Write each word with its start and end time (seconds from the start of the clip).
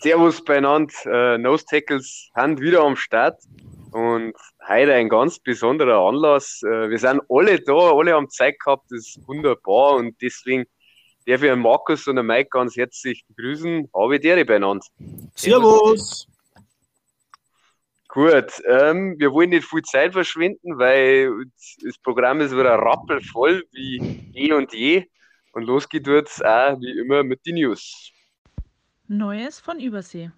Servus 0.00 0.44
beieinander. 0.44 0.94
Äh, 1.06 1.38
Nose 1.38 1.64
Tackles 1.64 2.30
sind 2.32 2.60
wieder 2.60 2.82
am 2.82 2.94
Start 2.94 3.42
und 3.90 4.32
heute 4.68 4.94
ein 4.94 5.08
ganz 5.08 5.40
besonderer 5.40 6.06
Anlass. 6.06 6.62
Äh, 6.62 6.88
wir 6.88 6.98
sind 6.98 7.20
alle 7.28 7.58
da, 7.60 7.72
alle 7.72 8.14
haben 8.14 8.30
Zeit 8.30 8.60
gehabt, 8.60 8.84
das 8.90 9.00
ist 9.00 9.26
wunderbar 9.26 9.96
und 9.96 10.14
deswegen 10.22 10.66
darf 11.26 11.42
ich 11.42 11.56
Markus 11.56 12.06
und 12.06 12.24
Mike 12.24 12.50
ganz 12.50 12.76
herzlich 12.76 13.24
begrüßen. 13.26 13.90
Habe 13.92 14.20
dir 14.20 14.46
beieinander. 14.46 14.86
Servus. 15.34 16.28
Gut, 18.06 18.62
ähm, 18.68 19.16
wir 19.18 19.32
wollen 19.32 19.50
nicht 19.50 19.68
viel 19.68 19.82
Zeit 19.82 20.12
verschwinden, 20.12 20.78
weil 20.78 21.30
das 21.82 21.98
Programm 21.98 22.40
ist 22.40 22.52
wieder 22.52 22.76
rappelvoll 22.76 23.64
wie 23.72 24.30
eh 24.32 24.52
und 24.52 24.72
je. 24.72 25.06
Und 25.52 25.64
los 25.64 25.88
geht 25.88 26.06
es 26.06 26.40
auch 26.40 26.80
wie 26.80 27.00
immer 27.00 27.24
mit 27.24 27.44
den 27.44 27.56
News. 27.56 28.12
Neues 29.10 29.58
von 29.58 29.80
Übersee. 29.80 30.30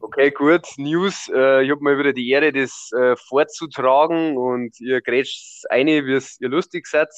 Okay, 0.00 0.30
gut. 0.30 0.66
News. 0.76 1.30
Äh, 1.34 1.64
ich 1.64 1.70
habe 1.70 1.80
mal 1.80 1.98
wieder 1.98 2.12
die 2.12 2.28
Ehre, 2.28 2.52
das 2.52 2.90
äh, 2.92 3.16
vorzutragen 3.16 4.36
und 4.36 4.78
ihr 4.78 5.00
grätscht 5.00 5.64
eine, 5.70 6.04
wie 6.04 6.20
ihr 6.40 6.48
lustig 6.50 6.86
seid. 6.86 7.08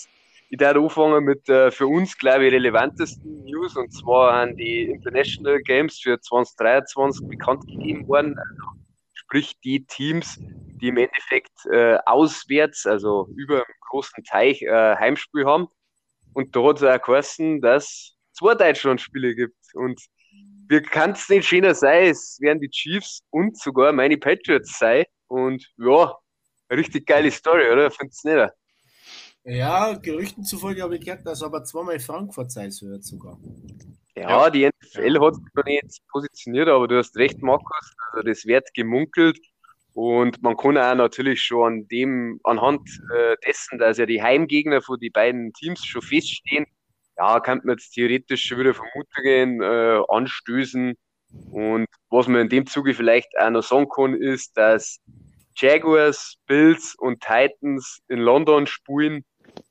Ich 0.49 0.59
darf 0.59 0.77
anfangen 0.77 1.25
mit 1.25 1.49
äh, 1.49 1.73
für 1.73 1.89
uns, 1.89 2.17
glaube 2.17 2.47
ich, 2.47 2.53
relevantesten 2.53 3.43
News 3.43 3.77
und 3.77 3.93
zwar 3.93 4.35
an 4.35 4.57
die 4.57 4.85
International 4.85 5.61
Games 5.63 5.99
für 5.99 6.21
2023 6.21 7.27
bekannt 7.27 7.67
gegeben 7.67 8.07
worden. 8.07 8.37
Sprich, 9.31 9.55
die 9.63 9.85
Teams, 9.87 10.41
die 10.41 10.89
im 10.89 10.97
Endeffekt 10.97 11.53
äh, 11.71 11.99
auswärts, 12.05 12.85
also 12.85 13.29
über 13.37 13.59
einen 13.59 13.77
großen 13.89 14.25
Teich, 14.25 14.61
äh, 14.63 14.97
Heimspiel 14.97 15.47
haben. 15.47 15.69
Und 16.33 16.57
da 16.57 16.65
hat 16.65 16.79
es 16.79 16.83
auch 16.83 17.01
geheißen, 17.01 17.61
dass 17.61 17.85
es 17.85 18.17
zwei 18.33 18.57
Deutschland-Spiele 18.57 19.37
gibt. 19.37 19.55
Und 19.75 20.01
wir 20.67 20.83
kann 20.83 21.13
es 21.13 21.29
nicht 21.29 21.47
schöner 21.47 21.77
sein, 21.77 22.09
es 22.09 22.39
werden 22.41 22.61
die 22.61 22.71
Chiefs 22.71 23.23
und 23.31 23.57
sogar 23.57 23.93
meine 23.93 24.17
Patriots 24.19 24.77
sein. 24.77 25.05
Und 25.29 25.65
ja, 25.77 26.13
richtig 26.69 27.07
geile 27.07 27.31
Story, 27.31 27.71
oder? 27.71 27.89
Findest 27.93 28.25
du 28.25 28.35
nicht? 28.35 28.53
Ja, 29.45 29.95
Gerüchten 29.95 30.45
zufolge 30.45 30.83
habe 30.83 30.97
ich 30.97 31.05
gehört, 31.05 31.27
dass 31.27 31.43
aber 31.43 31.65
zweimal 31.65 31.99
Frankfurt 31.99 32.51
sein 32.51 32.71
wird 32.83 33.05
sogar. 33.05 33.39
Ja, 34.15 34.51
die 34.51 34.69
NFL 34.69 35.21
hat 35.21 35.35
sich 35.35 35.45
noch 35.55 35.65
nicht 35.65 36.09
positioniert, 36.09 36.69
aber 36.69 36.89
du 36.89 36.99
hast 36.99 37.17
recht, 37.17 37.41
Markus. 37.41 37.95
Also 38.13 38.29
das 38.29 38.45
wird 38.45 38.73
gemunkelt. 38.75 39.39
Und 39.95 40.43
man 40.43 40.57
kann 40.57 40.79
auch 40.79 40.95
natürlich 40.95 41.43
schon 41.43 41.73
an 41.73 41.89
dem, 41.89 42.41
anhand 42.45 42.89
äh, 43.15 43.37
dessen, 43.47 43.79
dass 43.79 43.99
ja 43.99 44.07
die 44.07 44.23
Heimgegner 44.23 44.83
von 44.83 45.01
den 45.01 45.13
beiden 45.13 45.53
Teams 45.53 45.85
schon 45.85 46.03
feststehen, 46.03 46.67
ja, 47.17 47.41
kann 47.41 47.61
man 47.65 47.77
jetzt 47.77 47.93
theoretisch 47.93 48.45
schon 48.45 48.59
wieder 48.59 48.75
Vermutungen 48.75 49.63
äh, 49.63 50.03
anstößen. 50.09 50.95
Und 51.51 51.87
was 52.09 52.29
man 52.29 52.43
in 52.43 52.49
dem 52.49 52.67
Zuge 52.67 52.95
vielleicht 52.95 53.39
auch 53.39 53.51
noch 53.51 53.63
sagen 53.63 53.89
kann, 53.95 54.15
ist, 54.15 54.57
dass 54.57 55.01
Jaguars, 55.57 56.37
Bills 56.47 56.95
und 56.99 57.21
Titans 57.21 58.01
in 58.09 58.21
London 58.21 58.67
spielen. 58.67 59.25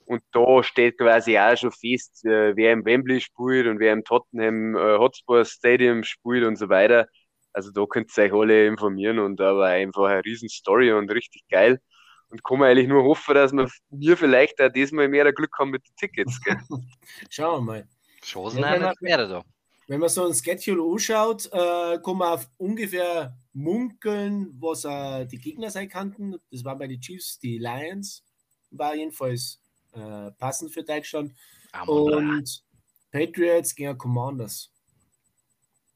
Und 0.10 0.24
da 0.32 0.64
steht 0.64 0.98
quasi 0.98 1.38
auch 1.38 1.56
schon 1.56 1.72
fest, 1.72 2.26
äh, 2.26 2.56
wer 2.56 2.74
im 2.74 2.84
Wembley 2.84 3.22
spielt 3.22 3.68
und 3.68 3.78
wer 3.78 3.94
im 3.94 4.04
Tottenham 4.04 4.76
äh, 4.76 4.98
Hotspur 4.98 5.46
Stadium 5.46 6.04
spielt 6.04 6.46
und 6.46 6.56
so 6.56 6.68
weiter. 6.68 7.08
Also 7.54 7.70
da 7.70 7.86
könnt 7.86 8.18
ihr 8.18 8.24
euch 8.24 8.34
alle 8.34 8.66
informieren 8.66 9.20
und 9.20 9.40
da 9.40 9.56
war 9.56 9.68
einfach 9.68 10.06
eine 10.06 10.26
riesen 10.26 10.50
Story 10.50 10.92
und 10.92 11.12
richtig 11.12 11.44
geil. 11.48 11.80
Und 12.30 12.44
kann 12.44 12.58
man 12.58 12.70
eigentlich 12.70 12.88
nur 12.88 13.04
hoffen, 13.04 13.36
dass 13.36 13.54
wir, 13.54 13.70
wir 13.92 14.18
vielleicht 14.18 14.60
auch 14.60 14.72
diesmal 14.72 15.10
mehr 15.10 15.32
Glück 15.32 15.56
haben 15.60 15.70
mit 15.70 15.88
den 15.88 15.96
Tickets. 15.96 16.42
Gell? 16.42 16.58
Schauen 17.30 17.60
wir 17.60 17.74
mal. 17.74 17.88
Chancen 18.24 18.66
haben 18.66 18.82
wir 18.82 18.94
mehr 19.02 19.28
da. 19.28 19.44
Wenn 19.86 20.00
man 20.00 20.10
so 20.10 20.26
ein 20.26 20.34
Schedule 20.34 20.92
anschaut, 20.92 21.46
äh, 21.54 22.00
kann 22.04 22.18
man 22.18 22.34
auf 22.34 22.50
ungefähr 22.58 23.38
munkeln, 23.54 24.58
was 24.60 24.86
äh, 24.86 25.28
die 25.28 25.38
Gegner 25.38 25.70
sein 25.70 25.88
könnten. 25.88 26.36
Das 26.50 26.66
waren 26.66 26.80
bei 26.80 26.88
den 26.88 27.00
Chiefs 27.00 27.38
die 27.38 27.60
Lions, 27.60 28.24
war 28.72 28.96
jedenfalls 28.96 29.62
äh, 29.94 30.32
passend 30.38 30.72
für 30.72 30.84
Deutschland. 30.84 31.34
Und 31.86 32.64
Patriots 33.12 33.76
gegen 33.76 33.98
Commanders. 33.98 34.72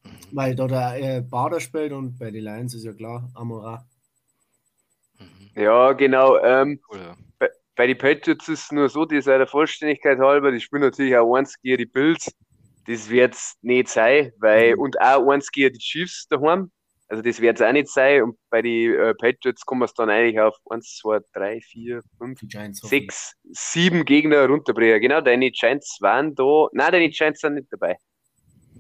Mhm. 0.04 0.09
Weil 0.31 0.56
da 0.56 0.68
der 0.68 1.18
äh, 1.18 1.22
Bader 1.22 1.59
spielt 1.59 1.92
und 1.92 2.18
bei 2.18 2.31
den 2.31 2.44
Lions 2.44 2.74
ist 2.74 2.84
ja 2.84 2.94
klar, 2.94 3.30
Amora. 3.34 3.86
Mhm. 5.20 5.50
Ja, 5.56 5.94
genau. 5.94 6.38
Ähm, 6.40 6.80
cool, 6.92 7.16
bei, 7.40 7.50
bei 7.76 7.88
den 7.88 7.98
Patriots 7.98 8.48
ist 8.48 8.64
es 8.66 8.72
nur 8.72 8.90
so, 8.90 9.06
die 9.06 9.22
sei 9.22 9.38
der 9.38 9.48
Vollständigkeit 9.48 10.20
halber, 10.20 10.52
die 10.52 10.60
spielen 10.60 10.81
natürlich 10.81 11.16
auch 11.16 11.36
eins 11.36 11.60
gegen 11.62 11.78
die 11.78 11.86
Bills. 11.86 12.31
Das 12.86 13.10
wird 13.10 13.34
es 13.34 13.56
nicht 13.62 13.88
sein, 13.88 14.31
weil, 14.38 14.75
mhm. 14.75 14.81
und 14.81 15.02
auch 15.02 15.30
eins 15.30 15.52
gegen 15.52 15.74
die 15.74 15.80
Chiefs 15.80 16.28
daheim. 16.28 16.72
Also 17.13 17.22
das 17.22 17.40
wird 17.41 17.59
es 17.59 17.62
auch 17.62 17.72
nicht 17.72 17.90
sein. 17.90 18.24
Und 18.24 18.40
bei 18.50 18.63
den 18.63 18.91
äh, 18.96 19.13
Patriots 19.13 19.63
kommen 19.68 19.81
wir 19.81 19.85
es 19.85 19.94
dann 19.94 20.09
eigentlich 20.09 20.40
auf 20.40 20.57
1, 20.68 20.97
2, 20.97 21.19
3, 21.34 21.62
4, 21.62 22.01
5, 22.18 22.40
6, 22.81 23.34
7 23.51 24.03
Gegner 24.03 24.47
runterbringen. 24.47 25.00
Genau, 25.00 25.22
deine 25.22 25.51
Giants 25.51 26.00
waren 26.01 26.34
da. 26.34 26.69
Nein, 26.72 26.91
deine 26.91 27.09
Giants 27.12 27.41
sind 27.41 27.53
nicht 27.53 27.68
dabei. 27.69 27.97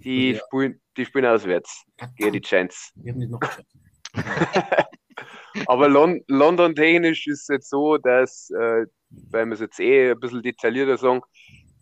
Die, 0.03 0.31
ja. 0.31 0.39
spielen, 0.39 0.81
die 0.97 1.05
spielen 1.05 1.27
auswärts 1.27 1.85
gegen 2.15 2.33
die 2.33 2.41
Giants. 2.41 2.91
Nicht 2.95 3.29
noch 3.29 3.39
Aber 5.67 5.87
Lon 5.87 6.23
London 6.27 6.73
technisch 6.73 7.27
ist 7.27 7.41
es 7.41 7.47
jetzt 7.49 7.69
so, 7.69 7.99
dass, 7.99 8.49
äh, 8.49 8.87
weil 9.29 9.45
wir 9.45 9.53
es 9.53 9.59
jetzt 9.59 9.79
eh 9.79 10.09
ein 10.09 10.19
bisschen 10.19 10.41
detaillierter 10.41 10.97
sagen, 10.97 11.21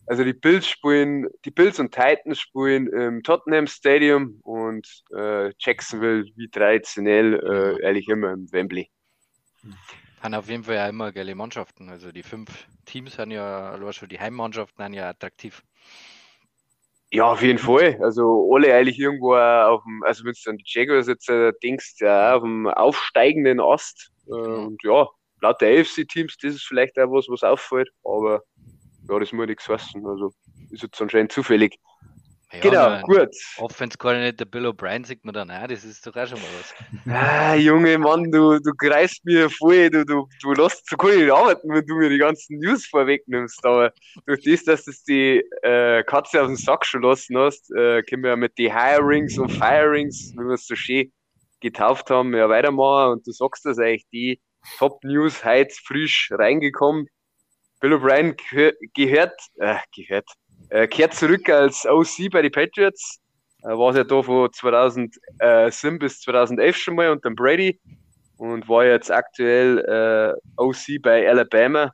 also 0.06 0.24
die 0.24 0.34
Bills 0.34 0.68
spielen, 0.68 1.28
die 1.46 1.52
Bills 1.52 1.80
und 1.80 1.94
Titans 1.94 2.40
spielen 2.40 2.88
im 2.88 3.24
Tottenham 3.24 3.68
Stadium 3.68 4.40
und 4.44 4.88
äh, 5.16 5.52
Jacksonville 5.60 6.26
wie 6.36 6.50
traditionell 6.50 7.36
äh, 7.80 7.86
eigentlich 7.86 8.08
immer 8.08 8.32
im 8.32 8.52
Wembley. 8.52 8.90
Haben 10.22 10.34
auf 10.36 10.50
jeden 10.50 10.64
Fall 10.64 10.76
ja 10.76 10.88
immer 10.88 11.12
geile 11.12 11.36
Mannschaften. 11.36 11.90
Also 11.90 12.12
die 12.12 12.24
fünf 12.24 12.68
Teams 12.86 13.16
sind 13.16 13.32
ja, 13.32 13.72
also 13.72 13.92
schon 13.92 14.10
die 14.10 14.20
Heimmannschaften 14.20 14.84
sind 14.84 14.94
ja 14.94 15.10
attraktiv. 15.10 15.64
Ja, 17.14 17.26
auf 17.26 17.42
jeden 17.42 17.60
Fall. 17.60 18.00
Also 18.02 18.50
alle 18.54 18.74
eigentlich 18.74 18.98
irgendwo 18.98 19.36
auf 19.36 19.84
dem, 19.84 20.02
also 20.04 20.24
wenn 20.24 20.34
du 20.34 20.50
an 20.50 20.58
die 20.58 20.64
Jaguars 20.66 21.08
jetzt 21.08 21.30
äh, 21.30 21.52
denkst, 21.62 21.96
ja, 22.00 22.36
auf 22.36 22.44
dem 22.44 22.68
aufsteigenden 22.68 23.60
Ast. 23.60 24.12
Äh, 24.28 24.32
genau. 24.32 24.66
und 24.68 24.84
ja, 24.84 25.08
laut 25.42 25.60
der 25.60 25.82
AFC-Teams, 25.82 26.38
das 26.38 26.56
ist 26.56 26.64
vielleicht 26.64 26.98
auch 26.98 27.12
was, 27.12 27.28
was 27.28 27.44
auffällt, 27.44 27.90
aber 28.04 28.44
ja, 29.12 29.20
das 29.20 29.32
muss 29.32 29.48
nichts 29.48 29.68
heißen. 29.68 30.06
Also 30.06 30.34
ist 30.70 30.84
jetzt 30.84 31.02
anscheinend 31.02 31.32
zufällig. 31.32 31.78
Ja, 32.54 32.60
genau, 32.60 33.02
gut. 33.04 33.30
Offense 33.60 33.98
Coordinator 33.98 34.46
Bill 34.46 34.68
O'Brien 34.68 35.06
sieht 35.06 35.24
man 35.24 35.34
dann 35.34 35.50
auch, 35.50 35.68
das 35.68 35.86
ist 35.86 36.06
doch 36.06 36.14
auch 36.18 36.28
schon 36.28 36.38
mal 36.38 36.48
was. 36.60 36.74
Ah, 37.08 37.56
Junge 37.56 37.98
Mann, 37.98 38.30
du, 38.30 38.60
du 38.60 38.72
greifst 38.78 39.24
mir 39.24 39.50
voll, 39.50 39.90
du, 39.90 40.04
du, 40.04 40.28
du 40.42 40.54
lässt 40.54 40.90
so 40.90 40.98
cool 41.02 41.16
nicht 41.16 41.32
arbeiten, 41.32 41.70
wenn 41.70 41.86
du 41.86 41.96
mir 41.96 42.10
die 42.10 42.18
ganzen 42.18 42.60
News 42.60 42.86
vorwegnimmst. 42.88 43.66
Aber 43.66 43.94
durch 44.26 44.44
das, 44.44 44.66
dass 44.66 44.84
du 44.84 44.92
die 45.08 45.44
äh, 45.64 46.04
Katze 46.04 46.42
aus 46.42 46.48
dem 46.48 46.58
Sack 46.58 46.86
schon 46.86 47.04
lassen 47.04 47.38
hast, 47.38 47.72
äh, 47.72 48.04
können 48.04 48.24
wir 48.24 48.32
ja 48.32 48.36
mit 48.36 48.58
den 48.58 48.78
Hirings 48.78 49.38
und 49.38 49.50
Firings, 49.50 50.34
wie 50.34 50.44
wir 50.44 50.56
es 50.56 50.68
so 50.68 50.76
schön 50.76 51.10
getauft 51.62 52.10
haben, 52.10 52.34
ja 52.36 52.50
weitermachen. 52.50 53.14
Und 53.14 53.28
du 53.28 53.32
sagst 53.32 53.66
das 53.66 53.80
eigentlich, 53.80 54.06
die 54.12 54.42
Top 54.78 55.02
News 55.06 55.46
heute 55.46 55.74
frisch 55.86 56.30
reingekommen. 56.34 57.08
Bill 57.82 57.94
O'Brien 57.94 58.36
gehört, 58.94 59.42
äh, 59.58 59.76
gehört, 59.96 60.30
äh, 60.70 60.88
kehrt 60.88 61.16
zurück 61.16 61.50
als 61.50 61.86
OC 61.86 62.30
bei 62.32 62.44
den 62.44 62.52
Patriots. 62.52 63.20
Äh, 63.64 63.70
war 63.70 63.96
ja 63.96 64.04
da 64.04 64.22
von 64.22 64.54
2007 64.54 66.00
bis 66.00 66.22
2011 66.22 66.78
schon 66.78 66.96
mal 66.96 67.10
unter 67.10 67.32
Brady 67.32 67.82
und 68.38 68.70
war 68.70 68.86
jetzt 68.86 69.12
aktuell 69.12 69.80
äh, 69.80 70.62
OC 70.62 71.02
bei 71.02 71.28
Alabama. 71.28 71.92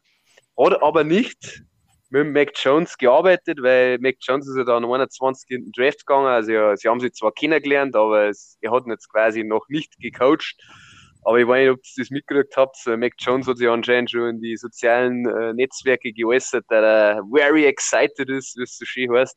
Hat 0.57 0.81
aber 0.83 1.05
nicht 1.05 1.63
mit 2.09 2.33
Mac 2.33 2.51
Jones 2.55 2.97
gearbeitet, 2.97 3.59
weil 3.61 3.97
Mac 3.99 4.15
Jones 4.19 4.47
ist 4.47 4.57
ja 4.57 4.65
dann 4.65 4.83
21 4.83 5.49
in 5.51 5.63
den 5.65 5.71
Draft 5.71 6.05
gegangen. 6.05 6.27
Also 6.27 6.51
ja, 6.51 6.75
sie 6.75 6.89
haben 6.89 6.99
sich 6.99 7.13
zwar 7.13 7.31
kennengelernt, 7.31 7.95
aber 7.95 8.27
es, 8.27 8.57
er 8.59 8.71
hat 8.71 8.85
ihn 8.85 8.91
jetzt 8.91 9.09
quasi 9.09 9.43
noch 9.43 9.67
nicht 9.69 9.97
gecoacht. 9.99 10.57
Aber 11.27 11.39
ich 11.39 11.45
weiß 11.45 11.59
nicht, 11.59 11.71
ob 11.71 11.79
ihr 11.83 12.03
das 12.03 12.09
mitgekriegt 12.09 12.55
habt. 12.55 12.77
Mac 12.85 13.11
Jones 13.19 13.47
hat 13.47 13.57
sich 13.57 13.67
anscheinend 13.67 14.09
schon 14.09 14.29
in 14.29 14.39
die 14.39 14.55
sozialen 14.55 15.27
äh, 15.27 15.51
Netzwerke 15.51 16.13
geäußert, 16.13 16.63
dass 16.69 16.81
er 16.81 17.21
very 17.35 17.65
excited 17.65 18.29
ist, 18.29 18.55
wie 18.55 18.63
es 18.63 18.77
so 18.77 18.85
schön 18.85 19.13
heißt. 19.13 19.35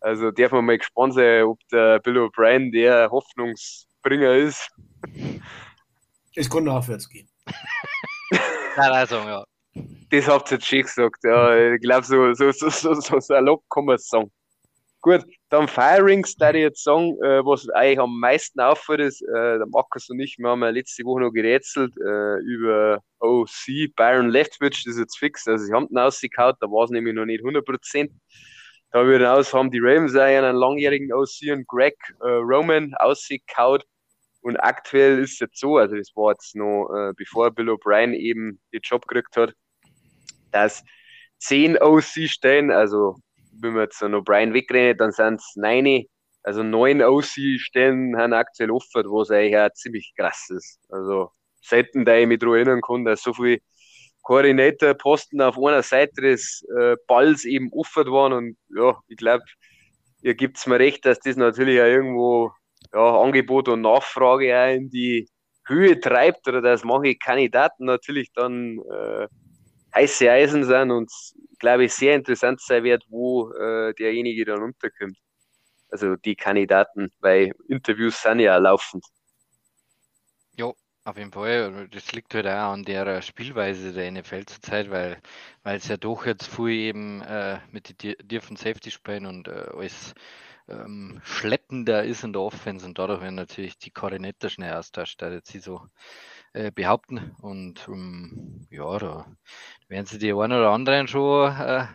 Also 0.00 0.30
darf 0.30 0.52
man 0.52 0.64
mal 0.64 0.78
gespannt 0.78 1.12
sein, 1.12 1.42
ob 1.42 1.58
der 1.70 1.98
Bill 1.98 2.16
O'Brien 2.16 2.72
der 2.72 3.10
Hoffnungsbringer 3.10 4.36
ist. 4.36 4.70
Es 6.34 6.48
kann 6.48 6.66
aufwärts 6.66 7.06
gehen. 7.10 7.28
Nein, 8.30 8.92
also, 8.92 9.16
ja. 9.16 9.44
Das 10.08 10.26
habt 10.26 10.50
ihr 10.50 10.56
jetzt 10.56 10.66
schön 10.66 10.80
gesagt, 10.80 11.22
ja. 11.24 11.74
Ich 11.74 11.82
glaube, 11.82 12.06
so, 12.06 12.32
so, 12.32 12.50
so, 12.52 12.70
so, 12.70 12.94
so 12.94 13.20
salopp 13.20 13.62
kann 13.68 13.84
man 13.84 13.96
es 13.96 14.08
sagen. 14.08 14.32
Gut, 15.02 15.26
dann 15.50 15.66
Firings, 15.66 16.36
da 16.36 16.50
ich 16.50 16.56
jetzt 16.56 16.84
sagen, 16.84 17.16
äh, 17.22 17.44
was 17.44 17.68
eigentlich 17.70 18.00
am 18.00 18.20
meisten 18.20 18.60
auffällt, 18.60 19.00
ist, 19.00 19.22
äh, 19.22 19.58
der 19.58 19.66
Markus 19.66 20.08
und 20.10 20.20
ich, 20.20 20.36
wir 20.38 20.48
haben 20.48 20.62
ja 20.62 20.68
letzte 20.68 21.04
Woche 21.04 21.20
noch 21.20 21.32
gerätselt 21.32 21.94
äh, 21.96 22.38
über 22.40 23.00
OC, 23.20 23.94
Byron 23.96 24.28
Leftwich, 24.28 24.84
das 24.84 24.94
ist 24.94 25.00
jetzt 25.00 25.18
fix, 25.18 25.46
also 25.48 25.64
sie 25.64 25.72
haben 25.72 25.88
den 25.88 25.98
ausgekaut, 25.98 26.56
da 26.60 26.66
war 26.66 26.84
es 26.84 26.90
nämlich 26.90 27.14
noch 27.14 27.24
nicht 27.24 27.42
100%. 27.42 28.10
Da 28.90 29.04
würde 29.04 29.30
aus 29.30 29.52
haben 29.52 29.70
die 29.70 29.80
Ravens 29.80 30.16
einen 30.16 30.56
langjährigen 30.56 31.12
OC 31.12 31.52
und 31.52 31.66
Greg 31.66 31.94
äh, 32.20 32.26
Roman 32.26 32.94
ausgekaut. 32.94 33.84
Und 34.40 34.56
aktuell 34.56 35.18
ist 35.18 35.34
es 35.34 35.38
jetzt 35.40 35.60
so, 35.60 35.76
also 35.76 35.96
das 35.96 36.10
war 36.14 36.32
jetzt 36.32 36.56
noch, 36.56 36.88
äh, 36.94 37.12
bevor 37.14 37.50
Bill 37.50 37.68
O'Brien 37.68 38.14
eben 38.14 38.60
den 38.72 38.80
Job 38.82 39.06
gekriegt 39.06 39.36
hat, 39.36 39.52
dass 40.52 40.82
zehn 41.38 41.76
OC-Stellen, 41.76 42.70
also 42.70 43.16
wenn 43.60 43.74
wir 43.74 43.82
jetzt 43.82 44.02
noch 44.02 44.22
Brian 44.22 44.54
wegrennen, 44.54 44.96
dann 44.96 45.12
sind 45.12 45.40
es 45.40 45.52
neun, 45.56 46.04
also 46.42 46.62
neun 46.62 47.02
OC-Stellen 47.02 48.16
haben 48.16 48.32
aktuell 48.32 48.70
offen, 48.70 49.04
was 49.06 49.30
eigentlich 49.30 49.56
auch 49.58 49.72
ziemlich 49.74 50.12
krass 50.16 50.48
ist. 50.50 50.80
Also 50.88 51.30
selten, 51.60 52.04
da 52.04 52.16
ich 52.16 52.26
mich 52.26 52.38
daran 52.38 52.56
erinnern 52.56 52.80
kann, 52.80 53.04
dass 53.04 53.22
so 53.22 53.32
viele 53.32 53.58
Koordinator-Posten 54.22 55.40
auf 55.40 55.58
einer 55.58 55.82
Seite 55.82 56.20
des 56.20 56.64
äh, 56.78 56.96
Balls 57.06 57.44
eben 57.44 57.70
offen 57.72 58.06
waren 58.10 58.32
und 58.32 58.56
ja, 58.74 58.98
ich 59.08 59.16
glaube, 59.16 59.44
ihr 60.22 60.34
gibt 60.34 60.58
es 60.58 60.66
mir 60.66 60.78
recht, 60.78 61.04
dass 61.04 61.18
das 61.20 61.36
natürlich 61.36 61.80
auch 61.80 61.86
irgendwo 61.86 62.52
ja, 62.92 63.20
Angebot 63.20 63.68
und 63.68 63.82
Nachfrage 63.82 64.54
auch 64.56 64.74
in 64.74 64.90
die 64.90 65.28
Höhe 65.66 66.00
treibt 66.00 66.48
oder 66.48 66.60
dass 66.60 66.84
manche 66.84 67.16
Kandidaten 67.16 67.84
natürlich 67.84 68.32
dann 68.32 68.78
äh, 68.90 69.28
heiße 69.98 70.30
Eisen 70.30 70.64
sind 70.64 70.90
und 70.90 71.10
glaube 71.58 71.84
ich 71.84 71.92
sehr 71.94 72.14
interessant 72.14 72.60
sein 72.60 72.84
wird, 72.84 73.04
wo 73.08 73.50
äh, 73.52 73.94
derjenige 73.94 74.44
dann 74.44 74.62
unterkommt. 74.62 75.16
Also 75.90 76.16
die 76.16 76.36
Kandidaten, 76.36 77.10
weil 77.20 77.52
Interviews 77.68 78.22
sind 78.22 78.40
ja 78.40 78.56
laufend. 78.58 79.04
Ja, 80.56 80.72
auf 81.04 81.16
jeden 81.16 81.32
Fall. 81.32 81.88
Das 81.90 82.12
liegt 82.12 82.34
halt 82.34 82.46
auch 82.46 82.72
an 82.72 82.84
der 82.84 83.22
Spielweise 83.22 83.92
der 83.92 84.10
NFL 84.12 84.44
zurzeit, 84.46 84.90
weil 84.90 85.20
es 85.64 85.88
ja 85.88 85.96
doch 85.96 86.26
jetzt 86.26 86.46
viel 86.48 86.68
eben 86.68 87.22
äh, 87.22 87.58
mit 87.72 88.02
den 88.02 88.14
Dürfen 88.22 88.56
Safety 88.56 88.90
spielen 88.90 89.26
und 89.26 89.48
äh, 89.48 89.68
alles 89.74 90.14
ähm, 90.68 91.20
schleppender 91.24 92.04
ist 92.04 92.24
in 92.24 92.32
der 92.32 92.42
Offense 92.42 92.86
und 92.86 92.98
dadurch 92.98 93.20
werden 93.20 93.34
natürlich 93.34 93.78
die 93.78 93.90
Koordinator 93.90 94.50
schnell 94.50 94.74
austauscht, 94.74 95.20
da 95.20 95.30
jetzt 95.30 95.50
sie 95.50 95.60
so 95.60 95.86
äh, 96.52 96.70
behaupten. 96.70 97.34
Und 97.40 97.86
ähm, 97.88 98.66
ja, 98.70 98.98
da 98.98 99.26
werden 99.88 100.06
sie 100.06 100.18
die 100.18 100.32
einen 100.32 100.52
oder 100.58 100.70
anderen 100.70 101.08
schon 101.08 101.50
äh, 101.56 101.86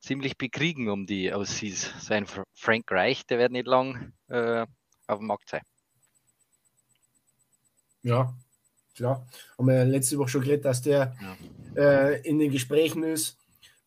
ziemlich 0.00 0.38
bekriegen 0.38 0.88
um 0.88 1.06
die 1.06 1.32
Aussies. 1.32 1.92
Sein 2.00 2.26
Frank 2.54 2.90
Reich, 2.90 3.26
der 3.26 3.38
wird 3.38 3.52
nicht 3.52 3.66
lang 3.66 4.12
äh, 4.28 4.66
auf 5.06 5.18
dem 5.18 5.26
Markt 5.26 5.48
sein. 5.48 5.62
Ja, 8.02 8.32
klar. 8.94 9.26
Haben 9.58 9.66
wir 9.66 9.84
letzte 9.84 10.18
Woche 10.18 10.28
schon 10.28 10.42
geredet, 10.42 10.64
dass 10.64 10.82
der 10.82 11.16
ja. 11.74 11.82
äh, 11.82 12.20
in 12.22 12.38
den 12.38 12.50
Gesprächen 12.52 13.02
ist. 13.02 13.36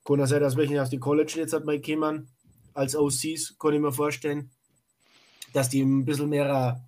Kann 0.04 0.20
er 0.20 0.28
sein, 0.28 0.42
dass 0.42 0.58
welche 0.58 0.82
aus 0.82 0.90
dem 0.90 1.00
College 1.00 1.34
jetzt 1.38 1.54
hat 1.54 1.64
mal 1.64 1.80
kommen 1.80 2.28
als 2.74 2.96
OCs, 2.96 3.58
kann 3.60 3.74
ich 3.74 3.80
mir 3.80 3.92
vorstellen, 3.92 4.52
dass 5.54 5.70
die 5.70 5.82
ein 5.82 6.06
bisschen 6.06 6.30
mehr, 6.30 6.84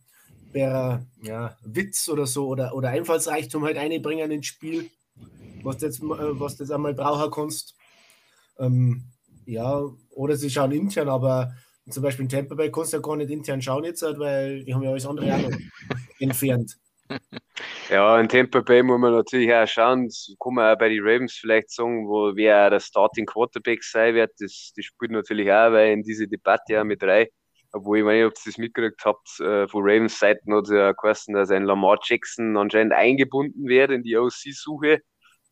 mehr 0.53 1.05
ja, 1.21 1.57
Witz 1.63 2.09
oder 2.09 2.25
so 2.25 2.47
oder, 2.47 2.75
oder 2.75 2.89
Einfallsreichtum 2.89 3.63
halt 3.63 3.77
einbringen 3.77 4.31
ins 4.31 4.47
Spiel, 4.47 4.89
was 5.63 5.77
du 5.77 5.85
jetzt, 5.85 6.01
äh, 6.01 6.39
was 6.39 6.57
du 6.57 6.63
jetzt 6.63 6.71
einmal 6.71 6.93
brauchen 6.93 7.31
kannst. 7.31 7.75
Ähm, 8.59 9.05
ja, 9.45 9.81
oder 10.11 10.37
sie 10.37 10.49
schauen 10.49 10.71
intern, 10.71 11.09
aber 11.09 11.53
zum 11.89 12.03
Beispiel 12.03 12.23
in 12.23 12.29
Tampa 12.29 12.55
Bay 12.55 12.71
kannst 12.71 12.93
du 12.93 12.97
ja 12.97 13.01
gar 13.01 13.17
nicht 13.17 13.29
intern 13.29 13.61
schauen 13.61 13.83
jetzt, 13.83 14.01
halt, 14.03 14.17
weil 14.19 14.63
die 14.63 14.73
haben 14.73 14.83
ja 14.83 14.91
alles 14.91 15.05
andere 15.05 15.27
entfernt. 16.19 16.77
Ja, 17.89 18.19
in 18.19 18.27
Tampa 18.27 18.61
Bay 18.61 18.81
muss 18.81 18.99
man 18.99 19.13
natürlich 19.13 19.53
auch 19.53 19.67
schauen, 19.67 20.05
das 20.05 20.33
kann 20.39 20.55
man 20.55 20.73
auch 20.73 20.79
bei 20.79 20.89
den 20.89 21.03
Ravens 21.03 21.33
vielleicht 21.33 21.69
sagen, 21.69 22.07
wo 22.07 22.35
wer 22.35 22.69
der 22.69 22.79
Starting 22.79 23.25
Quarterback 23.25 23.83
sein 23.83 24.15
wird, 24.15 24.31
das, 24.39 24.73
das 24.75 24.85
spielt 24.85 25.11
natürlich 25.11 25.51
auch, 25.51 25.71
weil 25.71 25.93
in 25.93 26.03
diese 26.03 26.27
Debatte 26.27 26.73
ja 26.73 26.83
mit 26.83 27.01
drei, 27.01 27.29
obwohl 27.71 27.99
ich 27.99 28.05
weiß 28.05 28.13
nicht, 28.13 28.25
ob 28.25 28.33
ihr 28.33 28.41
das 28.45 28.57
mitgekriegt 28.57 29.05
habt, 29.05 29.39
äh, 29.39 29.67
von 29.67 29.83
Ravens 29.83 30.17
Seiten 30.17 30.53
hat 30.53 30.63
es 30.63 30.71
ja 30.71 30.91
geheißen, 30.91 31.33
dass 31.33 31.51
ein 31.51 31.63
Lamar 31.63 31.99
Jackson 32.03 32.57
anscheinend 32.57 32.93
eingebunden 32.93 33.67
wird 33.67 33.91
in 33.91 34.03
die 34.03 34.17
OC-Suche. 34.17 35.01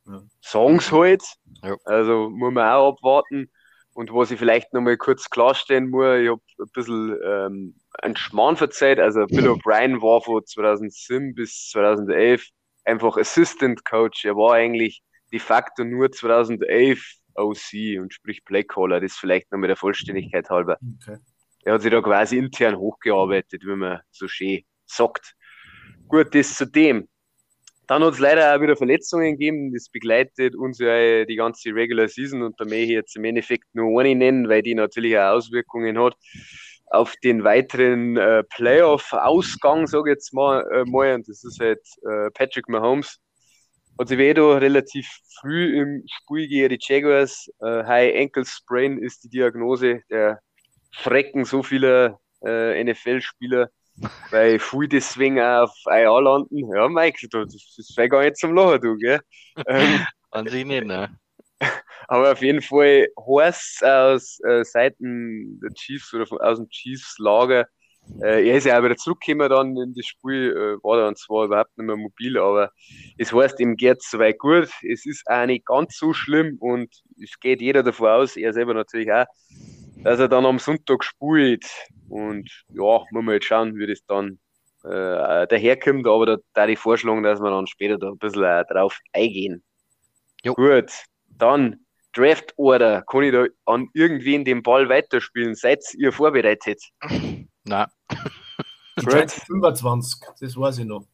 Ja. 0.08 0.22
Sagen 0.42 0.80
sie 0.80 0.92
halt, 0.92 1.24
ja. 1.64 1.76
also 1.86 2.30
muss 2.30 2.54
man 2.54 2.68
auch 2.72 2.94
abwarten. 2.94 3.52
Und 3.94 4.14
was 4.14 4.32
ich 4.32 4.40
vielleicht 4.40 4.74
nochmal 4.74 4.98
kurz 4.98 5.30
klarstellen 5.30 5.90
muss, 5.90 6.20
ich 6.20 6.30
habe 6.30 6.42
ein 6.60 6.72
bisschen 6.74 7.18
ähm, 7.26 7.76
einen 8.02 8.16
Schmarrn 8.16 8.58
verzeiht. 8.58 9.00
Also 9.00 9.26
Bill 9.28 9.48
O'Brien 9.50 10.02
war 10.02 10.22
von 10.22 10.46
2007 10.46 11.36
bis 11.36 11.70
2011 11.70 12.48
einfach 12.84 13.18
Assistant 13.18 13.86
Coach. 13.86 14.26
Er 14.26 14.36
war 14.36 14.54
eigentlich 14.54 15.02
de 15.32 15.40
facto 15.40 15.84
nur 15.84 16.12
2011 16.12 17.04
OC 17.36 18.00
und 18.00 18.14
sprich 18.14 18.44
Blackcaller. 18.44 19.00
Das 19.00 19.14
vielleicht 19.14 19.52
nochmal 19.52 19.68
der 19.68 19.78
Vollständigkeit 19.78 20.50
halber. 20.50 20.78
Okay. 21.02 21.18
Er 21.64 21.74
hat 21.74 21.82
sich 21.84 21.92
da 21.92 22.02
quasi 22.02 22.38
intern 22.38 22.76
hochgearbeitet, 22.78 23.64
wie 23.64 23.76
man 23.76 24.00
so 24.10 24.28
schön 24.28 24.64
sagt. 24.86 25.36
Gut, 26.08 26.34
das 26.34 26.56
zu 26.56 26.66
dem. 26.66 27.08
Dann 27.88 28.04
hat 28.04 28.14
es 28.14 28.20
leider 28.20 28.56
auch 28.56 28.62
wieder 28.62 28.76
Verletzungen 28.76 29.34
gegeben. 29.34 29.74
Das 29.74 29.90
begleitet 29.90 30.56
uns 30.56 30.80
ja 30.80 31.26
die 31.26 31.36
ganze 31.36 31.74
Regular 31.76 32.08
Season 32.08 32.42
und 32.42 32.60
da 32.60 32.64
möchte 32.64 32.80
ich 32.80 32.90
jetzt 32.90 33.16
im 33.16 33.26
Endeffekt 33.26 33.66
nur 33.74 34.00
eine 34.00 34.16
nennen, 34.16 34.50
weil 34.50 34.62
die 34.62 34.76
natürlich 34.76 35.18
auch 35.18 35.36
Auswirkungen 35.36 36.00
hat 36.00 36.16
auf 36.92 37.16
den 37.24 37.44
weiteren 37.44 38.18
äh, 38.18 38.44
Playoff-Ausgang, 38.44 39.88
sage 39.88 40.12
ich 40.12 40.16
jetzt 40.16 40.34
mal, 40.34 40.66
äh, 40.72 40.84
mal. 40.86 41.16
Und 41.16 41.28
das 41.28 41.44
ist 41.44 41.60
halt 41.60 41.82
äh, 42.04 42.30
Patrick 42.32 42.68
Mahomes. 42.70 43.18
Wieder 44.00 44.60
relativ 44.60 45.08
früh 45.40 45.80
im 45.80 46.04
Spiel 46.08 46.48
gegen 46.48 46.70
die 46.70 46.80
Jaguars. 46.82 47.48
Äh, 47.60 47.84
High 47.84 48.20
Ankle 48.20 48.46
Sprain 48.46 48.98
ist 48.98 49.24
die 49.24 49.30
Diagnose. 49.30 50.02
Der 50.10 50.40
Frecken 50.92 51.46
so 51.46 51.62
viele 51.62 52.18
äh, 52.44 52.84
NFL-Spieler 52.84 53.70
weil 54.30 54.60
viel 54.60 54.88
deswegen 54.88 55.40
auch 55.40 55.64
auf 55.64 55.76
IA 55.88 56.20
landen. 56.20 56.74
Ja, 56.74 56.88
Mike, 56.88 57.28
das, 57.30 57.74
das 57.78 57.94
wäre 57.96 58.10
gar 58.10 58.24
nicht 58.24 58.38
zum 58.38 58.56
Lachen, 58.56 58.82
du, 58.82 58.98
gell? 58.98 59.20
ähm, 59.68 60.06
An 60.32 60.48
sich 60.48 60.66
nicht, 60.66 60.86
ne? 60.86 61.16
Aber 62.08 62.32
auf 62.32 62.42
jeden 62.42 62.62
Fall 62.62 63.08
heißt 63.18 63.84
aus 63.86 64.40
äh, 64.44 64.64
Seiten 64.64 65.60
der 65.62 65.72
Chiefs 65.74 66.14
oder 66.14 66.26
von, 66.26 66.40
aus 66.40 66.58
dem 66.58 66.70
Chiefs-Lager, 66.70 67.68
äh, 68.22 68.50
er 68.50 68.58
ist 68.58 68.66
ja 68.66 68.78
auch 68.78 68.84
wieder 68.84 68.98
zurückgekommen 68.98 69.50
dann 69.50 69.78
in 69.78 69.94
das 69.94 70.06
Spiel, 70.06 70.52
äh, 70.52 70.84
war 70.84 70.98
dann 70.98 71.16
zwar 71.16 71.46
überhaupt 71.46 71.78
nicht 71.78 71.86
mehr 71.86 71.96
mobil, 71.96 72.38
aber 72.38 72.72
es 73.18 73.32
heißt, 73.32 73.60
ihm 73.60 73.78
geht 73.78 74.00
es 74.00 74.10
soweit 74.10 74.40
gut. 74.40 74.70
Es 74.84 75.06
ist 75.06 75.24
auch 75.28 75.46
nicht 75.46 75.66
ganz 75.66 75.98
so 75.98 76.14
schlimm 76.14 76.58
und 76.60 76.90
es 77.22 77.40
geht 77.40 77.62
jeder 77.62 77.84
davon 77.84 78.10
aus, 78.10 78.36
er 78.36 78.54
selber 78.54 78.74
natürlich 78.74 79.12
auch, 79.12 79.26
dass 80.04 80.20
er 80.20 80.28
dann 80.28 80.46
am 80.46 80.60
Sonntag 80.60 81.04
spielt. 81.04 81.66
Und 82.10 82.50
ja, 82.70 83.06
muss 83.12 83.24
man 83.24 83.36
jetzt 83.36 83.46
schauen, 83.46 83.78
wie 83.78 83.88
das 83.88 84.04
dann 84.08 84.40
äh, 84.84 85.48
daherkommt. 85.48 86.08
Aber 86.08 86.26
da 86.26 86.38
da 86.54 86.68
ich 86.68 86.80
vorschlagen, 86.80 87.24
dass 87.24 87.40
wir 87.40 87.52
dann 87.52 87.68
später 87.68 87.98
da 87.98 88.10
ein 88.10 88.18
bisschen 88.18 88.44
äh, 88.44 88.66
drauf 88.66 88.98
eingehen. 89.14 89.64
Jo. 90.44 90.56
Gut, 90.56 90.92
dann 91.38 91.86
Draft 92.14 92.54
Order. 92.58 93.04
Kann 93.04 93.24
ich 93.24 93.32
da 93.32 93.46
an 93.66 93.88
irgendwen 93.94 94.46
den 94.46 94.64
Ball 94.64 94.90
weiterspielen? 94.90 95.56
Seid 95.56 95.80
ihr 95.96 96.12
vorbereitet? 96.12 96.82
Nein. 97.64 97.88
Gut. 98.98 99.32
25, 99.32 100.20
das 100.40 100.58
weiß 100.58 100.80
ich 100.80 100.86
noch. 100.86 101.06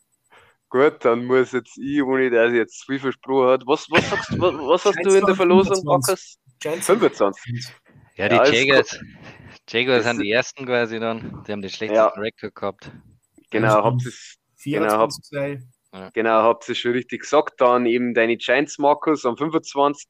Gut, 0.69 1.05
dann 1.05 1.25
muss 1.25 1.53
jetzt 1.53 1.77
ich, 1.77 2.01
ohne 2.03 2.29
dass 2.29 2.51
ich 2.51 2.57
jetzt 2.57 2.85
viel 2.85 2.99
versprochen 2.99 3.49
hat. 3.49 3.63
Was, 3.65 3.87
was, 3.89 4.09
sagst, 4.09 4.31
was, 4.39 4.53
was 4.53 4.85
hast 4.85 5.05
du 5.05 5.15
in 5.15 5.25
der 5.25 5.35
Verlosung, 5.35 5.81
Markus? 5.85 6.37
25. 6.61 7.73
Ja, 8.15 8.27
die 8.27 8.35
ja, 8.35 8.45
Jaguars, 8.47 8.99
Jaguars 9.69 10.03
sind 10.03 10.21
die 10.21 10.31
ersten 10.31 10.65
quasi 10.65 10.99
dann. 10.99 11.43
Die 11.47 11.51
haben 11.51 11.61
den 11.61 11.69
schlechtesten 11.69 11.95
ja. 11.95 12.21
Rekord 12.21 12.55
gehabt. 12.55 12.91
Genau, 13.49 13.83
habt 13.83 14.03
ihr 14.65 14.79
genau, 14.79 15.07
habt, 15.91 16.13
genau, 16.13 16.43
habt 16.43 16.67
ihr 16.69 16.75
schon 16.75 16.91
richtig 16.91 17.21
gesagt. 17.21 17.59
Dann 17.59 17.85
eben 17.85 18.13
deine 18.13 18.37
Giants, 18.37 18.77
Markus, 18.77 19.25
am 19.25 19.37
25, 19.37 20.07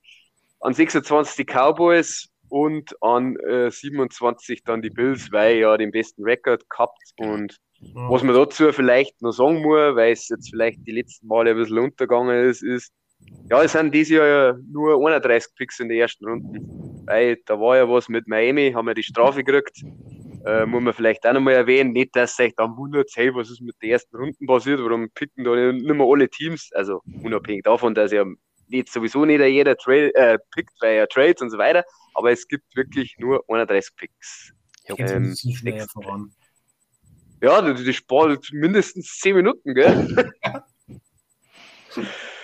an 0.60 0.74
26 0.74 1.36
die 1.36 1.46
Cowboys 1.46 2.30
und 2.50 2.96
an 3.02 3.36
äh, 3.38 3.70
27 3.70 4.64
dann 4.64 4.82
die 4.82 4.90
Bills, 4.90 5.32
weil 5.32 5.58
ja 5.58 5.78
den 5.78 5.92
besten 5.92 6.24
Rekord 6.24 6.70
gehabt 6.70 6.98
und 7.18 7.58
ja. 7.80 8.10
was 8.10 8.24
man 8.24 8.36
dazu 8.36 8.72
vielleicht 8.72 9.22
noch 9.22 9.32
sagen 9.32 9.62
muss, 9.62 9.96
weil 9.96 10.14
es 10.14 10.30
jetzt 10.30 10.50
vielleicht 10.50 10.80
die 10.88 10.94
letzten 10.94 11.28
Male 11.28 11.52
ein 11.52 11.58
bisschen 11.58 11.80
untergegangen 11.80 12.46
ist, 12.46 12.64
ist, 12.64 12.92
ja, 13.50 13.64
es 13.64 13.72
sind 13.72 13.94
dieses 13.94 14.14
Jahr 14.14 14.28
ja 14.28 14.58
nur 14.72 14.96
31 15.06 15.54
Picks 15.56 15.80
in 15.80 15.90
den 15.90 16.00
ersten 16.00 16.26
Runden. 16.26 17.04
Weil 17.06 17.38
da 17.46 17.60
war 17.60 17.78
ja 17.78 17.90
was 17.90 18.10
mit 18.10 18.28
Miami, 18.28 18.72
haben 18.74 18.86
wir 18.86 18.94
die 18.94 19.04
Strafe 19.04 19.44
gekriegt. 19.44 19.84
Äh, 20.46 20.66
muss 20.66 20.82
man 20.82 20.94
vielleicht 20.94 21.26
auch 21.26 21.34
nochmal 21.34 21.54
erwähnen. 21.54 21.92
Nicht, 21.92 22.16
dass 22.16 22.36
sich 22.36 22.54
dann 22.56 22.76
wundert, 22.78 23.10
hey, 23.16 23.34
was 23.34 23.50
ist 23.50 23.62
mit 23.62 23.76
den 23.82 23.92
ersten 23.92 24.16
Runden 24.16 24.46
passiert, 24.46 24.80
warum 24.80 25.10
picken 25.12 25.44
da 25.44 25.56
nicht, 25.56 25.86
nicht 25.86 25.96
mehr 25.96 26.08
alle 26.08 26.30
Teams. 26.30 26.70
Also 26.74 27.02
unabhängig 27.24 27.64
davon, 27.64 27.94
dass 27.94 28.12
ja 28.12 28.26
nicht, 28.68 28.92
sowieso 28.92 29.26
nicht 29.26 29.42
jeder 29.42 29.76
Trade, 29.76 30.14
äh, 30.16 30.38
pickt, 30.52 30.74
weil 30.82 30.96
er 30.96 31.08
Trades 31.08 31.42
und 31.42 31.50
so 31.50 31.58
weiter. 31.58 31.84
Aber 32.14 32.32
es 32.32 32.48
gibt 32.48 32.76
wirklich 32.76 33.16
nur 33.20 33.44
31 33.48 33.96
Picks. 33.96 34.54
Geht 34.88 35.00
Ähm, 35.00 35.36
voran. 35.92 36.32
Ja, 37.42 37.62
die, 37.62 37.84
die 37.84 37.94
spart 37.94 38.50
mindestens 38.52 39.18
10 39.20 39.36
Minuten, 39.36 39.74
gell? 39.74 40.32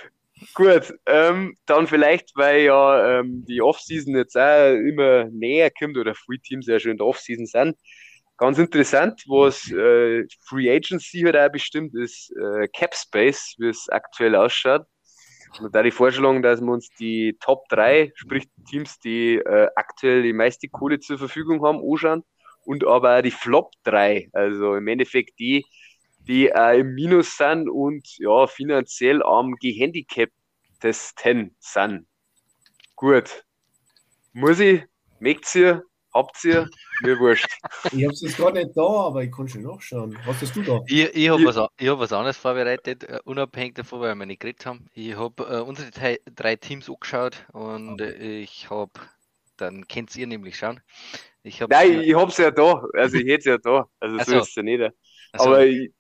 Gut, 0.55 0.93
ähm, 1.07 1.57
dann 1.65 1.88
vielleicht, 1.88 2.31
weil 2.36 2.62
ja 2.62 3.19
ähm, 3.19 3.43
die 3.48 3.62
Offseason 3.62 4.15
jetzt 4.15 4.38
auch 4.38 4.74
immer 4.75 5.25
näher 5.31 5.72
kommt 5.72 5.98
oder 5.98 6.13
viele 6.13 6.41
Teams 6.41 6.67
ja 6.67 6.79
schon 6.79 6.91
in 6.91 6.98
der 6.98 7.07
Offseason 7.07 7.48
sind. 7.48 7.75
Ganz 8.38 8.60
interessant, 8.60 9.24
was 9.27 9.72
äh, 9.72 10.25
Free 10.48 10.69
Agency 10.69 11.22
halt 11.22 11.38
auch 11.38 11.51
bestimmt 11.51 11.95
ist, 11.95 12.31
äh, 12.36 12.67
Cap 12.67 12.93
Space, 12.93 13.55
wie 13.57 13.69
es 13.69 13.89
aktuell 13.89 14.36
ausschaut. 14.36 14.86
Und 15.60 15.74
da 15.74 15.81
die 15.81 15.91
Vorstellung, 15.91 16.41
dass 16.43 16.62
wir 16.62 16.72
uns 16.72 16.89
die 17.00 17.38
Top 17.39 17.67
3, 17.69 18.12
sprich 18.15 18.45
Teams, 18.69 19.00
die 19.00 19.36
äh, 19.38 19.69
aktuell 19.75 20.22
die 20.24 20.33
meiste 20.33 20.67
Kohle 20.67 21.00
zur 21.00 21.17
Verfügung 21.17 21.63
haben, 21.65 21.79
anschauen 21.79 22.24
und 22.65 22.86
aber 22.86 23.17
auch 23.17 23.22
die 23.24 23.31
Flop 23.31 23.72
3, 23.86 24.29
also 24.33 24.75
im 24.75 24.88
Endeffekt 24.88 25.39
die, 25.39 25.65
die 26.27 26.50
äh, 26.50 26.79
im 26.79 26.93
Minus 26.93 27.38
sind 27.38 27.69
und 27.69 28.07
ja, 28.19 28.48
finanziell 28.48 29.24
am 29.24 29.55
gehandicaptesten 29.55 30.42
sind. 30.91 32.07
Gut. 32.95 33.45
Muss 34.33 34.59
ich? 34.59 34.83
Mögt 35.19 35.53
ihr? 35.55 35.83
Habt 36.13 36.43
ihr? 36.43 36.67
Mir 37.01 37.17
wurscht. 37.19 37.47
Ich 37.91 38.03
habe 38.03 38.13
es 38.13 38.21
jetzt 38.21 38.37
gerade 38.37 38.63
nicht 38.63 38.77
da, 38.77 38.81
aber 38.81 39.23
ich 39.23 39.31
kann 39.31 39.47
schon 39.47 39.63
nachschauen. 39.63 40.17
Was 40.25 40.41
hast 40.41 40.55
du 40.55 40.61
da? 40.61 40.79
Ich, 40.87 41.15
ich 41.15 41.29
habe 41.29 41.43
was, 41.45 41.69
ich 41.77 41.87
hab 41.87 41.99
was 41.99 42.13
anderes 42.13 42.37
vorbereitet, 42.37 43.03
äh, 43.03 43.19
unabhängig 43.25 43.75
davon, 43.75 44.01
weil 44.01 44.15
wir 44.15 44.25
nicht 44.25 44.41
geredet 44.41 44.65
haben. 44.65 44.85
Ich 44.93 45.15
habe 45.15 45.43
äh, 45.43 45.59
unsere 45.61 45.91
drei, 45.91 46.19
drei 46.25 46.55
Teams 46.55 46.89
angeschaut 46.89 47.45
und 47.51 47.99
äh, 47.99 48.39
ich 48.41 48.69
habe, 48.69 48.91
dann 49.57 49.87
könnt 49.87 50.15
ihr 50.15 50.27
nämlich 50.27 50.57
schauen. 50.57 50.81
Ich 51.41 51.61
habe 51.61 51.73
Nein, 51.73 52.01
ich 52.01 52.15
hab's 52.15 52.37
ja 52.37 52.51
da. 52.51 52.85
Also 52.93 53.17
ich 53.17 53.25
hätte 53.25 53.37
es 53.39 53.45
ja 53.45 53.57
da. 53.57 53.87
Also 53.99 54.17
Ach 54.19 54.25
so 54.25 54.31
so. 54.31 54.37
ist 54.39 54.49
es 54.49 54.55
ja 54.55 54.63
nicht. 54.63 54.93
also, 55.33 55.45
Aber 55.49 55.65
ich, 55.65 55.91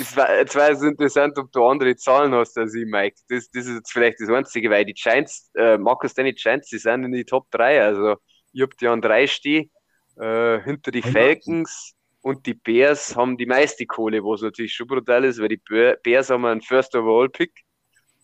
es 0.00 0.16
war, 0.16 0.34
jetzt 0.36 0.54
war 0.54 0.70
es 0.70 0.82
interessant, 0.82 1.36
ob 1.38 1.50
du 1.52 1.64
andere 1.64 1.96
Zahlen 1.96 2.34
hast 2.34 2.56
als 2.58 2.74
ich, 2.74 2.86
Mike. 2.86 3.16
Das, 3.28 3.50
das 3.50 3.66
ist 3.66 3.74
jetzt 3.76 3.92
vielleicht 3.92 4.20
das 4.20 4.28
Einzige, 4.28 4.70
weil 4.70 4.84
die 4.84 4.92
Giants, 4.94 5.50
äh, 5.56 5.76
Markus, 5.78 6.14
deine 6.14 6.32
Giants, 6.32 6.68
die 6.68 6.78
sind 6.78 7.04
in 7.04 7.12
die 7.12 7.24
Top 7.24 7.50
3. 7.50 7.82
Also 7.82 8.16
ich 8.52 8.62
hab 8.62 8.76
die 8.78 8.86
an 8.88 9.00
3 9.00 9.26
stehen. 9.26 9.70
Äh, 10.18 10.60
hinter 10.62 10.90
die. 10.92 11.02
Falcons 11.02 11.92
und 12.22 12.46
die 12.46 12.54
Bears 12.54 13.14
haben 13.14 13.36
die 13.36 13.46
meiste 13.46 13.84
Kohle, 13.86 14.22
was 14.22 14.40
natürlich 14.40 14.72
schon 14.72 14.86
brutal 14.86 15.24
ist, 15.24 15.38
weil 15.40 15.48
die 15.48 15.58
Be- 15.68 15.98
Bears 16.02 16.30
haben 16.30 16.44
einen 16.46 16.62
First 16.62 16.94
Overall 16.96 17.28
Pick 17.28 17.52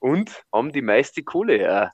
und 0.01 0.43
haben 0.53 0.73
die 0.73 0.81
meiste 0.83 1.23
Kohle, 1.23 1.61
ja. 1.61 1.93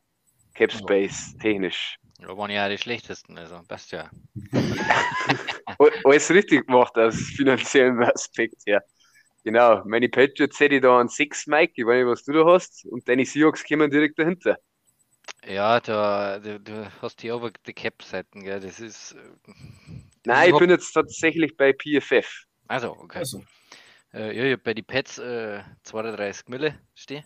Cap 0.54 0.72
Space, 0.72 1.36
technisch. 1.40 1.96
da 2.20 2.36
waren 2.36 2.50
ja 2.50 2.64
auch 2.66 2.70
die 2.70 2.78
schlechtesten, 2.78 3.36
also 3.38 3.60
passt 3.68 3.92
ja. 3.92 4.08
Al- 5.78 5.92
Alles 6.04 6.30
richtig 6.30 6.66
gemacht 6.66 6.96
aus 6.96 7.16
finanziellem 7.36 8.00
Aspekt 8.02 8.62
her. 8.66 8.82
Genau, 9.44 9.82
meine 9.84 10.08
Patriots 10.08 10.60
hätte 10.60 10.76
ich 10.76 10.82
da 10.82 11.00
an 11.00 11.08
6, 11.08 11.46
Mike, 11.48 11.72
ich 11.76 11.86
weiß 11.86 11.96
nicht, 12.04 12.06
was 12.10 12.24
du 12.24 12.32
da 12.32 12.44
hast, 12.46 12.84
und 12.86 13.08
deine 13.08 13.24
Seahawks 13.24 13.64
kommen 13.66 13.90
direkt 13.90 14.18
dahinter. 14.18 14.58
Ja, 15.44 15.80
da, 15.80 16.38
du, 16.38 16.60
du 16.60 16.90
hast 17.02 17.22
die 17.22 17.32
over 17.32 17.50
the 17.66 17.72
cap 17.72 18.02
Seiten, 18.02 18.44
gell? 18.44 18.60
Das 18.60 18.78
ist. 18.80 19.12
äh, 19.12 19.52
Nein, 20.24 20.48
ich 20.50 20.54
hab- 20.54 20.60
bin 20.60 20.70
jetzt 20.70 20.92
tatsächlich 20.92 21.56
bei 21.56 21.72
PFF. 21.72 22.44
Also, 22.68 22.92
okay. 22.92 23.18
Also, 23.18 23.42
Äh, 24.14 24.36
ja, 24.36 24.44
ich 24.44 24.52
habe 24.52 24.62
bei 24.62 24.74
den 24.74 24.84
Pets 24.86 25.18
äh, 25.18 25.62
32 25.84 26.48
Mille 26.48 26.80
stehen. 26.94 27.24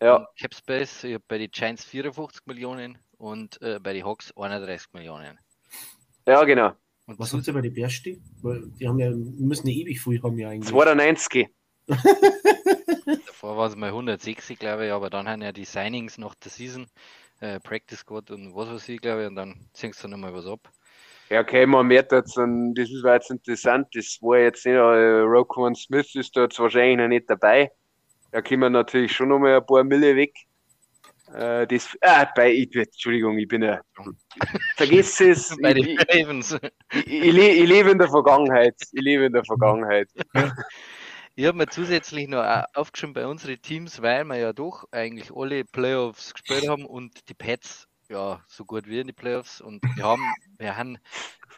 Ja, 0.00 0.26
Cap 0.38 0.54
Space, 0.54 1.04
ich 1.04 1.14
habe 1.14 1.24
bei 1.26 1.38
den 1.38 1.50
Giants 1.50 1.84
54 1.86 2.46
Millionen 2.46 2.98
und 3.18 3.62
äh, 3.62 3.80
bei 3.80 3.94
den 3.94 4.04
Hawks 4.04 4.32
31 4.36 4.92
Millionen. 4.92 5.38
ja, 6.26 6.44
genau. 6.44 6.76
Und 7.06 7.18
was 7.18 7.32
habt 7.32 7.46
ihr 7.46 7.52
bei 7.52 7.60
den? 7.60 7.74
Weil 8.42 8.62
Die 8.78 8.88
haben 8.88 8.98
ja, 8.98 9.10
müssen 9.10 9.66
ja 9.68 9.74
ewig 9.74 10.00
viel 10.00 10.22
haben 10.22 10.38
ja 10.38 10.50
eigentlich. 10.50 10.70
92. 10.70 11.48
davor 13.42 13.56
war 13.56 13.66
es 13.66 13.76
mal 13.76 13.88
160, 13.88 14.56
glaube 14.56 14.86
ich, 14.86 14.92
aber 14.92 15.10
dann 15.10 15.28
haben 15.28 15.42
ja 15.42 15.50
die 15.50 15.64
Signings 15.64 16.16
nach 16.16 16.36
der 16.36 16.50
Season, 16.50 16.86
äh, 17.40 17.58
Practice 17.58 17.98
Squad 17.98 18.30
und 18.30 18.54
was 18.54 18.68
weiß 18.68 18.88
ich, 18.88 19.00
glaube 19.00 19.22
ich, 19.22 19.28
und 19.28 19.34
dann 19.34 19.68
ziehst 19.72 20.02
du 20.04 20.08
nochmal 20.08 20.32
was 20.32 20.46
ab. 20.46 20.60
Ja, 21.28 21.40
okay, 21.40 21.66
man 21.66 21.88
merkt 21.88 22.12
jetzt, 22.12 22.36
dann, 22.36 22.72
das 22.74 22.88
ist 22.90 23.02
war 23.02 23.14
jetzt 23.14 23.30
interessant, 23.30 23.88
das 23.94 24.18
war 24.20 24.38
jetzt 24.38 24.64
nicht, 24.64 24.74
äh, 24.74 25.20
Roquan 25.22 25.74
Smith 25.74 26.14
ist 26.14 26.36
da 26.36 26.42
jetzt 26.42 26.58
wahrscheinlich 26.60 26.98
noch 26.98 27.08
nicht 27.08 27.28
dabei. 27.28 27.72
Da 28.30 28.42
kommen 28.42 28.72
natürlich 28.72 29.12
schon 29.12 29.28
nochmal 29.28 29.56
ein 29.56 29.66
paar 29.66 29.82
Mille 29.82 30.14
weg. 30.14 30.34
Äh, 31.34 31.66
das, 31.66 31.96
ah, 32.02 32.26
bei, 32.34 32.52
ich, 32.52 32.74
Entschuldigung, 32.74 33.38
ich 33.38 33.48
bin 33.48 33.62
ja, 33.62 33.80
vergiss 34.76 35.20
es, 35.20 35.56
Bei 35.62 35.70
ich, 35.74 35.84
den 35.86 35.98
ich, 35.98 36.08
Ravens. 36.08 36.58
ich, 36.92 37.06
ich, 37.06 37.32
le 37.32 37.48
ich 37.48 37.68
lebe 37.68 37.90
in 37.90 37.98
der 37.98 38.08
Vergangenheit, 38.08 38.74
ich 38.92 39.00
lebe 39.00 39.24
in 39.24 39.32
der 39.32 39.44
Vergangenheit. 39.44 40.08
Ich 41.34 41.46
habe 41.46 41.56
mir 41.56 41.66
zusätzlich 41.66 42.28
noch 42.28 42.44
aufgeschrieben 42.74 43.14
bei 43.14 43.26
unseren 43.26 43.60
Teams, 43.62 44.02
weil 44.02 44.24
wir 44.24 44.36
ja 44.36 44.52
doch 44.52 44.86
eigentlich 44.90 45.30
alle 45.34 45.64
Playoffs 45.64 46.34
gespielt 46.34 46.68
haben 46.68 46.84
und 46.84 47.26
die 47.30 47.32
Pets 47.32 47.88
ja 48.10 48.42
so 48.46 48.66
gut 48.66 48.86
wie 48.86 49.00
in 49.00 49.06
die 49.06 49.14
Playoffs 49.14 49.62
und 49.62 49.82
wir 49.96 50.04
haben, 50.04 50.22
wir 50.58 50.76
haben 50.76 50.98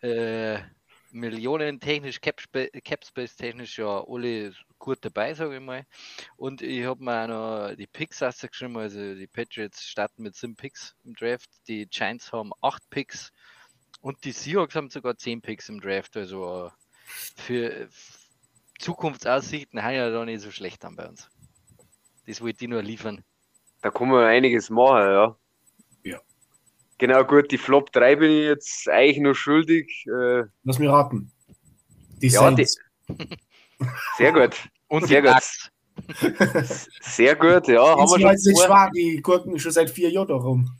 äh, 0.02 0.59
Millionen 1.14 1.78
technisch, 1.78 2.21
Cap, 2.21 2.42
Cap 2.85 3.04
Space 3.04 3.37
technisch 3.37 3.78
ja 3.78 4.04
alle 4.06 4.52
gut 4.78 4.99
dabei, 5.02 5.33
sage 5.33 5.56
ich 5.56 5.62
mal. 5.62 5.87
Und 6.37 6.61
ich 6.61 6.85
habe 6.85 7.04
mir 7.04 7.23
auch 7.23 7.28
noch 7.68 7.76
die 7.76 7.87
Picks 7.87 8.23
ausgeschrieben, 8.23 8.76
also 8.76 9.14
die 9.14 9.28
Patriots 9.28 9.85
starten 9.85 10.25
mit 10.25 10.35
7 10.35 10.56
Picks 10.56 10.97
im 11.04 11.14
Draft, 11.14 11.49
die 11.68 11.87
Giants 11.87 12.33
haben 12.33 12.50
8 12.62 12.83
Picks 12.90 13.33
und 14.00 14.25
die 14.25 14.33
Seahawks 14.33 14.75
haben 14.75 14.90
sogar 14.90 15.16
10 15.16 15.40
Picks 15.40 15.68
im 15.68 15.80
Draft, 15.80 16.16
also 16.16 16.73
für 17.37 17.88
Zukunftsaussichten 18.80 19.83
haben 19.83 19.94
ja 19.94 20.11
da 20.11 20.25
nicht 20.25 20.40
so 20.40 20.50
schlecht 20.50 20.85
an 20.85 20.97
bei 20.97 21.06
uns. 21.09 21.30
Das 22.26 22.40
wollte 22.40 22.64
ich 22.64 22.71
nur 22.71 22.83
liefern. 22.83 23.23
Da 23.83 23.90
kann 23.90 24.09
man 24.09 24.25
einiges 24.25 24.68
machen. 24.68 25.11
Ja. 25.11 25.37
Genau, 26.99 27.25
gut, 27.25 27.51
die 27.51 27.59
Flop 27.59 27.91
3 27.93 28.17
bin 28.17 28.31
ich 28.31 28.45
jetzt 28.47 28.89
eigentlich 28.89 29.19
nur 29.19 29.35
schuldig. 29.35 30.05
Äh, 30.07 30.45
Lass 30.63 30.79
mich 30.79 30.89
raten. 30.89 31.33
Die 32.23 32.29
Ja, 32.29 32.51
die- 32.51 32.65
Saints. 32.65 32.79
sehr 34.17 34.33
gut. 34.33 34.57
Und 34.89 35.07
Sehr 35.09 35.23
die 35.23 35.29
gut. 35.29 36.69
Sehr 37.03 37.35
gut, 37.37 37.67
ja. 37.69 37.83
Haben 37.97 38.11
wir 38.23 38.31
nicht 38.33 38.45
schon 38.45 38.67
schwach, 38.67 38.91
die 38.95 39.21
gucken 39.21 39.59
schon 39.59 39.73
seit 39.73 39.91
vier 39.91 40.11
Jahren 40.11 40.29
da 40.29 40.35
rum. 40.35 40.71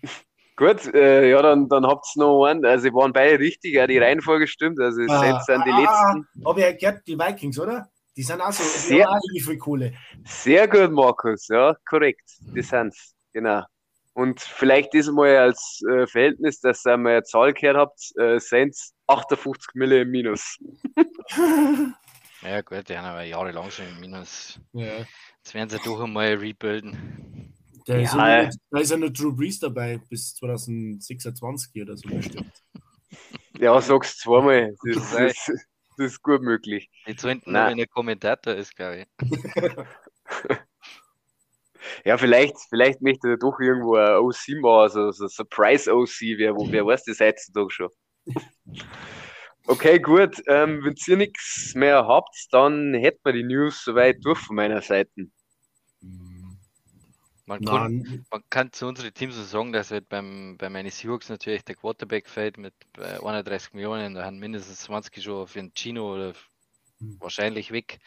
Gut, 0.57 0.93
äh, 0.95 1.31
ja, 1.31 1.43
dann, 1.43 1.69
dann 1.69 1.85
habt 1.87 2.07
ihr 2.17 2.21
noch 2.21 2.45
einen. 2.45 2.65
Also, 2.65 2.89
waren 2.95 3.13
beide 3.13 3.39
richtig, 3.41 3.75
ja, 3.75 3.87
die 3.89 3.99
Reihenfolge 3.99 4.47
stimmt. 4.47 4.79
Also, 4.81 5.01
die 5.01 5.09
Saints 5.09 5.47
sind 5.47 5.65
die 5.67 5.71
letzten. 5.71 6.29
Aber 6.45 6.59
ihr 6.61 6.75
gehört 6.75 7.03
die 7.09 7.19
Vikings, 7.19 7.59
oder? 7.59 7.89
Die 8.17 8.23
sind 8.23 8.41
auch 8.41 8.53
so, 8.53 8.63
die 8.63 8.69
Sehr- 8.95 9.07
haben 9.07 9.17
auch 9.19 9.45
viel 9.45 9.59
Kohle. 9.59 9.93
Sehr 10.25 10.69
gut, 10.69 10.93
Markus, 10.93 11.49
ja, 11.49 11.75
korrekt. 11.89 12.31
Die 12.55 12.63
sind's, 12.63 13.15
genau. 13.33 13.63
Und 14.15 14.41
vielleicht 14.41 14.93
diesmal 14.93 15.37
als 15.37 15.81
äh, 15.91 16.07
Verhältnis, 16.07 16.61
dass 16.61 16.87
ihr 16.87 16.97
mal 16.97 17.11
eine 17.15 17.23
Zahl 17.25 17.53
gehört 17.53 17.77
habt, 17.77 18.01
äh, 18.17 18.39
Saints 18.39 18.95
58 19.09 19.75
Mille 19.75 20.03
im 20.03 20.11
Minus. 20.11 20.59
Ja 22.43 22.61
gut, 22.61 22.87
die 22.91 22.99
haben 22.99 23.07
aber 23.07 23.23
jahrelang 23.23 23.71
schon 23.71 23.89
im 23.89 24.01
Minus. 24.01 24.61
Ja. 24.75 24.99
Jetzt 25.39 25.55
werden 25.55 25.71
sie 25.71 25.79
doch 25.79 26.03
einmal 26.03 26.35
rebuilden. 26.35 27.55
Da, 27.87 27.97
ist 27.97 28.13
Ja. 28.13 28.43
ja 28.43 28.51
da 28.71 28.81
ist 28.81 28.91
ja 28.91 28.99
nur 28.99 29.11
Drew 29.11 29.33
Brees 29.33 29.59
dabei 29.61 29.99
bis 30.11 30.35
2026 30.35 31.81
oder 31.83 31.97
so 31.97 32.07
bestimmt. 32.09 32.53
Ja, 33.59 33.81
sag's 33.81 34.19
zweimal. 34.19 34.75
Das, 34.85 35.13
das, 35.13 35.35
das 35.97 36.07
ist 36.13 36.23
gut 36.23 36.43
möglich. 36.43 36.91
Zweiten, 37.17 37.51
Nein. 37.51 37.71
wenn 37.73 37.79
er 37.79 37.87
Kommentator 37.87 38.53
ist, 38.55 38.77
glaube 38.77 39.07
ich. 39.07 39.07
Ja, 42.05 42.19
vielleicht, 42.19 42.57
vielleicht 42.69 43.01
möchte 43.03 43.29
er 43.31 43.37
doch 43.37 43.59
irgendwo 43.61 43.97
ein 43.97 44.17
OC 44.17 44.61
machen, 44.61 44.91
so, 44.91 45.11
so 45.11 45.29
Surprise 45.29 45.93
OC, 45.93 46.39
wer, 46.39 46.55
wo- 46.55 46.69
wer 46.71 46.87
weiß 46.87 47.05
das 47.05 47.21
heutzutage 47.21 47.71
schon. 47.71 47.89
Okay, 49.67 49.99
gut. 49.99 50.43
Ähm, 50.47 50.85
wenn 50.85 50.95
ihr 51.07 51.17
nichts 51.17 51.75
mehr 51.75 52.07
habt, 52.07 52.49
dann 52.53 52.95
hätten 52.95 53.21
wir 53.25 53.33
die 53.33 53.45
News 53.45 53.83
soweit 53.85 54.23
durch 54.25 54.39
von 54.39 54.57
meiner 54.57 54.83
Seite. 54.83 55.11
Man 57.47 57.61
kann, 57.63 58.25
man 58.31 58.43
kann 58.51 58.73
zu 58.73 58.87
unseren 58.87 59.13
Teams 59.13 59.35
so 59.37 59.43
sagen, 59.43 59.73
dass 59.73 59.91
halt 59.91 60.09
beim, 60.09 60.57
bei 60.59 60.71
meinen 60.71 60.91
Seahawks 60.91 61.29
natürlich 61.29 61.63
der 61.65 61.75
Quarterback 61.77 62.29
fällt 62.29 62.57
mit 62.57 62.75
äh, 62.99 63.19
31 63.23 63.75
Millionen. 63.75 64.15
Da 64.15 64.25
haben 64.25 64.39
mindestens 64.39 64.81
20 64.81 65.23
schon 65.23 65.47
für 65.47 65.59
den 65.61 65.73
Gino 65.75 66.15
oder. 66.15 66.35
Wahrscheinlich 67.21 67.71
weg. 67.73 67.99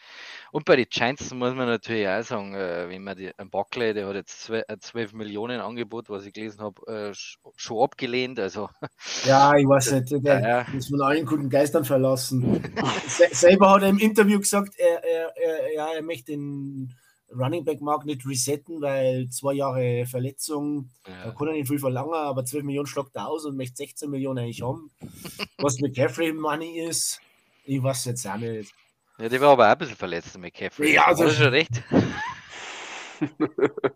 Und 0.52 0.64
bei 0.64 0.76
den 0.76 0.86
Giants 0.88 1.32
muss 1.34 1.54
man 1.54 1.66
natürlich 1.66 2.08
auch 2.08 2.22
sagen, 2.22 2.54
äh, 2.54 2.88
wenn 2.88 3.02
man 3.04 3.16
die, 3.16 3.30
ein 3.38 3.50
Buckley, 3.50 3.92
der 3.94 4.06
hat 4.06 4.14
jetzt 4.14 4.42
zwei- 4.42 4.66
ein 4.68 4.80
12 4.80 5.12
Millionen 5.12 5.60
Angebot, 5.60 6.08
was 6.08 6.24
ich 6.26 6.32
gelesen 6.32 6.60
habe, 6.60 6.80
äh, 6.86 7.10
sch- 7.12 7.36
schon 7.56 7.82
abgelehnt. 7.82 8.38
Also 8.40 8.68
ja, 9.24 9.54
ich 9.56 9.66
weiß 9.66 9.92
nicht, 9.92 10.10
der 10.24 10.40
Ja, 10.40 10.48
ja. 10.62 10.66
ist 10.76 10.88
von 10.90 11.02
allen 11.02 11.26
guten 11.26 11.50
Geistern 11.50 11.84
verlassen. 11.84 12.62
Se 13.06 13.28
selber 13.32 13.70
hat 13.70 13.82
er 13.82 13.88
im 13.88 13.98
Interview 13.98 14.38
gesagt, 14.38 14.74
er, 14.78 15.02
er, 15.04 15.36
er, 15.36 15.74
ja, 15.74 15.88
er 15.94 16.02
möchte 16.02 16.32
den 16.32 16.94
Running 17.30 17.62
Back 17.62 17.82
Markt 17.82 18.06
nicht 18.06 18.26
resetten, 18.26 18.80
weil 18.80 19.28
zwei 19.28 19.52
Jahre 19.52 20.06
Verletzung, 20.06 20.88
da 21.04 21.26
ja, 21.26 21.30
kann 21.32 21.48
er 21.48 21.52
nicht 21.52 21.68
viel 21.68 21.78
verlangen, 21.78 22.14
aber 22.14 22.42
12 22.42 22.64
Millionen 22.64 22.86
schlagt 22.86 23.14
er 23.16 23.28
aus 23.28 23.44
und 23.44 23.54
möchte 23.54 23.76
16 23.76 24.08
Millionen 24.08 24.38
eigentlich 24.38 24.62
haben. 24.62 24.90
Was 25.58 25.78
mit 25.78 25.94
Jeffrey 25.94 26.32
Money 26.32 26.80
ist. 26.88 27.20
Ich 27.66 27.82
weiß 27.82 28.06
jetzt 28.06 28.26
auch 28.26 28.36
nicht. 28.38 28.72
Ja, 29.18 29.28
der 29.28 29.40
war 29.40 29.50
aber 29.50 29.66
auch 29.66 29.72
ein 29.72 29.78
bisschen 29.78 29.96
verletzt, 29.96 30.34
der 30.34 30.40
McCaffrey. 30.40 30.94
Ja, 30.94 31.06
also- 31.06 31.28
schon 31.30 31.48
recht. 31.48 31.82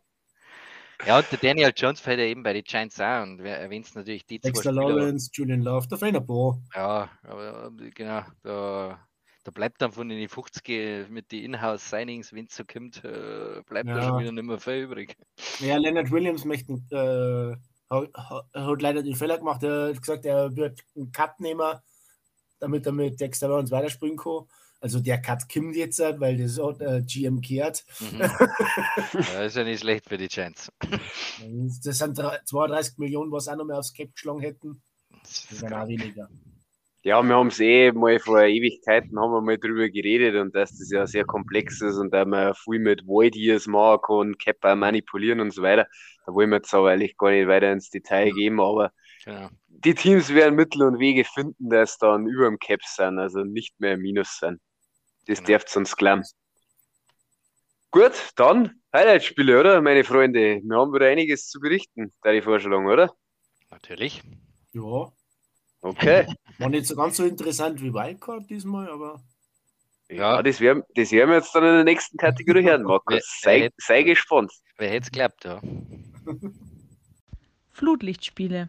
ja, 1.07 1.19
und 1.19 1.31
der 1.33 1.39
Daniel 1.39 1.73
Jones 1.77 2.01
fällt 2.01 2.19
ja 2.19 2.25
eben 2.27 2.43
bei 2.43 2.53
den 2.53 2.65
Giants 2.65 3.01
auch 3.01 3.23
und 3.23 3.43
wer 3.43 3.59
erwähnt 3.61 3.93
natürlich 3.95 4.27
die 4.27 4.41
zwei 4.41 4.49
Dexter 4.51 4.71
Spieler. 4.73 4.89
Lawrence, 4.89 5.31
Julian 5.33 5.63
Love, 5.63 5.87
da 5.89 5.97
fehlen 5.97 6.17
ein 6.17 6.27
paar. 6.27 6.59
Ja, 6.75 7.09
aber 7.23 7.71
äh, 7.81 7.91
genau, 7.91 8.23
da, 8.43 8.99
da 9.45 9.51
bleibt 9.53 9.81
dann 9.83 9.93
von 9.93 10.09
den 10.09 10.29
50 10.29 11.09
mit 11.11 11.31
den 11.33 11.45
Inhouse-Signings, 11.55 12.33
wenn 12.33 12.47
es 12.47 12.57
so 12.57 12.65
kommt, 12.65 13.05
äh, 13.05 13.63
bleibt 13.69 13.89
da 13.89 13.97
Ja. 13.99 14.09
schon 14.09 14.19
wieder 14.21 14.33
nicht 14.33 14.45
mehr 14.45 14.59
viel 14.61 14.83
übrig. 14.85 15.17
Ja, 15.61 15.77
Leonard 15.77 16.11
Williams 16.11 16.45
möchte, 16.45 16.73
äh, 16.91 17.95
hat, 17.95 18.09
hat- 18.55 18.83
leider 18.83 19.03
den 19.03 19.15
Fehler 19.15 19.39
gemacht. 19.39 19.63
Er 19.63 19.89
hat 19.91 20.01
gesagt, 20.01 20.25
er 20.25 20.55
wird 20.57 20.81
einen 20.97 21.13
Cut 21.13 21.39
nehmen, 21.41 21.79
damit 22.59 22.87
er 22.87 22.93
mit 22.93 23.21
Dexter 23.21 23.49
Lawrence 23.49 23.71
weiterspielen 23.73 24.17
kann. 24.17 24.47
Also 24.83 24.99
der 25.01 25.21
Cut 25.23 25.49
kommt 25.53 25.77
jetzt, 25.77 26.01
weil 26.01 26.37
das 26.37 26.59
hat 26.61 26.81
äh, 26.81 27.03
GM 27.07 27.41
kehrt. 27.41 27.85
Mhm. 28.01 28.19
ja, 29.35 29.43
ist 29.45 29.57
ja 29.57 29.63
nicht 29.65 29.81
schlecht 29.81 30.09
für 30.09 30.19
die 30.19 30.29
Giants. 30.29 30.71
Das 31.85 31.99
sind 31.99 32.19
drei- 32.19 32.41
32 32.45 32.99
Millionen, 32.99 33.31
was 33.33 33.49
auch 33.49 33.57
noch 33.57 33.65
mehr 33.65 33.79
aufs 33.79 33.93
Cap 33.93 34.13
geschlagen 34.13 34.41
hätten. 34.41 34.83
Das 35.23 35.47
Das 35.49 35.53
ist 35.59 35.65
auch 35.65 35.69
krank. 35.69 35.89
weniger. 35.89 36.29
Ja, 37.05 37.21
wir 37.23 37.35
haben 37.35 37.49
es 37.49 37.59
eh 37.59 37.91
mal 37.93 38.19
vor 38.21 38.43
Ewigkeiten 38.43 39.19
haben 39.19 39.33
wir 39.33 39.41
mal 39.41 39.59
drüber 39.59 39.89
geredet 39.89 40.37
und 40.37 40.55
dass 40.55 40.71
das 40.79 40.89
ja 40.91 41.05
sehr 41.07 41.25
komplex 41.25 41.81
ist 41.81 41.97
und 41.97 42.13
dass 42.13 42.27
man 42.27 42.55
viel 42.55 42.79
mit 42.79 43.07
Void 43.07 43.35
Years 43.35 43.67
machen 43.67 44.01
kann, 44.07 44.39
Cap 44.39 44.57
auch 44.65 44.77
manipulieren 44.77 45.41
und 45.41 45.53
so 45.53 45.63
weiter. 45.63 45.87
Da 46.27 46.33
wollen 46.33 46.51
wir 46.51 46.57
jetzt 46.59 46.73
aber 46.75 46.91
eigentlich 46.91 47.17
gar 47.17 47.31
nicht 47.33 47.49
weiter 47.49 47.73
ins 47.73 47.91
Detail 47.91 48.31
gehen, 48.33 48.59
aber 48.61 48.93
Genau. 49.25 49.49
die 49.69 49.95
Teams 49.95 50.29
werden 50.33 50.55
Mittel 50.57 50.83
und 50.83 50.99
Wege 51.01 51.25
finden, 51.25 51.71
dass 51.71 51.99
dann 51.99 52.27
über 52.27 52.47
dem 52.47 52.59
Cap 52.59 52.81
sind, 52.85 53.19
also 53.21 53.43
nicht 53.45 53.79
mehr 53.81 53.95
im 53.95 54.01
Minus 54.01 54.39
sind. 54.39 54.61
Das 55.27 55.39
Genau. 55.43 55.59
darf 55.59 55.77
uns 55.77 55.97
glauben. 55.97 56.23
Gut, 57.91 58.13
dann 58.37 58.81
Highlight-Spiele, 58.95 59.61
oder, 59.61 59.81
meine 59.81 60.05
Freunde? 60.05 60.61
Wir 60.63 60.77
haben 60.77 60.93
wieder 60.95 61.07
einiges 61.07 61.49
zu 61.49 61.61
berichten, 61.61 62.13
da 62.23 62.33
die 62.33 62.43
Vorstellung, 62.43 62.87
oder? 62.87 63.15
Natürlich. 63.71 64.23
Ja, 64.73 65.13
Okay. 65.85 66.27
war 66.59 66.69
nicht 66.69 66.87
so 66.87 66.95
ganz 66.97 67.17
so 67.17 67.25
interessant 67.25 67.81
wie 67.83 67.93
Wildcard 67.93 68.49
diesmal, 68.49 68.89
aber 68.89 69.23
Ja, 70.09 70.37
Ja. 70.37 70.43
das 70.43 70.61
werden, 70.61 70.83
das 70.95 71.11
werden 71.11 71.31
wir 71.31 71.37
jetzt 71.39 71.55
dann 71.55 71.65
in 71.65 71.75
der 71.75 71.85
nächsten 71.85 72.17
Kategorie 72.17 72.63
hören, 72.65 72.83
Markus. 72.85 73.23
Sei, 73.43 73.63
wer- 73.63 73.71
sei 73.79 74.03
gespannt. 74.05 74.53
Wer 74.79 74.91
hätte 74.91 75.05
es 75.07 75.11
geglaubt, 75.11 75.45
ja. 75.45 75.61
Flutlichtspiele. 77.73 78.69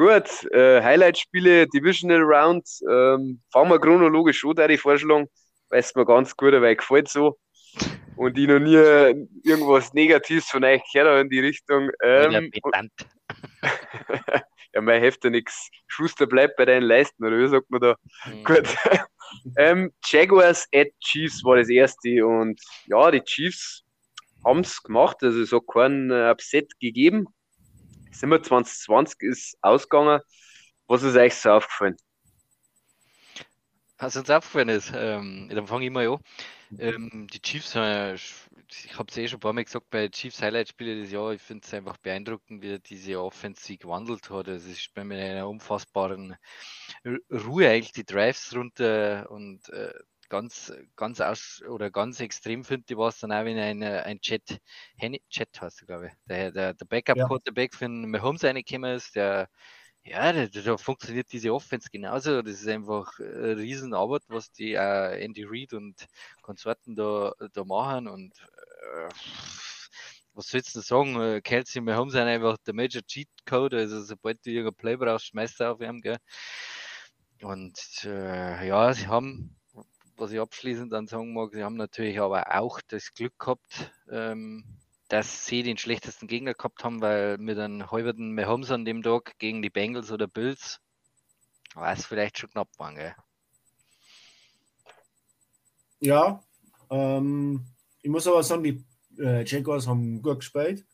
Gut, 0.00 0.50
äh, 0.52 0.80
Highlight-Spiele, 0.82 1.66
Divisional 1.66 2.22
Round. 2.22 2.66
Ähm, 2.90 3.42
fangen 3.52 3.70
wir 3.70 3.78
chronologisch 3.78 4.42
an, 4.46 4.68
die 4.68 4.78
Vorstellung. 4.78 5.28
Weiß 5.68 5.94
mir 5.94 6.06
ganz 6.06 6.34
gut, 6.34 6.54
weil 6.54 6.74
gefällt 6.74 7.10
so. 7.10 7.38
Und 8.16 8.38
ich 8.38 8.48
noch 8.48 8.60
nie 8.60 8.76
irgendwas 9.44 9.92
Negatives 9.92 10.46
von 10.46 10.64
euch 10.64 10.80
gehört 10.90 11.10
habe 11.10 11.20
in 11.20 11.28
die 11.28 11.40
Richtung. 11.40 11.90
Ähm, 12.02 12.50
ja, 14.72 14.80
mein 14.80 15.02
Heft 15.02 15.22
ja 15.22 15.28
nichts. 15.28 15.68
Schuster 15.86 16.26
bleibt 16.26 16.56
bei 16.56 16.64
deinen 16.64 16.84
Leisten, 16.84 17.22
oder 17.22 17.38
wie 17.38 17.48
sagt 17.48 17.70
man 17.70 17.82
da? 17.82 17.96
Mhm. 18.24 18.44
Gut. 18.44 18.74
ähm, 19.58 19.92
Jaguars 20.06 20.66
at 20.74 20.88
Chiefs 21.00 21.44
war 21.44 21.56
das 21.58 21.68
erste 21.68 22.26
und 22.26 22.58
ja, 22.86 23.10
die 23.10 23.20
Chiefs 23.20 23.84
haben 24.46 24.60
es 24.60 24.82
gemacht, 24.82 25.18
also 25.20 25.42
es 25.42 25.52
hat 25.52 25.66
keinen 25.70 26.10
äh, 26.10 26.30
Upset 26.30 26.72
gegeben. 26.80 27.26
27-20 28.10 29.22
ist 29.22 29.56
ausgegangen. 29.62 30.20
Was 30.88 31.02
ist 31.02 31.16
euch 31.16 31.34
so 31.36 31.50
aufgefallen? 31.52 31.96
Was 33.98 34.16
uns 34.16 34.30
aufgefallen 34.30 34.70
ist, 34.70 34.92
ähm, 34.94 35.48
dann 35.50 35.66
fange 35.66 35.84
ich 35.86 35.90
mal 35.92 36.08
an. 36.08 36.18
Ähm, 36.78 37.28
die 37.32 37.40
Chiefs, 37.42 37.74
äh, 37.76 38.14
ich 38.14 38.98
habe 38.98 39.10
es 39.10 39.16
eh 39.18 39.28
schon 39.28 39.38
ein 39.38 39.40
paar 39.40 39.52
Mal 39.52 39.64
gesagt, 39.64 39.90
bei 39.90 40.08
Chiefs 40.08 40.42
Highlight-Spiele 40.42 41.02
des 41.02 41.12
Jahres, 41.12 41.36
ich 41.36 41.42
finde 41.42 41.66
es 41.66 41.74
einfach 41.74 41.98
beeindruckend, 41.98 42.62
wie 42.62 42.78
diese 42.80 43.20
Offense 43.22 43.62
sich 43.64 43.78
gewandelt 43.80 44.30
hat. 44.30 44.48
Also 44.48 44.68
es 44.70 44.78
ist 44.78 44.94
bei 44.94 45.04
mir 45.04 45.18
einer 45.24 45.48
unfassbaren 45.48 46.36
Ru- 47.04 47.20
Ruhe 47.46 47.68
eigentlich 47.70 47.92
die 47.92 48.04
Drives 48.06 48.54
runter 48.56 49.30
und 49.30 49.68
äh, 49.70 49.92
ganz, 50.30 50.72
ganz 50.96 51.20
aus 51.20 51.62
oder 51.68 51.90
ganz 51.90 52.20
extrem 52.20 52.64
finde 52.64 52.86
ich 52.88 52.96
war 52.96 53.08
es 53.08 53.18
dann 53.18 53.32
auch, 53.32 53.44
wenn 53.44 53.58
ein, 53.58 53.82
äh, 53.82 54.02
ein 54.06 54.20
Chat, 54.20 54.58
Chat 55.28 55.60
heißt 55.60 55.82
er, 55.82 55.86
glaube 55.86 56.06
ich, 56.06 56.12
der, 56.26 56.52
der, 56.52 56.74
der 56.74 56.84
Backup-Quarterback 56.86 57.74
für 57.74 57.84
den 57.84 58.10
Mahomes 58.10 58.42
reingekommen 58.44 58.96
ist, 58.96 59.14
der 59.14 59.48
ja, 60.02 60.32
da, 60.32 60.46
da 60.46 60.76
funktioniert 60.78 61.30
diese 61.30 61.52
Offense 61.52 61.90
genauso. 61.90 62.40
Das 62.40 62.54
ist 62.54 62.68
einfach 62.68 63.18
eine 63.18 63.56
Riesenarbeit, 63.56 64.22
was 64.28 64.50
die 64.50 64.72
äh, 64.72 65.22
Andy 65.22 65.44
Reid 65.46 65.74
und 65.74 66.06
Konsorten 66.40 66.96
da, 66.96 67.34
da 67.52 67.64
machen. 67.64 68.08
Und 68.08 68.32
äh, 68.38 69.08
was 70.32 70.48
sollst 70.48 70.74
du 70.74 70.80
sagen? 70.80 71.20
Äh, 71.20 71.40
Kelsey 71.42 71.82
Mahomes 71.82 72.14
sind 72.14 72.22
einfach 72.22 72.56
der 72.66 72.74
Major 72.74 73.02
Cheat 73.02 73.28
Code. 73.44 73.76
Also, 73.76 74.02
sobald 74.02 74.44
du 74.46 74.50
irgendein 74.50 74.76
Play 74.76 74.96
brauchst, 74.96 75.26
schmeißt 75.26 75.60
er 75.60 75.72
auf 75.72 75.80
ihm. 75.80 76.00
Gell? 76.00 76.16
Und 77.42 77.78
äh, 78.04 78.66
ja, 78.66 78.92
sie 78.94 79.06
haben, 79.06 79.56
was 80.20 80.32
ich 80.32 80.40
abschließend 80.40 80.92
dann 80.92 81.06
sagen 81.06 81.32
mag, 81.32 81.52
sie 81.52 81.64
haben 81.64 81.76
natürlich 81.76 82.20
aber 82.20 82.54
auch 82.60 82.80
das 82.86 83.14
Glück 83.14 83.38
gehabt, 83.38 83.92
ähm, 84.10 84.64
dass 85.08 85.46
sie 85.46 85.62
den 85.62 85.78
schlechtesten 85.78 86.28
Gegner 86.28 86.54
gehabt 86.54 86.84
haben, 86.84 87.00
weil 87.00 87.38
mit 87.38 87.58
einem 87.58 87.90
halberten 87.90 88.34
Mahomes 88.34 88.70
an 88.70 88.84
dem 88.84 89.02
Tag 89.02 89.38
gegen 89.38 89.62
die 89.62 89.70
Bengals 89.70 90.12
oder 90.12 90.28
Bills 90.28 90.80
war 91.74 91.92
es 91.92 92.06
vielleicht 92.06 92.38
schon 92.38 92.50
knapp 92.50 92.68
waren, 92.78 92.96
gell? 92.96 93.14
ja, 96.00 96.42
ähm, 96.90 97.64
ich 98.02 98.10
muss 98.10 98.26
aber 98.26 98.42
sagen, 98.42 98.64
die 98.64 98.84
äh, 99.18 99.44
Jaguars 99.44 99.86
haben 99.86 100.22
gut 100.22 100.40
gespielt. 100.40 100.86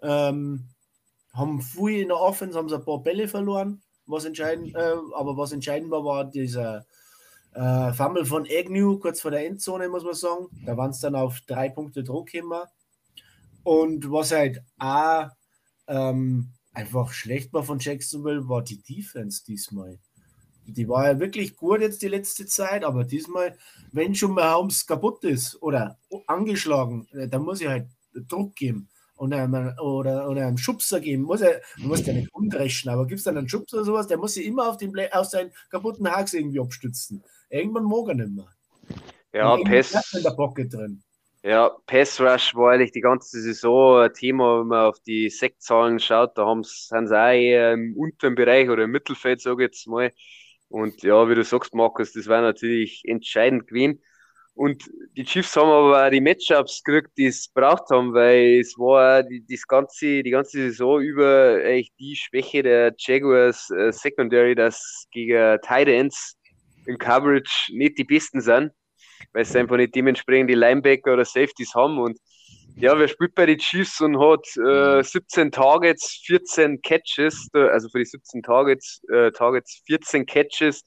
Ähm, 0.00 0.68
haben 1.32 1.60
viel 1.60 2.02
in 2.02 2.08
der 2.08 2.20
Offense, 2.20 2.56
haben 2.56 2.68
sie 2.68 2.76
ein 2.76 2.84
paar 2.84 3.02
Bälle 3.02 3.26
verloren, 3.26 3.82
was 4.06 4.24
entscheidend, 4.24 4.74
äh, 4.74 4.94
aber 5.14 5.36
was 5.36 5.52
entscheidend 5.52 5.90
war, 5.90 6.04
war 6.04 6.24
dieser 6.24 6.86
äh, 7.54 7.92
Fumble 7.92 8.24
von 8.24 8.46
Agnew 8.50 8.98
kurz 8.98 9.20
vor 9.20 9.30
der 9.30 9.46
Endzone, 9.46 9.88
muss 9.88 10.04
man 10.04 10.14
sagen. 10.14 10.46
Da 10.64 10.76
waren 10.76 10.90
es 10.90 11.00
dann 11.00 11.14
auf 11.14 11.40
drei 11.42 11.68
Punkte 11.68 12.02
Druck 12.02 12.34
immer. 12.34 12.68
Und 13.62 14.10
was 14.10 14.32
halt 14.32 14.62
auch 14.78 15.28
ähm, 15.86 16.50
einfach 16.72 17.12
schlecht 17.12 17.52
war 17.52 17.62
von 17.62 17.78
Jacksonville, 17.78 18.48
war 18.48 18.62
die 18.62 18.82
Defense 18.82 19.44
diesmal. 19.44 19.98
Die 20.66 20.88
war 20.88 21.06
ja 21.06 21.20
wirklich 21.20 21.56
gut 21.56 21.80
jetzt 21.80 22.02
die 22.02 22.08
letzte 22.08 22.46
Zeit, 22.46 22.84
aber 22.84 23.04
diesmal, 23.04 23.56
wenn 23.92 24.14
schon 24.14 24.32
mal 24.32 24.54
Holmes 24.54 24.86
kaputt 24.86 25.22
ist 25.24 25.60
oder 25.62 25.98
angeschlagen, 26.26 27.06
äh, 27.12 27.28
dann 27.28 27.42
muss 27.42 27.60
ich 27.60 27.68
halt 27.68 27.86
Druck 28.28 28.54
geben 28.56 28.88
und 29.24 29.32
einem, 29.34 29.74
oder, 29.80 30.28
oder 30.30 30.46
einen 30.46 30.58
Schubser 30.58 31.00
geben. 31.00 31.24
Muss 31.24 31.40
er, 31.40 31.60
man 31.78 31.88
muss 31.88 32.06
ja 32.06 32.12
nicht 32.14 32.32
umdreschen, 32.34 32.90
aber 32.90 33.06
gibt 33.06 33.18
es 33.20 33.24
dann 33.24 33.38
einen 33.38 33.48
Schubser 33.48 33.78
oder 33.78 33.86
sowas, 33.86 34.06
der 34.08 34.18
muss 34.18 34.34
sich 34.34 34.46
immer 34.46 34.68
auf, 34.68 34.76
den, 34.78 34.92
auf 35.12 35.26
seinen 35.26 35.52
kaputten 35.70 36.08
Hax 36.10 36.34
irgendwie 36.34 36.60
abstützen. 36.60 37.24
Irgendwann 37.50 37.84
mag 37.84 38.08
er 38.08 38.14
nicht 38.14 38.30
mehr. 38.36 38.48
Ja, 39.32 39.58
Pass, 39.58 39.90
bleibt 39.90 40.14
in 40.14 40.22
der 40.22 40.30
Pocket 40.30 40.72
drin. 40.72 41.02
ja, 41.42 41.70
Pass 41.86 42.20
Rush 42.20 42.54
war 42.54 42.72
eigentlich 42.72 42.92
die 42.92 43.00
ganze 43.02 43.40
Saison 43.40 44.00
ein 44.02 44.12
Thema, 44.14 44.60
wenn 44.60 44.68
man 44.68 44.86
auf 44.88 45.00
die 45.00 45.28
Sektzahlen 45.30 45.98
schaut. 46.00 46.38
Da 46.38 46.46
haben's, 46.46 46.88
sind 46.88 47.08
sie 47.08 47.16
auch 47.18 47.32
eher 47.32 47.72
im 47.74 47.94
unteren 47.96 48.34
Bereich 48.34 48.70
oder 48.70 48.84
im 48.84 48.90
Mittelfeld, 48.92 49.40
sage 49.42 49.64
ich 49.64 49.68
jetzt 49.70 49.86
mal. 49.88 50.12
Und 50.68 51.02
ja, 51.02 51.28
wie 51.28 51.34
du 51.34 51.44
sagst, 51.44 51.74
Markus, 51.74 52.12
das 52.12 52.26
war 52.28 52.40
natürlich 52.42 53.02
entscheidend 53.04 53.66
gewesen. 53.68 54.02
Und 54.54 54.84
die 55.16 55.24
Chiefs 55.24 55.56
haben 55.56 55.68
aber 55.68 56.06
auch 56.06 56.10
die 56.10 56.20
Matchups 56.20 56.82
gekriegt, 56.84 57.10
die 57.18 57.26
es 57.26 57.48
braucht 57.48 57.90
haben, 57.90 58.14
weil 58.14 58.60
es 58.60 58.78
war 58.78 59.24
die, 59.24 59.44
das 59.48 59.66
ganze, 59.66 60.22
die 60.22 60.30
ganze 60.30 60.58
Saison 60.58 61.00
über 61.00 61.60
eigentlich 61.64 61.92
die 61.98 62.14
Schwäche 62.14 62.62
der 62.62 62.94
Jaguars 62.96 63.68
äh, 63.70 63.92
Secondary, 63.92 64.54
dass 64.54 65.06
gegen 65.10 65.58
Tight 65.60 65.88
Ends 65.88 66.36
im 66.86 66.98
Coverage 66.98 67.72
nicht 67.72 67.98
die 67.98 68.04
besten 68.04 68.40
sind, 68.40 68.70
weil 69.32 69.44
sie 69.44 69.58
einfach 69.58 69.76
nicht 69.76 69.94
dementsprechend 69.94 70.50
die 70.50 70.54
Linebacker 70.54 71.14
oder 71.14 71.24
Safeties 71.24 71.74
haben. 71.74 71.98
Und 71.98 72.18
ja, 72.76 72.98
wer 72.98 73.08
spielt 73.08 73.34
bei 73.34 73.46
den 73.46 73.58
Chiefs 73.58 74.00
und 74.00 74.18
hat 74.18 74.46
äh, 74.56 75.02
17 75.02 75.50
Targets, 75.50 76.22
14 76.26 76.80
Catches, 76.82 77.48
äh, 77.54 77.68
also 77.68 77.88
für 77.88 77.98
die 77.98 78.04
17 78.04 78.42
Targets, 78.42 79.00
äh, 79.12 79.30
Targets 79.32 79.82
14 79.86 80.26
Catches 80.26 80.82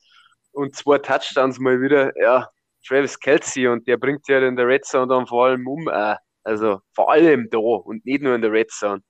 und 0.51 0.75
zwei 0.75 0.97
Touchdowns 0.99 1.59
mal 1.59 1.81
wieder. 1.81 2.11
Ja, 2.21 2.49
Travis 2.87 3.19
Kelsey 3.19 3.67
und 3.67 3.87
der 3.87 3.97
bringt 3.97 4.27
ja 4.27 4.39
in 4.47 4.55
der 4.55 4.67
Red 4.67 4.85
Zone 4.85 5.07
dann 5.07 5.27
vor 5.27 5.47
allem 5.47 5.67
um. 5.67 5.87
Äh, 5.87 6.15
also 6.43 6.79
vor 6.93 7.11
allem 7.11 7.49
da 7.49 7.57
und 7.57 8.05
nicht 8.05 8.21
nur 8.21 8.35
in 8.35 8.41
der 8.41 8.51
Red 8.51 8.71
Zone. 8.71 9.01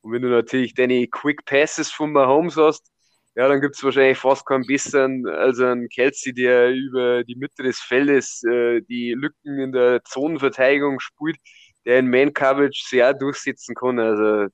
Und 0.00 0.12
wenn 0.12 0.22
du 0.22 0.28
natürlich 0.28 0.74
deine 0.74 1.08
Quick 1.08 1.44
Passes 1.44 1.90
von 1.90 2.12
Mahomes 2.12 2.56
hast, 2.56 2.90
ja, 3.36 3.48
dann 3.48 3.60
gibt 3.60 3.74
es 3.74 3.82
wahrscheinlich 3.82 4.18
fast 4.18 4.46
keinen 4.46 4.64
besseren 4.64 5.26
als 5.26 5.58
einen 5.58 5.88
Kelsey, 5.88 6.32
der 6.32 6.70
über 6.70 7.24
die 7.24 7.34
Mitte 7.34 7.64
des 7.64 7.80
Feldes 7.80 8.44
äh, 8.44 8.80
die 8.82 9.12
Lücken 9.12 9.58
in 9.58 9.72
der 9.72 10.04
Zonenverteidigung 10.04 11.00
spielt, 11.00 11.38
der 11.84 11.98
in 11.98 12.08
Man 12.08 12.32
Coverage 12.32 12.84
sehr 12.86 13.12
durchsetzen 13.12 13.74
kann. 13.74 13.98
Also 13.98 14.46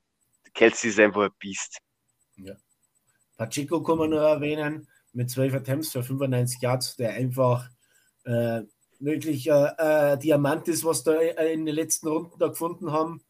Kelsey 0.54 0.90
ist 0.90 0.98
einfach 0.98 1.24
ein 1.24 1.30
Biest. 1.38 1.78
Ja. 2.36 2.54
Pacheco 3.36 3.82
kann 3.82 3.98
man 3.98 4.10
nur 4.10 4.22
erwähnen, 4.22 4.88
mit 5.12 5.30
12 5.30 5.54
Attempts 5.54 5.92
für 5.92 6.02
95 6.02 6.62
Yards, 6.62 6.96
der 6.96 7.10
einfach 7.10 7.68
äh, 8.30 8.62
wirklich 9.00 9.48
äh, 9.48 10.16
Diamant 10.18 10.68
ist, 10.68 10.84
was 10.84 11.02
da 11.02 11.12
in 11.20 11.66
den 11.66 11.74
letzten 11.74 12.08
Runden 12.08 12.38
da 12.38 12.48
gefunden 12.48 12.92
haben. 12.92 13.22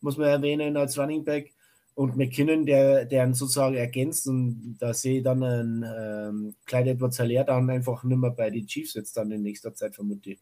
Muss 0.00 0.16
man 0.16 0.28
erwähnen 0.28 0.76
als 0.76 0.98
Running 0.98 1.24
Back. 1.24 1.52
Und 1.94 2.16
McKinnon, 2.16 2.64
der, 2.64 3.04
der 3.04 3.24
ihn 3.24 3.34
sozusagen 3.34 3.74
ergänzt. 3.74 4.26
Und 4.26 4.76
da 4.80 4.94
sehe 4.94 5.18
ich 5.18 5.24
dann 5.24 5.42
einen 5.42 5.84
ähm, 5.84 6.54
Clyde 6.64 6.90
Edwards 6.90 7.18
Hilaire 7.18 7.44
dann 7.44 7.68
einfach 7.68 8.02
nicht 8.02 8.16
mehr 8.16 8.30
bei 8.30 8.50
den 8.50 8.66
Chiefs 8.66 8.94
jetzt 8.94 9.16
dann 9.16 9.30
in 9.30 9.42
nächster 9.42 9.74
Zeit, 9.74 9.94
vermute 9.94 10.32
ich. 10.32 10.40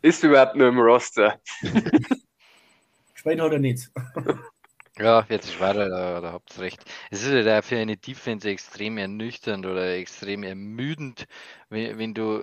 Ist 0.00 0.24
überhaupt 0.24 0.56
nur 0.56 0.68
im 0.68 0.78
Roster. 0.78 1.38
Gespielt 3.12 3.40
hat 3.40 3.52
er 3.52 3.58
nicht. 3.58 3.90
Ja, 5.00 5.24
jetzt 5.28 5.46
ist 5.48 5.60
weiter, 5.60 5.88
da, 5.88 6.20
da 6.20 6.32
habt 6.32 6.56
ihr 6.56 6.62
recht. 6.62 6.84
Es 7.10 7.22
ist 7.22 7.32
ja 7.46 7.62
für 7.62 7.76
eine 7.78 7.96
Defense 7.96 8.48
extrem 8.50 8.98
ernüchternd 8.98 9.64
oder 9.64 9.94
extrem 9.96 10.42
ermüdend, 10.42 11.26
wenn, 11.68 11.98
wenn 11.98 12.14
du, 12.14 12.42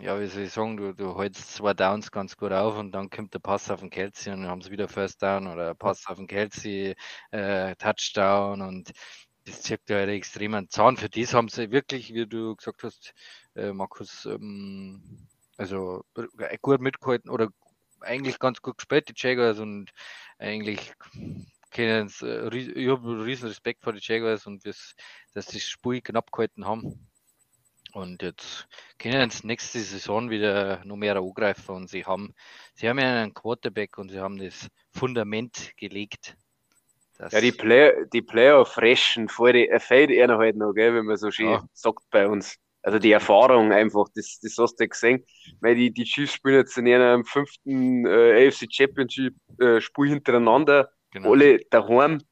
ja, 0.00 0.18
wie 0.18 0.26
soll 0.26 0.44
ich 0.44 0.52
sagen, 0.52 0.78
du, 0.78 0.94
du 0.94 1.18
hältst 1.20 1.52
zwei 1.54 1.74
Downs 1.74 2.10
ganz 2.10 2.36
gut 2.38 2.52
auf 2.52 2.78
und 2.78 2.92
dann 2.92 3.10
kommt 3.10 3.34
der 3.34 3.38
Pass 3.40 3.70
auf 3.70 3.80
den 3.80 3.90
Kelsey 3.90 4.32
und 4.32 4.42
dann 4.42 4.50
haben 4.50 4.62
sie 4.62 4.70
wieder 4.70 4.88
First 4.88 5.22
Down 5.22 5.46
oder 5.46 5.74
Pass 5.74 6.06
auf 6.06 6.16
den 6.16 6.26
Kelsey, 6.26 6.94
äh, 7.32 7.76
Touchdown 7.76 8.62
und 8.62 8.92
das 9.44 9.60
zirkt 9.62 9.90
ja 9.90 9.96
halt 9.96 10.08
extrem 10.08 10.54
einen 10.54 10.70
Zahn. 10.70 10.96
Für 10.96 11.10
das 11.10 11.34
haben 11.34 11.48
sie 11.48 11.70
wirklich, 11.70 12.14
wie 12.14 12.26
du 12.26 12.56
gesagt 12.56 12.82
hast, 12.82 13.12
äh, 13.54 13.72
Markus, 13.72 14.24
ähm, 14.24 15.26
also 15.58 16.02
gut 16.62 16.80
mitgehalten 16.80 17.30
oder 17.30 17.48
eigentlich 18.00 18.38
ganz 18.38 18.62
gut 18.62 18.78
gespielt, 18.78 19.08
die 19.10 19.14
Jaguars 19.16 19.58
und 19.58 19.90
eigentlich 20.38 20.94
können 21.70 22.10
äh, 22.22 22.56
ich 22.56 22.88
habe 22.88 23.24
riesen 23.24 23.48
Respekt 23.48 23.82
vor 23.82 23.92
den 23.92 24.02
Jaguars 24.02 24.46
und 24.46 24.64
dass 24.66 24.94
sie 25.34 25.58
das 25.58 25.62
Spiel 25.62 26.00
knapp 26.00 26.30
gehalten 26.32 26.66
haben. 26.66 27.08
Und 27.92 28.22
jetzt 28.22 28.68
können 28.98 29.30
sie 29.30 29.46
nächste 29.46 29.80
Saison 29.80 30.30
wieder 30.30 30.84
noch 30.84 30.96
mehr 30.96 31.16
angreifen 31.16 31.74
und 31.74 31.90
sie 31.90 32.04
haben, 32.04 32.34
sie 32.74 32.88
haben 32.88 32.98
ja 32.98 33.22
einen 33.22 33.34
Quarterback 33.34 33.98
und 33.98 34.10
sie 34.10 34.20
haben 34.20 34.38
das 34.38 34.68
Fundament 34.92 35.72
gelegt. 35.76 36.36
Ja, 37.18 37.40
die, 37.40 37.52
Play 37.52 38.06
die 38.12 38.22
Playoff-Freshen 38.22 39.28
fällt 39.28 40.10
er 40.10 40.26
noch 40.28 40.38
halt 40.38 40.56
noch, 40.56 40.72
gell, 40.72 40.94
wenn 40.94 41.04
man 41.04 41.16
so 41.16 41.30
schön 41.30 41.50
ja. 41.50 41.64
sagt 41.72 42.04
bei 42.10 42.26
uns. 42.26 42.56
Also 42.82 42.98
die 42.98 43.12
Erfahrung 43.12 43.72
einfach, 43.72 44.06
das, 44.14 44.38
das 44.40 44.56
hast 44.56 44.80
du 44.80 44.88
gesehen. 44.88 45.22
Weil 45.60 45.74
die, 45.74 45.90
die 45.92 46.04
Chiefs 46.04 46.32
spielen 46.32 46.60
jetzt 46.60 46.78
in 46.78 46.88
einem 46.88 47.26
fünften 47.26 48.06
äh, 48.06 48.48
AFC 48.48 48.72
Championship 48.72 49.34
äh, 49.58 49.82
Spiel 49.82 50.08
hintereinander 50.08 50.90
Genau. 51.10 51.32
Alle 51.32 51.60
daheim. 51.70 52.22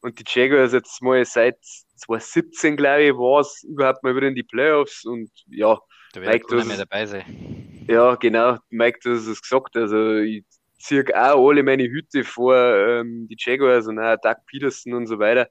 Und 0.00 0.18
die 0.18 0.24
Jaguars 0.26 0.72
jetzt 0.72 1.02
mal 1.02 1.24
seit 1.24 1.58
2017, 1.96 2.76
glaube 2.76 3.02
ich, 3.02 3.12
war 3.14 3.40
es 3.40 3.64
überhaupt 3.64 4.02
mal 4.04 4.14
wieder 4.14 4.28
in 4.28 4.34
die 4.34 4.44
Playoffs. 4.44 5.04
Und 5.04 5.30
ja, 5.48 5.78
da 6.12 6.20
wird 6.20 6.50
Mike, 6.50 6.64
mehr 6.64 6.76
dabei 6.76 7.06
sein. 7.06 7.84
Ja, 7.88 8.14
genau. 8.14 8.58
Mike, 8.70 9.00
du 9.02 9.14
hast 9.14 9.26
es 9.26 9.42
gesagt. 9.42 9.76
Also, 9.76 10.18
ich 10.18 10.44
ziehe 10.78 11.04
auch 11.14 11.48
alle 11.48 11.62
meine 11.62 11.84
Hüte 11.84 12.22
vor 12.22 12.54
ähm, 12.54 13.26
die 13.28 13.36
Jaguars 13.38 13.88
und 13.88 13.98
auch 13.98 14.16
Doug 14.22 14.36
Peterson 14.46 14.94
und 14.94 15.06
so 15.06 15.18
weiter. 15.18 15.48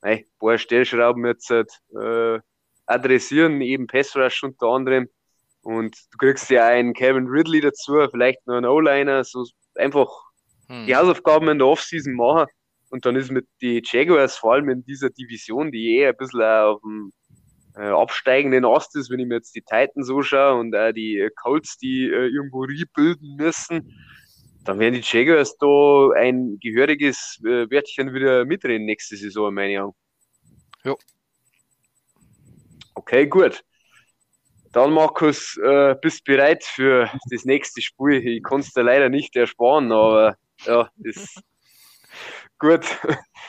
Ein 0.00 0.24
paar 0.38 0.56
Stellschrauben 0.56 1.26
jetzt 1.26 1.50
äh, 1.50 2.40
adressieren, 2.86 3.60
eben 3.60 3.86
Pass 3.86 4.16
Rush 4.16 4.42
unter 4.42 4.68
anderem. 4.68 5.08
Und 5.62 5.94
du 6.12 6.18
kriegst 6.18 6.48
ja 6.48 6.66
einen 6.66 6.94
Kevin 6.94 7.26
Ridley 7.26 7.60
dazu, 7.60 8.06
vielleicht 8.10 8.46
noch 8.46 8.56
einen 8.56 8.66
O-Liner, 8.66 9.24
so 9.24 9.44
einfach 9.74 10.08
hm. 10.70 10.86
die 10.86 10.96
Hausaufgaben 10.96 11.48
in 11.48 11.58
der 11.58 11.66
Offseason 11.66 12.14
machen. 12.14 12.46
Und 12.90 13.04
dann 13.04 13.16
ist 13.16 13.30
mit 13.30 13.46
den 13.60 13.82
Jaguars 13.84 14.36
vor 14.36 14.54
allem 14.54 14.68
in 14.68 14.84
dieser 14.84 15.10
Division, 15.10 15.70
die 15.70 15.98
eh 15.98 16.08
ein 16.08 16.16
bisschen 16.16 16.42
auf 16.42 16.80
dem 16.80 17.12
äh, 17.76 17.88
absteigenden 17.88 18.64
Ast 18.64 18.96
ist, 18.96 19.10
wenn 19.10 19.20
ich 19.20 19.26
mir 19.26 19.36
jetzt 19.36 19.54
die 19.54 19.62
Titans 19.62 20.06
so 20.06 20.22
schaue 20.22 20.58
und 20.58 20.74
auch 20.74 20.92
die 20.92 21.28
Colts, 21.36 21.76
die 21.78 22.04
äh, 22.04 22.26
irgendwo 22.28 22.62
rebuilden 22.62 23.36
müssen, 23.36 23.96
dann 24.64 24.78
werden 24.78 24.94
die 24.94 25.02
Jaguars 25.02 25.56
da 25.56 26.10
ein 26.16 26.58
gehöriges 26.60 27.40
äh, 27.44 27.70
Wörtchen 27.70 28.12
wieder 28.12 28.44
mitreden 28.44 28.86
nächste 28.86 29.16
Saison, 29.16 29.54
meine 29.54 29.72
ich. 29.72 30.84
Ja. 30.84 30.94
Okay, 32.94 33.26
gut. 33.26 33.64
Dann, 34.72 34.92
Markus, 34.92 35.56
äh, 35.56 35.96
bist 36.00 36.24
bereit 36.24 36.64
für 36.64 37.10
das 37.30 37.44
nächste 37.44 37.82
Spiel. 37.82 38.26
Ich 38.26 38.42
kann 38.42 38.60
es 38.60 38.72
dir 38.72 38.82
leider 38.82 39.08
nicht 39.08 39.34
ersparen, 39.34 39.90
aber 39.90 40.36
ja, 40.66 40.90
ist 41.02 41.42
gut. 42.58 42.84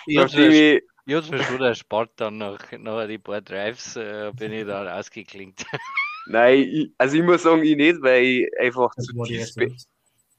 Ich 0.08 0.18
habe 0.18 0.82
es 1.06 1.30
mir 1.30 1.44
schon 1.44 1.62
erspart, 1.62 2.12
dann 2.16 2.38
nach, 2.38 2.72
nach 2.80 3.00
ein 3.00 3.22
paar 3.22 3.42
Drives 3.42 3.96
äh, 3.96 4.32
bin 4.36 4.52
ich 4.54 4.66
dann 4.66 4.88
ausgeklingt. 4.88 5.66
Nein, 6.28 6.60
ich, 6.60 6.92
also 6.98 7.18
ich 7.18 7.24
muss 7.24 7.44
sagen, 7.44 7.64
ich 7.64 7.76
nicht, 7.76 8.02
weil 8.02 8.24
ich 8.24 8.60
einfach 8.60 8.94
zutiefst, 8.96 9.56
be 9.56 9.76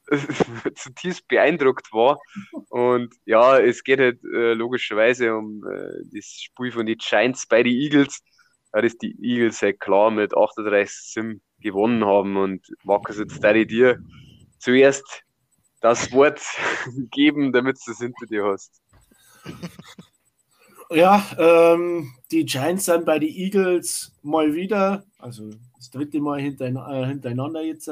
zutiefst 0.75 1.27
beeindruckt 1.29 1.93
war. 1.93 2.19
Und 2.69 3.15
ja, 3.25 3.59
es 3.59 3.83
geht 3.83 3.99
halt 3.99 4.23
äh, 4.25 4.55
logischerweise 4.55 5.35
um 5.35 5.65
äh, 5.67 6.05
das 6.13 6.27
Spiel 6.27 6.73
von 6.73 6.87
den 6.87 6.99
Giants 6.99 7.47
bei 7.47 7.63
den 7.63 7.75
Eagles. 7.75 8.23
Ja, 8.75 8.81
dass 8.81 8.97
die 8.97 9.17
Eagles 9.21 9.61
halt 9.61 9.81
klar 9.81 10.11
mit 10.11 10.35
38 10.35 10.97
Sim 10.97 11.41
gewonnen 11.59 12.05
haben. 12.05 12.37
Und 12.37 12.67
Markus, 12.85 13.19
jetzt 13.19 13.43
da 13.43 13.53
dir 13.53 13.99
zuerst 14.59 15.25
das 15.83 16.11
Wort 16.13 16.41
geben, 17.11 17.53
damit 17.53 17.79
du 17.85 17.93
es 17.93 17.99
hinter 17.99 18.27
dir 18.27 18.45
hast. 18.45 18.81
Ja, 20.91 21.25
ähm, 21.39 22.13
die 22.31 22.45
Giants 22.45 22.85
sind 22.85 23.07
bei 23.07 23.19
den 23.19 23.31
Eagles 23.31 24.13
mal 24.23 24.55
wieder, 24.55 25.05
also 25.19 25.51
das 25.77 25.91
dritte 25.91 26.21
Mal 26.21 26.41
hintereinander, 26.41 27.03
äh, 27.03 27.07
hintereinander 27.07 27.63
jetzt 27.63 27.89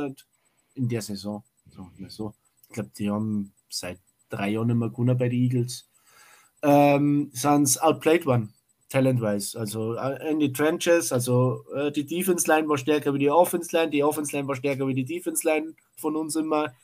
in 0.74 0.88
der 0.88 1.02
Saison. 1.02 1.42
So, 1.70 1.88
so. 2.08 2.34
Ich 2.68 2.74
glaube, 2.74 2.90
die 2.96 3.10
haben 3.10 3.52
seit 3.68 3.98
drei 4.28 4.50
Jahren 4.50 4.78
mehr 4.78 4.90
gewonnen 4.90 5.16
bei 5.16 5.28
den 5.28 5.40
Eagles. 5.40 5.88
Ähm, 6.62 7.30
sind 7.32 7.82
outplayed 7.82 8.26
worden, 8.26 8.52
talent-wise. 8.90 9.58
Also 9.58 9.94
äh, 9.94 10.30
in 10.30 10.38
die 10.38 10.52
Trenches, 10.52 11.10
also 11.10 11.64
äh, 11.74 11.90
die 11.90 12.04
Defense-Line 12.04 12.68
war 12.68 12.76
stärker 12.76 13.14
wie 13.14 13.18
die 13.18 13.30
Offense-Line, 13.30 13.90
die 13.90 14.04
Offense-Line 14.04 14.46
war 14.46 14.56
stärker 14.56 14.86
wie 14.86 14.94
die 14.94 15.06
Defense-Line 15.06 15.74
von 15.96 16.16
uns 16.16 16.36
immer. 16.36 16.74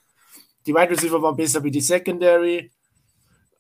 Die 0.67 0.75
Wide 0.75 0.91
Receiver 0.91 1.23
waren 1.23 1.37
besser 1.37 1.63
wie 1.63 1.71
die 1.71 1.81
Secondary. 1.81 2.73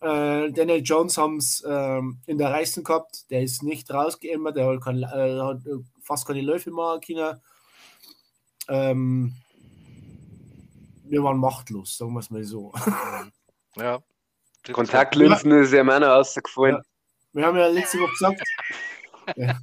Äh, 0.01 0.51
Daniel 0.53 0.83
Jones 0.83 1.16
haben 1.16 1.38
es 1.38 1.64
ähm, 1.66 2.19
in 2.27 2.38
der 2.38 2.51
Reißen 2.51 2.85
gehabt. 2.85 3.31
Der 3.31 3.42
ist 3.42 3.62
nicht 3.62 3.90
rausgeämmert. 3.92 4.57
Der 4.57 4.66
hat, 4.66 4.83
kein, 4.83 5.03
äh, 5.03 5.40
hat 5.40 5.61
fast 6.03 6.27
keine 6.27 6.42
Läufe 6.42 6.71
machen 6.71 7.01
können. 7.01 7.40
Ähm, 8.69 9.37
wir 11.05 11.23
waren 11.23 11.38
machtlos, 11.38 11.97
sagen 11.97 12.12
wir 12.12 12.21
es 12.21 12.31
mal 12.31 12.45
so. 12.45 12.73
Ja. 13.79 14.03
Kontaktlinsen 14.73 15.51
ja. 15.51 15.61
ist 15.61 15.73
ja 15.73 15.85
meiner 15.85 16.09
rausgefallen. 16.09 16.77
Ja. 16.77 16.83
Wir 17.35 17.47
haben 17.47 17.59
ja 17.59 17.66
letzte 17.66 17.99
Woche 17.99 18.11
gesagt. 18.12 18.42
ja. 19.37 19.59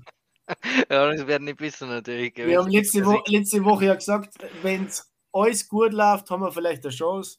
ja, 0.87 1.11
das 1.11 1.25
werden 1.25 1.45
nicht 1.45 1.57
besser 1.57 1.87
natürlich. 1.87 2.35
Wir 2.35 2.59
haben 2.59 2.69
letzte, 2.69 3.03
Wo 3.03 3.19
letzte 3.25 3.65
Woche 3.65 3.85
ja 3.85 3.95
gesagt, 3.95 4.35
wenn 4.61 4.85
es 4.85 5.11
alles 5.33 5.67
gut 5.67 5.93
läuft, 5.93 6.29
haben 6.29 6.41
wir 6.41 6.51
vielleicht 6.51 6.85
eine 6.85 6.93
Chance. 6.93 7.37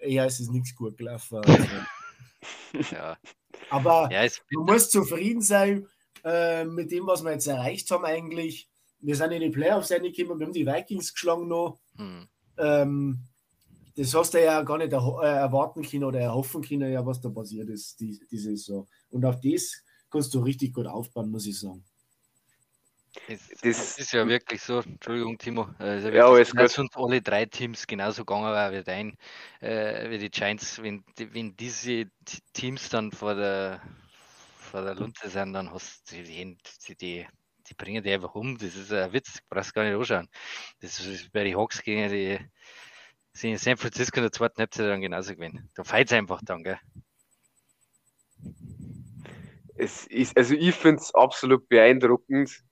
Ja, 0.00 0.24
es 0.24 0.40
ist 0.40 0.50
nichts 0.50 0.74
gut 0.74 0.98
gelaufen. 0.98 1.38
Also. 1.38 1.68
ja. 2.94 3.16
Aber 3.70 4.10
ja, 4.10 4.28
man 4.52 4.66
muss 4.66 4.90
zufrieden 4.90 5.40
sein 5.40 5.86
äh, 6.24 6.64
mit 6.64 6.90
dem, 6.90 7.06
was 7.06 7.22
wir 7.22 7.32
jetzt 7.32 7.46
erreicht 7.46 7.90
haben 7.90 8.04
eigentlich. 8.04 8.68
Wir 9.00 9.16
sind 9.16 9.32
in 9.32 9.40
die 9.40 9.50
Playoffs 9.50 9.92
reingekommen, 9.92 10.38
wir 10.38 10.46
haben 10.46 10.52
die 10.52 10.66
Vikings 10.66 11.12
geschlagen 11.12 11.46
noch. 11.46 11.78
Hm. 11.96 12.26
Ähm, 12.58 13.20
das 13.96 14.14
hast 14.14 14.34
du 14.34 14.42
ja 14.42 14.62
gar 14.62 14.78
nicht 14.78 14.92
äh, 14.92 14.96
erwarten 14.96 15.82
können 15.82 16.04
oder 16.04 16.20
erhoffen 16.20 16.62
können, 16.62 16.92
ja, 16.92 17.04
was 17.04 17.20
da 17.20 17.28
passiert 17.28 17.68
ist, 17.68 18.00
die, 18.00 18.18
diese 18.30 18.50
Saison. 18.50 18.88
Und 19.10 19.24
auf 19.24 19.40
das 19.40 19.82
kannst 20.10 20.34
du 20.34 20.40
richtig 20.40 20.72
gut 20.74 20.86
aufbauen, 20.86 21.30
muss 21.30 21.46
ich 21.46 21.58
sagen. 21.58 21.84
Es, 23.28 23.48
das 23.62 23.98
ist 23.98 24.12
ja 24.12 24.26
wirklich 24.26 24.60
so, 24.60 24.80
Entschuldigung, 24.80 25.38
Timo. 25.38 25.68
Also 25.78 26.08
ja, 26.10 26.26
alles 26.26 26.54
gut. 26.54 26.70
sind 26.70 26.96
alle 26.96 27.22
drei 27.22 27.46
Teams 27.46 27.86
genauso 27.86 28.24
gegangen 28.24 28.72
wie 28.72 28.82
dein, 28.82 29.16
äh, 29.60 30.10
wie 30.10 30.18
die 30.18 30.30
Giants. 30.30 30.82
Wenn, 30.82 31.04
wenn 31.16 31.56
diese 31.56 32.10
Teams 32.52 32.88
dann 32.88 33.12
vor 33.12 33.34
der, 33.34 33.80
vor 34.58 34.82
der 34.82 34.94
Lunte 34.94 35.28
sind, 35.28 35.52
dann 35.52 35.72
hast 35.72 36.10
du 36.10 36.16
die, 36.22 36.58
die, 36.86 36.96
die, 36.96 37.26
die 37.68 37.74
bringen 37.74 38.02
die 38.02 38.12
einfach 38.12 38.34
um. 38.34 38.58
Das 38.58 38.74
ist 38.74 38.92
ein 38.92 39.12
Witz, 39.12 39.38
brauchst 39.48 39.74
gar 39.74 39.84
nicht 39.84 39.94
anschauen. 39.94 40.28
Das 40.80 41.00
ist 41.00 41.32
bei 41.32 41.44
den 41.44 41.56
Hawks 41.56 41.82
gegen 41.82 42.10
die, 42.10 42.38
sind 43.32 43.50
in 43.50 43.58
San 43.58 43.76
Francisco 43.76 44.18
in 44.18 44.24
der 44.24 44.32
zweiten 44.32 44.58
Halbzeit 44.58 44.86
dann 44.86 45.00
genauso 45.00 45.34
gewinnen. 45.34 45.68
Da 45.74 45.84
fällt 45.84 46.08
es 46.08 46.12
einfach 46.12 46.40
dann, 46.44 46.62
gell? 46.62 46.78
Es 49.76 50.06
ist, 50.06 50.36
also 50.36 50.54
ich 50.54 50.74
finde 50.74 51.00
es 51.00 51.12
absolut 51.14 51.68
beeindruckend, 51.68 52.62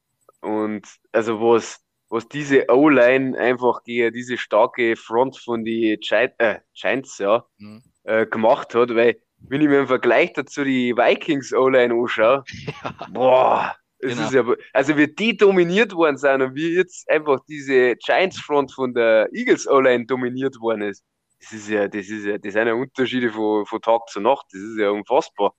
und 0.43 0.87
also 1.13 1.41
was, 1.41 1.81
was 2.09 2.29
diese 2.29 2.67
O-Line 2.69 3.39
einfach 3.39 3.83
gegen 3.85 4.13
diese 4.13 4.37
starke 4.37 4.97
Front 4.97 5.39
von 5.39 5.65
die 5.65 5.99
Giants, 6.01 6.35
äh, 6.39 6.59
Giants 6.75 7.19
ja, 7.19 7.45
mhm. 7.59 7.83
äh, 8.05 8.27
gemacht 8.27 8.75
hat, 8.75 8.95
weil 8.95 9.21
wenn 9.49 9.61
ich 9.61 9.69
mir 9.69 9.81
im 9.81 9.87
Vergleich 9.87 10.33
dazu 10.35 10.65
die 10.65 10.95
Vikings 10.97 11.53
O-Line 11.53 11.95
anschaue, 11.95 12.45
ja. 12.83 13.09
boah, 13.11 13.77
es 13.99 14.15
genau. 14.15 14.27
ist 14.27 14.35
ja, 14.35 14.45
also 14.73 14.97
wie 14.97 15.07
die 15.07 15.37
dominiert 15.37 15.95
worden 15.95 16.17
sind 16.17 16.43
und 16.43 16.55
wie 16.55 16.75
jetzt 16.75 17.09
einfach 17.09 17.39
diese 17.49 17.97
Giants 17.97 18.41
Front 18.41 18.73
von 18.73 18.93
der 18.95 19.29
Eagles 19.33 19.69
O-Line 19.69 20.07
dominiert 20.07 20.61
worden 20.61 20.83
ist, 20.83 21.05
das 21.41 21.53
ist 21.53 21.69
ja, 21.69 21.89
das 21.89 22.09
ist 22.09 22.25
ja, 22.25 22.39
das 22.39 22.53
sind 22.53 22.67
ja 22.67 22.75
Unterschiede 22.75 23.31
von, 23.31 23.65
von 23.67 23.81
Tag 23.81 24.09
zu 24.09 24.21
Nacht, 24.21 24.47
das 24.53 24.61
ist 24.61 24.79
ja 24.79 24.91
unfassbar. 24.91 25.55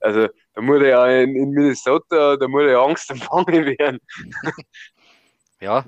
Also 0.00 0.28
da 0.54 0.60
muss 0.60 0.80
er 0.82 0.88
ja 0.88 1.22
in, 1.22 1.36
in 1.36 1.50
Minnesota, 1.50 2.36
da 2.36 2.48
muss 2.48 2.62
er 2.62 2.72
ja 2.72 2.82
Angst 2.84 3.10
empfangen 3.10 3.66
werden. 3.78 3.98
ja, 5.60 5.84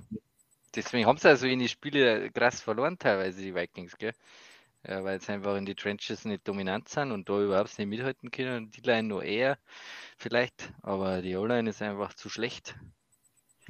deswegen 0.74 1.06
haben 1.06 1.18
sie 1.18 1.28
also 1.28 1.46
in 1.46 1.58
die 1.58 1.68
Spiele 1.68 2.30
krass 2.32 2.60
verloren, 2.60 2.98
teilweise 2.98 3.40
die 3.42 3.54
Vikings, 3.54 3.96
gell? 3.98 4.12
Ja, 4.86 5.04
weil 5.04 5.20
sie 5.20 5.32
einfach 5.32 5.56
in 5.56 5.66
die 5.66 5.74
Trenches 5.74 6.24
nicht 6.24 6.48
dominant 6.48 6.88
sind 6.88 7.12
und 7.12 7.28
da 7.28 7.42
überhaupt 7.42 7.78
nicht 7.78 7.88
mithalten 7.88 8.30
können. 8.30 8.64
Und 8.64 8.76
die 8.76 8.80
Line 8.80 9.08
noch 9.08 9.22
eher 9.22 9.58
vielleicht, 10.16 10.72
aber 10.82 11.20
die 11.20 11.36
O-Line 11.36 11.68
ist 11.68 11.82
einfach 11.82 12.14
zu 12.14 12.30
schlecht. 12.30 12.76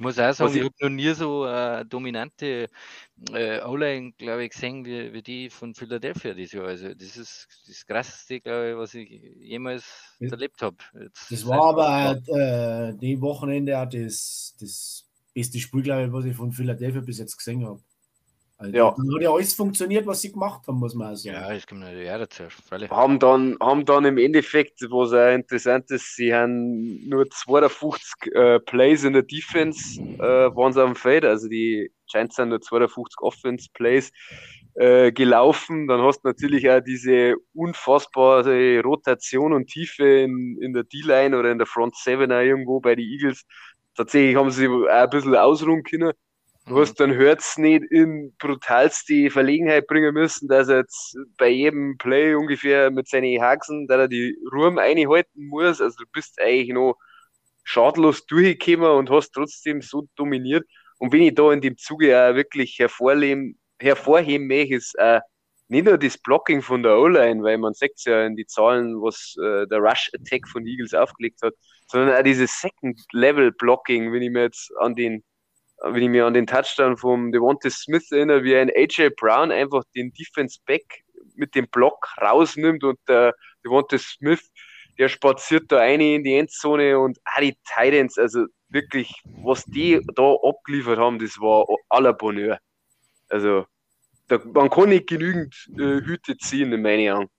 Ich 0.01 0.03
muss 0.03 0.17
auch 0.17 0.33
sagen, 0.33 0.55
ich 0.55 0.63
habe 0.63 0.73
noch 0.79 0.89
nie 0.89 1.13
so 1.13 1.45
äh, 1.45 1.85
dominante 1.85 2.67
äh, 3.31 3.61
O-Line, 3.61 4.13
glaube 4.17 4.45
ich, 4.45 4.49
gesehen 4.49 4.83
wie, 4.83 5.13
wie 5.13 5.21
die 5.21 5.47
von 5.47 5.75
Philadelphia 5.75 6.33
dieses 6.33 6.53
Jahr. 6.53 6.65
Also 6.65 6.91
das 6.95 7.17
ist 7.17 7.47
das 7.67 7.85
krasseste, 7.85 8.41
glaube 8.41 8.71
ich, 8.71 8.77
was 8.77 8.95
ich 8.95 9.07
jemals 9.37 9.85
ja. 10.17 10.31
erlebt 10.31 10.59
habe. 10.63 10.77
Das 11.29 11.45
war 11.45 11.65
aber 11.65 12.19
äh, 12.35 12.97
die 12.97 13.21
Wochenende 13.21 13.77
auch 13.77 13.87
das, 13.87 14.55
das 14.59 15.07
beste 15.35 15.59
Spiel, 15.59 15.83
glaube 15.83 16.07
ich, 16.07 16.11
was 16.11 16.25
ich 16.25 16.35
von 16.35 16.51
Philadelphia 16.51 17.01
bis 17.01 17.19
jetzt 17.19 17.37
gesehen 17.37 17.63
habe. 17.63 17.79
Also 18.61 18.77
ja. 18.77 18.93
Dann 18.95 19.15
hat 19.15 19.21
ja 19.21 19.31
alles 19.31 19.53
funktioniert, 19.55 20.05
was 20.05 20.21
sie 20.21 20.31
gemacht 20.31 20.67
haben, 20.67 20.77
muss 20.77 20.93
man 20.93 21.13
auch 21.13 21.17
sagen. 21.17 21.35
Ja, 21.35 21.51
das 21.51 21.65
kommt 21.65 21.81
natürlich 21.81 22.11
auch 22.11 22.19
dazu. 22.19 22.43
Haben 22.91 23.17
dann, 23.17 23.57
haben 23.59 23.85
dann 23.85 24.05
im 24.05 24.19
Endeffekt, 24.19 24.81
was 24.83 25.13
auch 25.13 25.33
interessant 25.33 25.89
ist, 25.89 26.15
sie 26.15 26.33
haben 26.33 27.09
nur 27.09 27.27
52 27.27 28.33
äh, 28.33 28.59
Plays 28.59 29.03
in 29.03 29.13
der 29.13 29.23
Defense, 29.23 29.99
äh, 29.99 30.55
waren 30.55 30.73
sie 30.73 30.83
am 30.83 30.95
Feld. 30.95 31.25
Also 31.25 31.47
die 31.47 31.91
Giants 32.11 32.35
sind 32.35 32.49
nur 32.49 32.61
52 32.61 33.19
Offense 33.21 33.67
Plays 33.73 34.11
äh, 34.75 35.11
gelaufen. 35.11 35.87
Dann 35.87 36.01
hast 36.01 36.19
du 36.19 36.27
natürlich 36.27 36.69
auch 36.69 36.81
diese 36.81 37.33
unfassbare 37.55 38.81
Rotation 38.83 39.53
und 39.53 39.67
Tiefe 39.71 40.05
in, 40.05 40.59
in 40.61 40.73
der 40.73 40.83
D-Line 40.83 41.35
oder 41.35 41.51
in 41.51 41.57
der 41.57 41.67
Front 41.67 41.95
7 41.95 42.31
auch 42.31 42.41
irgendwo 42.41 42.79
bei 42.79 42.93
den 42.93 43.07
Eagles. 43.07 43.43
Tatsächlich 43.95 44.35
haben 44.35 44.51
sie 44.51 44.67
auch 44.67 44.87
ein 44.87 45.09
bisschen 45.09 45.35
ausruhen 45.35 45.83
können. 45.83 46.13
Du 46.67 46.79
hast 46.79 46.99
dann 46.99 47.17
Hurts 47.17 47.57
nicht 47.57 47.83
in 47.91 48.33
brutalste 48.37 49.31
Verlegenheit 49.31 49.87
bringen 49.87 50.13
müssen, 50.13 50.47
dass 50.47 50.69
er 50.69 50.77
jetzt 50.77 51.17
bei 51.37 51.49
jedem 51.49 51.97
Play 51.97 52.35
ungefähr 52.35 52.91
mit 52.91 53.07
seinen 53.07 53.41
Haxen, 53.41 53.87
da 53.87 54.01
er 54.01 54.07
die 54.07 54.37
Ruhm 54.53 54.77
einhalten 54.77 55.47
muss. 55.47 55.81
Also 55.81 55.97
du 55.97 56.05
bist 56.13 56.39
eigentlich 56.39 56.69
noch 56.69 56.97
schadlos 57.63 58.25
durchgekommen 58.27 58.91
und 58.91 59.09
hast 59.09 59.31
trotzdem 59.31 59.81
so 59.81 60.07
dominiert. 60.15 60.65
Und 60.99 61.11
wenn 61.11 61.23
ich 61.23 61.33
da 61.33 61.51
in 61.51 61.61
dem 61.61 61.77
Zuge 61.77 62.15
auch 62.15 62.35
wirklich 62.35 62.77
hervorheben, 62.77 63.57
möchte, 64.47 64.75
ist 64.75 64.95
äh, 64.99 65.19
nicht 65.67 65.85
nur 65.85 65.97
das 65.97 66.17
Blocking 66.17 66.61
von 66.61 66.83
der 66.83 66.97
O-Line, 66.97 67.41
weil 67.43 67.57
man 67.57 67.73
sieht 67.73 68.03
ja 68.05 68.25
in 68.25 68.35
die 68.35 68.45
Zahlen, 68.45 69.01
was 69.01 69.35
äh, 69.41 69.65
der 69.67 69.79
Rush-Attack 69.79 70.47
von 70.47 70.67
Eagles 70.67 70.93
aufgelegt 70.93 71.41
hat, 71.41 71.53
sondern 71.87 72.15
auch 72.15 72.23
dieses 72.23 72.61
Second-Level-Blocking, 72.61 74.13
wenn 74.13 74.21
ich 74.21 74.29
mir 74.29 74.43
jetzt 74.43 74.71
an 74.77 74.95
den 74.95 75.23
wenn 75.83 76.03
ich 76.03 76.09
mir 76.09 76.25
an 76.25 76.33
den 76.33 76.47
Touchdown 76.47 76.97
vom 76.97 77.31
Devonta 77.31 77.69
Smith 77.69 78.11
erinnere, 78.11 78.43
wie 78.43 78.55
ein 78.55 78.69
AJ 78.69 79.11
Brown 79.17 79.51
einfach 79.51 79.83
den 79.95 80.13
Defense 80.13 80.59
Back 80.65 81.03
mit 81.35 81.55
dem 81.55 81.67
Block 81.67 82.07
rausnimmt 82.21 82.83
und 82.83 82.99
der 83.07 83.33
Devonta 83.65 83.97
Smith, 83.97 84.51
der 84.97 85.09
spaziert 85.09 85.71
da 85.71 85.79
eine 85.79 86.15
in 86.15 86.23
die 86.23 86.35
Endzone 86.35 86.99
und 86.99 87.17
ah, 87.25 87.41
die 87.41 87.57
Titans, 87.65 88.17
also 88.17 88.45
wirklich, 88.69 89.11
was 89.43 89.65
die 89.65 89.99
da 90.15 90.35
abgeliefert 90.43 90.99
haben, 90.99 91.19
das 91.19 91.39
war 91.39 91.65
aller 91.89 92.13
Bonheur. 92.13 92.59
Also, 93.29 93.65
da, 94.27 94.39
man 94.53 94.69
kann 94.69 94.89
nicht 94.89 95.07
genügend 95.07 95.55
äh, 95.77 96.01
Hüte 96.01 96.37
ziehen, 96.37 96.71
in 96.73 96.81
meinen 96.81 97.13
Augen. 97.13 97.29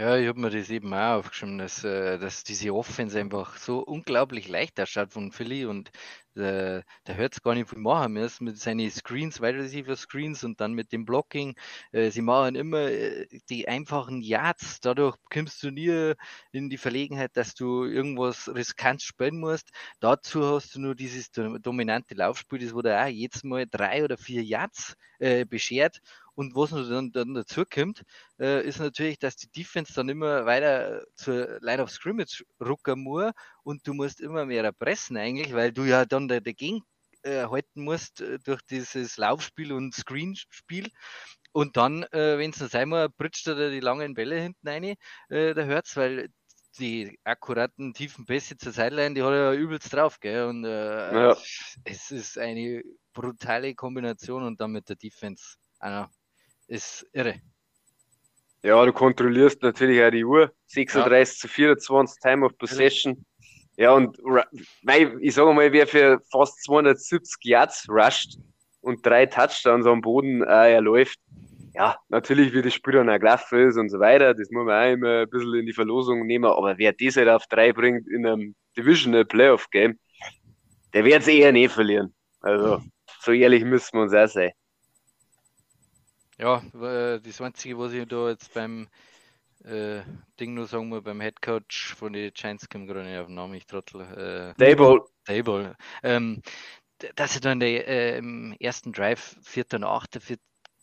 Ja, 0.00 0.16
ich 0.16 0.26
habe 0.28 0.40
mir 0.40 0.48
das 0.48 0.70
eben 0.70 0.94
auch 0.94 1.18
aufgeschrieben, 1.18 1.58
dass, 1.58 1.84
äh, 1.84 2.18
dass 2.18 2.42
diese 2.42 2.72
Offense 2.74 3.20
einfach 3.20 3.58
so 3.58 3.80
unglaublich 3.80 4.48
leicht 4.48 4.80
ausschaut 4.80 5.12
von 5.12 5.30
Philly 5.30 5.66
und 5.66 5.90
äh, 6.36 6.80
der 7.06 7.16
hört 7.16 7.34
es 7.34 7.42
gar 7.42 7.54
nicht 7.54 7.68
viel 7.68 7.78
machen 7.80 8.14
müssen 8.14 8.44
mit 8.44 8.56
seinen 8.56 8.90
Screens, 8.90 9.42
Wide 9.42 9.58
Receiver 9.58 9.94
Screens 9.96 10.42
und 10.42 10.58
dann 10.60 10.72
mit 10.72 10.92
dem 10.92 11.04
Blocking. 11.04 11.54
Äh, 11.92 12.10
sie 12.10 12.22
machen 12.22 12.54
immer 12.54 12.78
äh, 12.90 13.26
die 13.50 13.68
einfachen 13.68 14.22
Yards, 14.22 14.80
dadurch 14.80 15.16
kommst 15.30 15.62
du 15.62 15.70
nie 15.70 16.14
in 16.52 16.70
die 16.70 16.78
Verlegenheit, 16.78 17.36
dass 17.36 17.54
du 17.54 17.84
irgendwas 17.84 18.48
riskant 18.54 19.02
spielen 19.02 19.38
musst. 19.38 19.68
Dazu 20.00 20.46
hast 20.46 20.74
du 20.74 20.80
nur 20.80 20.94
dieses 20.94 21.30
dominante 21.30 22.14
Laufspiel, 22.14 22.60
das 22.60 22.72
wurde 22.72 22.98
auch 22.98 23.06
jedes 23.08 23.44
Mal 23.44 23.66
drei 23.70 24.02
oder 24.02 24.16
vier 24.16 24.42
Yards 24.42 24.94
äh, 25.18 25.44
beschert 25.44 26.00
und 26.34 26.54
was 26.54 26.70
dann, 26.70 27.12
dann 27.12 27.34
dazu 27.34 27.64
kommt, 27.64 28.02
äh, 28.38 28.66
ist 28.66 28.78
natürlich, 28.78 29.18
dass 29.18 29.36
die 29.36 29.50
Defense 29.50 29.92
dann 29.94 30.08
immer 30.08 30.46
weiter 30.46 31.04
zur 31.14 31.58
Line 31.60 31.82
of 31.82 31.90
Scrimmage 31.90 32.44
rucken 32.60 33.02
muss 33.02 33.32
und 33.62 33.86
du 33.86 33.94
musst 33.94 34.20
immer 34.20 34.46
mehr 34.46 34.72
pressen 34.72 35.16
eigentlich, 35.16 35.54
weil 35.54 35.72
du 35.72 35.84
ja 35.84 36.04
dann 36.04 36.28
dagegen 36.28 36.82
äh, 37.22 37.44
halten 37.46 37.82
musst 37.82 38.20
äh, 38.20 38.38
durch 38.38 38.62
dieses 38.62 39.16
Laufspiel 39.16 39.72
und 39.72 39.94
Screenspiel. 39.94 40.88
Und 41.52 41.76
dann, 41.76 42.04
äh, 42.04 42.38
wenn 42.38 42.50
es 42.50 42.58
dann 42.58 42.68
sein 42.68 42.88
muss, 42.88 43.08
britscht 43.16 43.48
er 43.48 43.70
die 43.70 43.80
langen 43.80 44.14
Bälle 44.14 44.40
hinten 44.40 44.68
rein, 44.68 44.84
äh, 44.84 45.54
der 45.54 45.66
hört's, 45.66 45.96
weil 45.96 46.28
die 46.78 47.18
akkuraten 47.24 47.92
tiefen 47.92 48.24
Pässe 48.26 48.56
zur 48.56 48.72
Sideline, 48.72 49.14
die 49.14 49.22
hat 49.22 49.32
er 49.32 49.52
ja 49.52 49.60
übelst 49.60 49.92
drauf, 49.92 50.20
gell? 50.20 50.44
Und 50.46 50.64
äh, 50.64 51.12
ja. 51.12 51.36
es 51.84 52.10
ist 52.10 52.38
eine 52.38 52.82
brutale 53.12 53.74
Kombination 53.74 54.44
und 54.44 54.60
dann 54.60 54.72
mit 54.72 54.88
der 54.88 54.96
Defense. 54.96 55.56
Also, 55.78 56.08
ist 56.70 57.06
irre. 57.12 57.40
Ja, 58.62 58.84
du 58.84 58.92
kontrollierst 58.92 59.62
natürlich 59.62 60.02
auch 60.02 60.10
die 60.10 60.24
Uhr. 60.24 60.52
36 60.66 61.34
ja. 61.34 61.40
zu 61.40 61.48
24 61.48 62.20
Time 62.20 62.46
of 62.46 62.56
Possession. 62.58 63.24
Ja, 63.76 63.92
und 63.92 64.18
ich 65.20 65.34
sage 65.34 65.54
mal, 65.54 65.72
wer 65.72 65.86
für 65.86 66.20
fast 66.30 66.62
270 66.64 67.36
Yards 67.44 67.88
rusht 67.88 68.36
und 68.82 69.04
drei 69.04 69.26
Touchdowns 69.26 69.86
am 69.86 70.02
Boden 70.02 70.42
äh, 70.42 70.74
erläuft, 70.74 71.18
ja, 71.74 71.96
natürlich, 72.08 72.52
wie 72.52 72.62
das 72.62 72.74
Spiel 72.74 72.94
dann 72.94 73.08
auch 73.08 73.18
gelaufen 73.18 73.68
ist 73.68 73.78
und 73.78 73.88
so 73.88 73.98
weiter, 73.98 74.34
das 74.34 74.50
muss 74.50 74.66
man 74.66 74.84
auch 74.84 74.92
immer 74.92 75.20
ein 75.20 75.30
bisschen 75.30 75.54
in 75.54 75.66
die 75.66 75.72
Verlosung 75.72 76.26
nehmen, 76.26 76.44
aber 76.44 76.76
wer 76.76 76.92
das 76.92 77.16
halt 77.16 77.28
auf 77.28 77.46
drei 77.46 77.72
bringt 77.72 78.06
in 78.08 78.26
einem 78.26 78.54
Divisional 78.76 79.24
Playoff 79.24 79.70
Game, 79.70 79.98
der 80.92 81.04
wird 81.04 81.22
es 81.22 81.28
eher 81.28 81.52
nicht 81.52 81.72
verlieren. 81.72 82.14
Also, 82.40 82.82
so 83.20 83.32
ehrlich 83.32 83.64
müssen 83.64 83.96
wir 83.96 84.02
uns 84.02 84.14
auch 84.14 84.28
sein. 84.28 84.50
Ja, 86.40 86.62
äh, 86.72 87.20
das 87.20 87.40
Einzige, 87.42 87.78
was 87.78 87.92
ich 87.92 88.08
da 88.08 88.30
jetzt 88.30 88.54
beim 88.54 88.88
äh, 89.62 90.00
Ding 90.38 90.54
nur 90.54 90.66
sagen 90.66 90.88
muss, 90.88 91.02
beim 91.02 91.20
Headcoach 91.20 91.94
von 91.94 92.14
den 92.14 92.32
Giants 92.32 92.66
kommt 92.66 92.88
gerade 92.88 93.04
nicht 93.04 93.18
auf 93.18 93.26
den 93.26 93.34
Namen, 93.34 93.54
ich 93.54 93.66
trottel. 93.66 94.00
Äh, 94.00 94.54
Dable. 94.56 95.04
Dable. 95.26 95.76
Ähm, 96.02 96.40
dass 97.14 97.34
er 97.34 97.42
dann 97.42 97.60
der, 97.60 97.86
äh, 97.86 98.18
im 98.18 98.56
ersten 98.58 98.92
Drive 98.92 99.36
4. 99.42 99.66
und 99.74 99.84
8. 99.84 100.18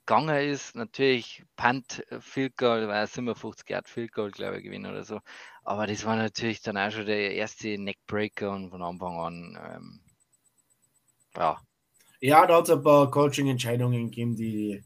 gegangen 0.06 0.38
ist, 0.38 0.76
natürlich 0.76 1.44
Punt, 1.56 2.06
äh, 2.12 2.22
Field 2.22 2.56
Goal, 2.56 2.88
war 2.88 3.08
57 3.08 3.68
Yard 3.68 3.90
Field 3.90 4.12
Goal, 4.12 4.30
glaube 4.30 4.58
ich, 4.58 4.64
gewinnen 4.64 4.92
oder 4.92 5.04
so. 5.04 5.22
Aber 5.64 5.88
das 5.88 6.06
war 6.06 6.18
natürlich 6.18 6.62
dann 6.62 6.78
auch 6.78 6.92
schon 6.92 7.08
der 7.08 7.34
erste 7.34 7.80
Neckbreaker 7.80 8.52
und 8.52 8.70
von 8.70 8.84
Anfang 8.84 9.20
an, 9.20 9.60
ähm, 9.76 10.00
ja. 11.36 11.60
Ja, 12.20 12.46
da 12.46 12.58
hat 12.58 12.66
es 12.66 12.72
ein 12.72 12.82
paar 12.84 13.10
Coaching-Entscheidungen 13.10 14.10
gegeben, 14.10 14.36
die 14.36 14.84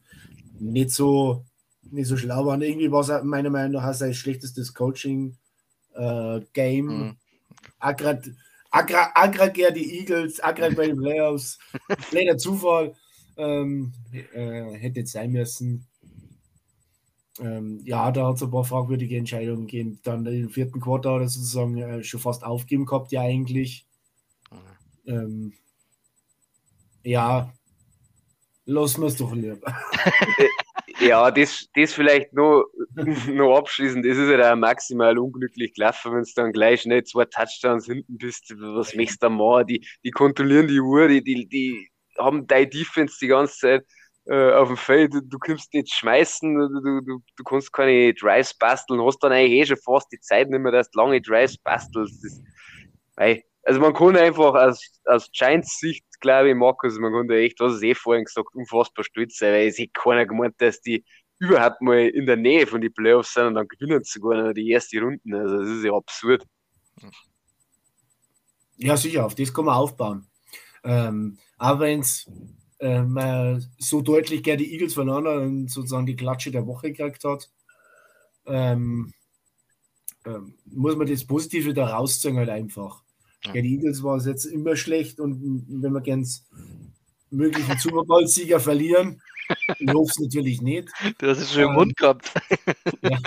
nicht 0.62 0.91
so, 0.91 1.45
nicht 1.89 2.08
so 2.08 2.15
schlau 2.17 2.45
waren. 2.45 2.62
Irgendwie 2.62 2.91
war 2.91 3.02
es 3.02 3.24
meiner 3.24 3.50
Meinung 3.50 3.82
nach 3.82 3.93
sein 3.93 4.13
schlechtestes 4.13 4.74
Coaching-Game. 4.74 5.39
Äh, 6.56 6.82
mhm. 6.82 7.17
Aggrad, 7.80 8.30
agra, 8.69 9.12
aggregiert 9.15 9.76
die 9.76 10.00
Eagles, 10.00 10.39
aggregiert 10.39 10.78
bei 10.78 10.88
den 10.88 10.97
Playoffs. 10.97 11.60
Leider 12.12 12.38
Zufall. 12.38 12.93
Ähm, 13.38 13.93
äh, 14.12 14.74
hätte 14.74 15.00
jetzt 15.00 15.13
sein 15.13 15.32
müssen. 15.32 15.88
Ähm, 17.39 17.80
ja, 17.86 18.12
da 18.12 18.28
hat 18.28 18.36
es 18.36 18.43
ein 18.43 18.52
paar 18.52 18.65
fragwürdige 18.65 19.17
Entscheidungen 19.17 19.65
gegeben. 19.65 20.00
Dann 20.04 20.26
im 20.26 20.50
vierten 20.50 20.80
Quartal 20.80 21.15
oder 21.15 21.28
sozusagen 21.30 21.78
äh, 21.78 22.04
schon 22.04 22.19
fast 22.19 22.43
aufgeben 22.43 22.86
gehabt, 22.86 23.12
ja 23.12 23.21
eigentlich. 23.21 23.88
Mhm. 24.52 25.13
Ähm, 25.13 25.54
ja, 27.04 27.52
Lassen 28.65 29.02
wir 29.02 29.08
es 29.08 29.17
doch 29.17 29.34
lieber. 29.34 29.58
ja, 31.00 31.32
das, 31.32 31.67
das 31.74 31.93
vielleicht 31.93 32.34
noch, 32.34 32.65
noch 33.28 33.58
abschließend. 33.58 34.06
Das 34.06 34.17
ist 34.17 34.30
ja 34.30 34.50
halt 34.50 34.60
maximal 34.60 35.17
unglücklich 35.17 35.74
gelaufen, 35.74 36.13
wenn 36.13 36.21
es 36.21 36.34
dann 36.34 36.52
gleich 36.52 36.86
nicht 36.86 37.08
zwei 37.08 37.26
Touchdowns 37.26 37.86
hinten 37.88 38.17
bist. 38.17 38.54
Was 38.58 38.93
möchtest 38.95 39.24
du 39.24 39.28
da 39.28 39.30
machen? 39.30 39.67
Die, 39.67 39.88
die 40.04 40.12
kontrollieren 40.12 40.67
die 40.67 40.80
Uhr, 40.80 41.08
die, 41.08 41.24
die, 41.24 41.47
die 41.47 41.89
haben 42.19 42.45
deine 42.45 42.67
Defense 42.67 43.17
die 43.19 43.28
ganze 43.28 43.58
Zeit. 43.58 43.86
äh, 44.26 44.54
auf 44.54 44.67
dem 44.67 44.78
Feld, 44.78 45.13
du, 45.15 45.21
du 45.21 45.39
kannst 45.39 45.74
nicht 45.74 45.91
schmeißen, 45.91 46.54
du, 46.56 47.02
du, 47.02 47.24
du 47.36 47.43
kannst 47.43 47.74
keine 47.74 48.13
Drives 48.13 48.54
basteln, 48.54 49.04
hast 49.04 49.19
dann 49.24 49.32
eigentlich 49.32 49.60
eh 49.62 49.65
schon 49.65 49.78
fast 49.78 50.12
die 50.12 50.19
Zeit 50.19 50.50
nicht 50.50 50.60
mehr, 50.60 50.71
dass 50.71 50.91
du 50.91 51.00
lange 51.00 51.19
Drives 51.19 51.58
bastelst. 51.58 52.24
Das, 52.24 52.41
ey, 53.17 53.43
also 53.63 53.80
man 53.80 53.93
kann 53.93 54.15
einfach 54.17 54.56
aus, 54.56 54.82
aus 55.06 55.30
Giants 55.32 55.80
Sicht, 55.80 56.06
glaube 56.19 56.50
ich, 56.50 56.56
Markus, 56.56 56.97
man 57.00 57.13
kann 57.13 57.28
da 57.28 57.36
echt, 57.36 57.60
was 57.60 57.76
ist 57.76 57.84
eh 57.84 57.93
vorhin 57.93 58.26
gesagt, 58.26 58.54
unfassbar 58.54 59.06
stolz 59.06 59.38
sein, 59.38 59.54
weil 59.54 59.67
es 59.67 59.78
hätte 59.78 59.91
keiner 59.93 60.26
gemeint, 60.26 60.56
dass 60.60 60.82
die 60.82 61.04
überhaupt 61.39 61.82
mal 61.82 62.08
in 62.08 62.26
der 62.26 62.38
Nähe 62.38 62.67
von 62.67 62.82
den 62.82 62.93
Playoffs 62.93 63.34
sind 63.34 63.45
und 63.45 63.56
dann 63.56 63.67
gewinnen 63.67 64.04
sogar 64.04 64.41
noch 64.41 64.54
die 64.54 64.69
erste 64.69 65.00
Runden. 65.00 65.34
Also 65.34 65.60
das 65.60 65.69
ist 65.69 65.84
ja 65.84 65.93
absurd. 65.93 66.45
Ja, 68.78 68.97
sicher, 68.97 69.26
auf 69.26 69.36
das 69.36 69.54
kann 69.54 69.65
man 69.65 69.76
aufbauen. 69.76 70.28
Ähm, 70.84 71.38
aber 71.58 71.82
wenn 71.82 72.00
es 72.00 72.30
ähm, 72.80 73.63
so 73.78 74.02
deutlich 74.02 74.43
gerne 74.43 74.63
die 74.63 74.74
Eagles 74.74 74.93
voneinander 74.93 75.41
und 75.41 75.69
sozusagen 75.69 76.06
die 76.06 76.15
Klatsche 76.15 76.52
der 76.52 76.65
Woche 76.65 76.91
gekriegt 76.91 77.24
hat, 77.24 77.50
ähm, 78.45 79.13
ähm, 80.26 80.56
muss 80.65 80.95
man 80.95 81.08
das 81.08 81.26
Positive 81.26 81.74
da 81.74 81.88
rausziehen 81.88 82.38
halt 82.38 82.50
einfach. 82.50 83.04
Ja. 83.45 83.54
die 83.54 83.75
Eagles 83.75 84.04
waren 84.04 84.19
es 84.19 84.25
jetzt 84.25 84.45
immer 84.45 84.75
schlecht 84.75 85.19
und 85.19 85.41
wenn 85.67 85.91
wir 85.93 86.01
ganz 86.01 86.47
möglichen 87.30 87.77
Super 87.77 88.04
Bowl-Sieger 88.04 88.60
verlieren, 88.60 89.21
ich 89.80 89.93
hoffe 89.93 90.12
es 90.12 90.19
natürlich 90.19 90.62
nicht. 90.62 90.89
Du 91.17 91.27
hast 91.27 91.39
es 91.39 91.54
schon 91.54 91.63
im 91.63 91.73
Mund 91.73 91.97
gehabt. 91.97 92.32
Ja, 93.01 93.17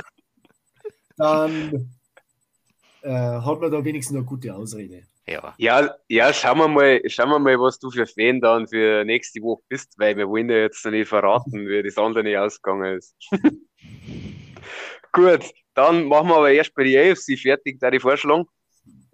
dann 1.17 1.91
äh, 3.03 3.11
hat 3.11 3.61
man 3.61 3.71
da 3.71 3.85
wenigstens 3.85 4.17
eine 4.17 4.25
gute 4.25 4.55
Ausrede. 4.55 5.03
Ja. 5.27 5.55
ja, 5.57 5.95
ja, 6.09 6.33
schauen 6.35 6.59
wir 6.59 6.69
mal, 6.69 7.01
schauen 7.07 7.31
wir 7.31 7.39
mal, 7.39 7.59
was 7.59 7.79
du 7.79 7.91
für 7.91 8.07
Fan 8.07 8.43
dann 8.43 8.69
für 8.69 9.05
nächste 9.07 9.41
Woche 9.41 9.63
bist, 9.71 9.95
weil 9.99 10.17
wir 10.19 10.29
wollen 10.29 10.51
ja 10.51 10.59
jetzt 10.59 10.85
noch 10.85 10.93
nicht 10.93 11.09
verraten, 11.09 11.67
wie 11.67 11.83
das 11.83 11.97
andere 11.97 12.23
nicht 12.25 12.37
ausgegangen 12.37 12.99
ist. 12.99 13.17
Gut, 15.13 15.51
dann 15.73 16.05
machen 16.09 16.29
wir 16.29 16.37
aber 16.37 16.51
erst 16.51 16.75
bei 16.75 16.85
die 16.85 16.99
AFC 16.99 17.39
fertig, 17.41 17.81
da 17.81 17.91
die 17.91 18.01
Vorschlag. 18.01 18.45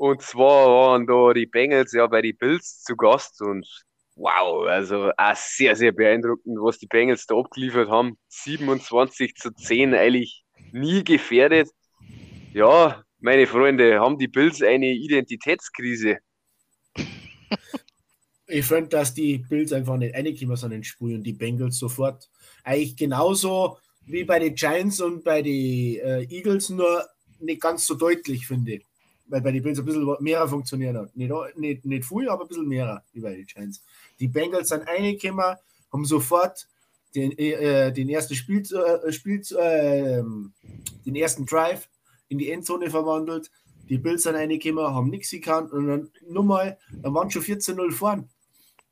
Und 0.01 0.23
zwar 0.23 0.67
waren 0.67 1.07
da 1.07 1.35
die 1.35 1.45
Bengals 1.45 1.93
ja 1.93 2.07
bei 2.07 2.23
den 2.23 2.35
Bills 2.35 2.83
zu 2.85 2.97
Gast 2.97 3.43
und 3.43 3.67
wow, 4.17 4.67
also 4.67 5.11
auch 5.15 5.37
sehr, 5.37 5.77
sehr 5.77 5.93
beeindruckend, 5.93 6.57
was 6.59 6.79
die 6.79 6.87
Bengals 6.87 7.27
da 7.27 7.35
abgeliefert 7.35 7.91
haben. 7.91 8.17
27 8.29 9.35
zu 9.35 9.51
10 9.51 9.93
eigentlich 9.93 10.43
nie 10.73 11.05
gefährdet. 11.05 11.69
Ja, 12.55 13.05
meine 13.19 13.47
Freunde, 13.47 14.01
haben 14.01 14.17
die 14.17 14.29
Bills 14.29 14.63
eine 14.63 14.91
Identitätskrise? 14.91 16.17
Ich 18.47 18.65
finde, 18.65 18.89
dass 18.89 19.13
die 19.13 19.45
Bills 19.51 19.71
einfach 19.75 19.99
nicht 19.99 20.15
reingekommen 20.15 20.57
sind 20.57 20.73
in 20.73 20.83
Spiel 20.83 21.17
und 21.17 21.25
die 21.25 21.35
Bengals 21.35 21.77
sofort. 21.77 22.31
Eigentlich 22.65 22.97
genauso 22.97 23.77
wie 24.07 24.25
bei 24.25 24.39
den 24.39 24.55
Giants 24.55 25.03
und 25.03 25.25
bei 25.25 25.43
den 25.43 26.01
äh, 26.01 26.23
Eagles, 26.23 26.71
nur 26.71 27.05
nicht 27.39 27.61
ganz 27.61 27.87
so 27.87 27.97
deutlich, 27.97 28.47
finde 28.47 28.77
ich. 28.77 28.90
Weil 29.31 29.41
bei 29.41 29.53
den 29.53 29.63
Bills 29.63 29.79
ein 29.79 29.85
bisschen 29.85 30.17
mehr 30.21 30.47
funktioniert 30.49 30.97
hat. 30.97 31.17
Nicht, 31.17 31.33
nicht, 31.57 31.85
nicht 31.85 32.05
viel, 32.05 32.29
aber 32.29 32.45
ein 32.45 32.49
bisschen 32.49 32.69
mehr 32.69 33.03
wie 33.13 33.21
bei 33.21 33.35
den 33.35 33.47
Giants. 33.47 33.83
Die 34.19 34.29
Bengals 34.29 34.69
sind 34.69 34.87
reingekommen, 34.87 35.57
haben 35.93 36.05
sofort 36.05 36.69
den, 37.15 37.37
äh, 37.39 37.93
den 37.93 38.09
ersten 38.09 38.35
Spiel, 38.35 38.63
äh, 38.75 39.13
Spiel 39.13 39.41
äh, 39.57 40.23
den 41.07 41.17
ersten 41.17 41.47
Drive 41.47 41.89
in 42.29 42.39
die 42.39 42.51
Endzone 42.51 42.91
verwandelt. 42.91 43.51
Die 43.89 43.99
Bills 43.99 44.23
sind 44.23 44.37
reingekommen, 44.37 44.95
haben 44.95 45.11
nichts 45.11 45.31
gekannt 45.31 45.73
und 45.73 45.89
dann 45.89 46.11
nur 46.29 46.45
mal, 46.45 46.79
dann 46.93 47.15
waren 47.15 47.31
schon 47.31 47.43
14-0 47.43 47.91
vorn. 47.93 48.29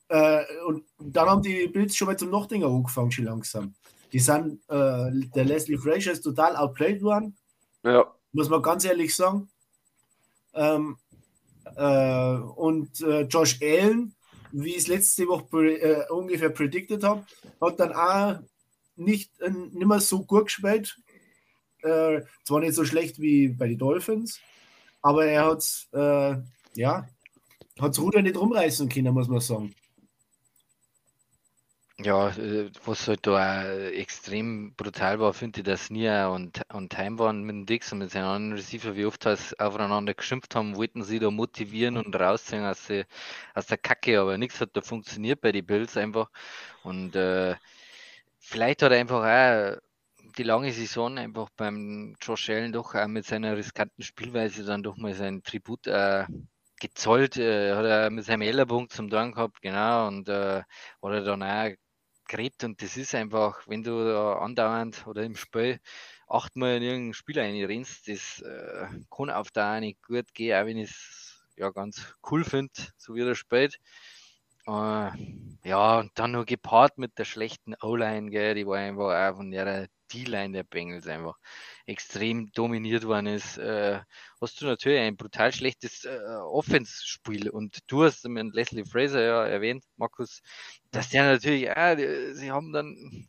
Äh, 0.09 0.43
und 0.67 0.85
dann 0.99 1.29
haben 1.29 1.43
die 1.43 1.69
Bills 1.69 1.95
schon 1.95 2.07
mal 2.07 2.17
zum 2.17 2.31
Nachdenken 2.31 2.67
angefangen, 2.67 3.13
schon 3.13 3.27
langsam. 3.27 3.75
Die 4.13 4.19
sind, 4.19 4.61
äh, 4.69 5.11
der 5.35 5.45
Leslie 5.45 5.79
Frazier 5.79 6.13
ist 6.13 6.23
total 6.23 6.57
outplayed 6.57 7.03
worden. 7.03 7.37
Ja. 7.85 8.13
Muss 8.33 8.49
man 8.49 8.63
ganz 8.63 8.85
ehrlich 8.85 9.15
sagen. 9.15 9.49
Ähm, 10.59 10.97
äh, 11.77 12.35
und 12.57 13.01
äh, 13.03 13.23
Josh 13.23 13.61
Allen, 13.63 14.15
wie 14.51 14.71
ich 14.71 14.79
es 14.79 14.87
letzte 14.89 15.29
Woche 15.29 15.45
pre 15.45 15.81
äh, 15.81 16.09
ungefähr 16.11 16.51
predicted 16.51 17.05
habe, 17.05 17.25
hat 17.61 17.79
dann 17.79 17.93
auch 17.93 18.41
nicht, 18.97 19.39
äh, 19.41 19.51
nicht 19.51 19.87
mehr 19.87 20.01
so 20.01 20.25
gut 20.25 20.47
gespielt. 20.47 20.99
Äh, 21.83 22.23
zwar 22.45 22.61
nicht 22.61 22.75
so 22.75 22.85
schlecht 22.85 23.21
wie 23.21 23.49
bei 23.49 23.69
den 23.69 23.79
Dolphins, 23.79 24.41
aber 25.01 25.27
er 25.27 25.47
hat 25.47 25.89
äh, 25.93 26.43
ja, 26.75 27.09
hat's 27.79 28.01
Ruder 28.01 28.21
nicht 28.23 28.37
rumreißen 28.37 28.89
können, 28.89 29.15
muss 29.15 29.29
man 29.29 29.41
sagen. 29.41 29.75
Ja, 32.01 32.29
äh, 32.31 32.71
was 32.85 33.09
halt 33.09 33.27
da 33.27 33.63
auch 33.63 33.65
extrem 33.93 34.73
brutal 34.77 35.19
war, 35.19 35.35
finde 35.35 35.61
ich, 35.61 35.65
dass 35.67 35.91
Nia 35.91 36.29
und, 36.29 36.63
und 36.73 36.91
Time 36.93 37.19
waren 37.19 37.43
mit 37.43 37.55
dem 37.55 37.67
Dix 37.67 37.91
und 37.93 37.99
mit 37.99 38.13
seinen 38.13 38.25
anderen 38.25 38.53
Receiver, 38.53 38.95
wie 38.95 39.05
oft 39.05 39.27
das 39.27 39.53
aufeinander 39.59 40.15
geschimpft 40.15 40.55
haben, 40.55 40.77
wollten 40.77 41.03
sie 41.03 41.19
da 41.19 41.31
motivieren 41.33 41.97
und 41.97 42.15
rausziehen 42.15 42.65
aus, 42.65 42.87
die, 42.87 43.05
aus 43.53 43.67
der 43.67 43.79
Kacke, 43.79 44.21
aber 44.21 44.39
nichts 44.39 44.61
hat 44.61 44.77
da 44.77 44.81
funktioniert 44.81 45.41
bei 45.41 45.51
den 45.51 45.67
Bills 45.67 45.97
einfach. 45.97 46.31
Und 46.85 47.17
äh, 47.17 47.57
vielleicht 48.39 48.83
hat 48.83 48.93
er 48.93 48.99
einfach 49.01 49.25
auch 49.25 49.81
die 50.39 50.45
lange 50.45 50.73
Saison 50.73 51.19
einfach 51.19 51.51
beim 51.57 52.17
Josh 52.23 52.49
Allen 52.51 52.73
doch 52.73 52.95
auch 52.95 53.09
mit 53.09 53.27
seiner 53.27 53.57
riskanten 53.57 54.05
Spielweise 54.05 54.65
dann 54.65 54.85
doch 54.85 54.97
mal 54.99 55.15
sein 55.15 55.43
Tribut 55.43 55.87
äh, 55.89 56.27
gezollt. 56.81 57.37
Äh, 57.39 57.75
hat 57.75 57.85
er 57.85 58.11
mit 58.11 58.25
seinem 58.25 58.43
Ellerpunkt 58.43 58.93
zum 58.93 59.09
Dorn 59.11 59.33
gehabt, 59.33 59.61
genau, 59.63 60.07
und 60.09 60.29
äh, 60.29 60.63
hat 60.63 61.13
er 61.13 61.23
dann 61.25 61.43
auch 61.43 61.71
gräbt 62.29 62.65
und 62.65 62.81
das 62.83 62.97
ist 62.97 63.15
einfach, 63.15 63.67
wenn 63.67 63.83
du 63.83 64.05
da 64.05 64.39
andauernd 64.39 65.07
oder 65.07 65.23
im 65.25 65.37
Spiel 65.37 65.81
achtmal 66.29 66.77
in 66.77 66.83
irgendein 66.83 67.15
Spiel 67.15 67.39
reinrennst, 67.39 68.09
das 68.09 68.41
äh, 68.43 68.87
kann 69.11 69.31
auf 69.31 69.51
Dauer 69.51 69.81
nicht 69.81 70.03
gut 70.03 70.33
gehen, 70.35 70.61
auch 70.61 70.67
wenn 70.67 70.79
ich 70.79 70.91
es 70.91 71.43
ja 71.57 71.71
ganz 71.71 72.15
cool 72.31 72.45
finde, 72.45 72.73
so 72.97 73.15
wie 73.15 73.23
er 73.23 73.35
spielt. 73.35 73.79
Äh, 74.67 75.11
ja, 75.65 75.99
und 75.99 76.13
dann 76.15 76.33
noch 76.33 76.47
gepaart 76.47 76.99
mit 76.99 77.19
der 77.19 77.25
schlechten 77.25 77.75
O-Line, 77.83 78.31
die 78.55 78.67
war 78.67 78.77
einfach 78.77 79.31
auch 79.33 79.37
von 79.37 79.51
der 79.51 79.89
D-Line 80.09 80.53
der 80.53 80.65
Bengals 80.65 81.07
einfach 81.07 81.37
extrem 81.87 82.51
dominiert 82.53 83.07
worden 83.07 83.27
ist, 83.27 83.59
äh, 83.59 84.01
hast 84.41 84.61
du 84.61 84.67
natürlich 84.67 85.01
ein 85.01 85.17
brutal 85.17 85.53
schlechtes 85.53 86.05
äh, 86.05 86.19
Offense-Spiel. 86.43 87.51
Und 87.51 87.79
du 87.87 88.05
hast 88.05 88.27
mit 88.29 88.55
Leslie 88.55 88.85
Fraser 88.85 89.23
ja 89.23 89.47
erwähnt, 89.47 89.85
Markus, 89.97 90.43
dass 90.91 91.11
der 91.11 91.25
natürlich, 91.25 91.69
äh, 91.69 92.33
sie 92.35 92.51
haben 92.51 92.73
dann 92.73 93.29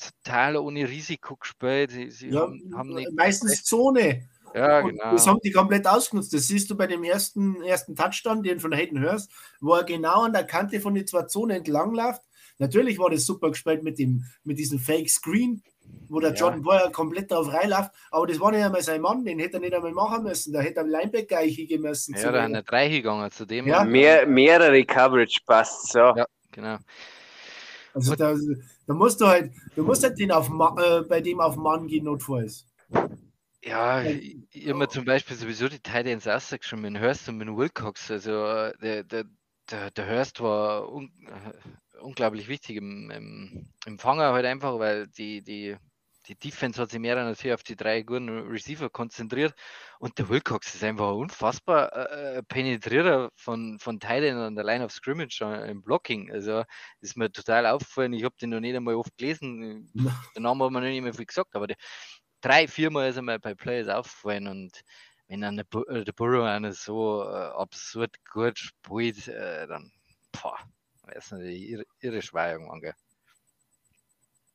total 0.00 0.56
ohne 0.56 0.88
Risiko 0.88 1.36
gespielt. 1.36 1.90
Sie, 1.90 2.10
sie 2.10 2.28
ja, 2.28 2.40
haben, 2.40 2.72
haben 2.74 3.14
meistens 3.14 3.64
Zone. 3.64 4.28
Ja, 4.54 4.80
genau. 4.80 5.12
Das 5.12 5.26
haben 5.26 5.38
die 5.44 5.52
komplett 5.52 5.86
ausgenutzt. 5.86 6.32
Das 6.32 6.48
siehst 6.48 6.70
du 6.70 6.76
bei 6.76 6.86
dem 6.86 7.04
ersten, 7.04 7.62
ersten 7.62 7.94
Touchdown, 7.94 8.42
den 8.42 8.60
von 8.60 8.72
Hayden 8.72 8.98
hörst, 8.98 9.30
wo 9.60 9.74
er 9.74 9.84
genau 9.84 10.22
an 10.22 10.32
der 10.32 10.44
Kante 10.44 10.80
von 10.80 10.94
den 10.94 11.06
zwei 11.06 11.22
Zonen 11.22 11.58
entlang 11.58 11.94
läuft. 11.94 12.22
Natürlich 12.58 12.98
war 12.98 13.10
das 13.10 13.24
super 13.24 13.50
gespielt 13.50 13.82
mit, 13.82 13.98
dem, 13.98 14.24
mit 14.44 14.58
diesem 14.58 14.78
Fake 14.78 15.08
Screen, 15.08 15.62
wo 16.08 16.20
der 16.20 16.30
ja. 16.30 16.36
Jordan 16.36 16.62
Boyer 16.62 16.90
komplett 16.90 17.30
drauf 17.30 17.52
reinläuft. 17.52 17.90
Aber 18.10 18.26
das 18.26 18.40
war 18.40 18.50
nicht 18.50 18.64
einmal 18.64 18.82
sein 18.82 19.00
Mann, 19.00 19.24
den 19.24 19.38
hätte 19.38 19.58
er 19.58 19.60
nicht 19.60 19.74
einmal 19.74 19.92
machen 19.92 20.24
müssen. 20.24 20.52
Da 20.52 20.60
hätte 20.60 20.80
er 20.80 20.86
Linebacker 20.86 21.38
hingehen 21.38 21.82
müssen. 21.82 22.14
Ja, 22.16 22.32
da 22.32 22.44
eine 22.44 22.62
drei 22.62 22.88
gegangen 22.88 23.30
zu 23.30 23.46
dem. 23.46 23.66
Ja. 23.66 23.84
Mehr, 23.84 24.26
mehrere 24.26 24.84
Coverage 24.84 25.40
passt 25.46 25.92
so. 25.92 25.98
Ja, 25.98 26.26
genau. 26.50 26.78
Also 27.94 28.14
da, 28.14 28.34
da, 28.86 28.94
musst 28.94 29.20
du 29.20 29.26
halt, 29.26 29.52
du 29.74 29.82
musst 29.82 30.02
halt 30.04 30.18
den 30.18 30.30
auf, 30.30 30.48
äh, 30.48 31.00
bei 31.02 31.20
dem 31.20 31.40
auf 31.40 31.56
Mann 31.56 31.86
gehen, 31.86 32.04
notfalls. 32.04 32.66
Ja, 33.62 34.02
ich, 34.02 34.38
ich 34.52 34.68
habe 34.68 34.78
mir 34.78 34.88
zum 34.88 35.04
Beispiel 35.04 35.36
sowieso 35.36 35.68
die 35.68 35.80
Titans 35.80 36.26
ausgeschrieben 36.26 36.92
mit 36.92 37.02
Hurst 37.02 37.28
und 37.28 37.36
mit 37.36 37.48
Wilcox. 37.48 38.10
Also 38.10 38.46
äh, 38.46 38.72
der, 38.80 39.04
der, 39.04 39.24
der, 39.70 39.90
der 39.90 40.08
Hurst 40.08 40.40
war 40.40 40.88
unglaublich 42.00 42.48
wichtig 42.48 42.76
im, 42.76 43.10
im, 43.10 43.68
im 43.86 43.98
Fanger 43.98 44.32
halt 44.32 44.46
einfach, 44.46 44.78
weil 44.78 45.06
die, 45.08 45.42
die, 45.42 45.76
die 46.26 46.36
Defense 46.36 46.80
hat 46.80 46.90
sich 46.90 47.00
mehr 47.00 47.16
natürlich 47.16 47.54
auf 47.54 47.62
die 47.62 47.76
drei 47.76 48.02
guten 48.02 48.28
Receiver 48.28 48.90
konzentriert 48.90 49.54
und 49.98 50.18
der 50.18 50.28
Wilcox 50.28 50.74
ist 50.74 50.84
einfach 50.84 51.08
ein 51.08 51.16
unfassbar 51.16 51.92
äh, 51.92 52.38
äh 52.38 52.42
Penetrierer 52.42 53.30
von, 53.36 53.78
von 53.78 54.00
Teilen 54.00 54.36
an 54.36 54.54
der 54.54 54.64
Line 54.64 54.84
of 54.84 54.92
Scrimmage 54.92 55.40
im 55.40 55.82
Blocking. 55.82 56.30
Also 56.30 56.64
ist 57.00 57.16
mir 57.16 57.32
total 57.32 57.66
aufgefallen. 57.66 58.12
Ich 58.12 58.24
habe 58.24 58.36
den 58.40 58.50
noch 58.50 58.60
nicht 58.60 58.76
einmal 58.76 58.94
oft 58.94 59.16
gelesen. 59.16 59.90
Der 60.34 60.42
Name 60.42 60.64
hat 60.64 60.72
mir 60.72 60.80
noch 60.80 60.88
nicht 60.88 61.02
mehr 61.02 61.14
viel 61.14 61.26
gesagt, 61.26 61.54
aber 61.54 61.66
die, 61.66 61.74
drei, 62.40 62.68
viermal 62.68 63.10
ist 63.10 63.16
er 63.16 63.22
mal 63.22 63.38
bei 63.38 63.54
Players 63.54 63.88
aufgefallen 63.88 64.46
und 64.48 64.82
wenn 65.28 65.42
dann 65.42 65.56
der, 65.56 65.66
äh, 65.88 66.04
der 66.04 66.12
Burrow 66.12 66.44
eine 66.44 66.72
so 66.72 67.22
äh, 67.22 67.26
absurd 67.26 68.16
gut 68.30 68.58
spielt, 68.58 69.28
äh, 69.28 69.66
dann 69.66 69.92
boah, 70.32 70.58
nicht, 71.32 71.60
ihre, 71.60 71.84
ihre 72.00 72.22
Schweigung 72.22 72.70
angeht. 72.70 72.94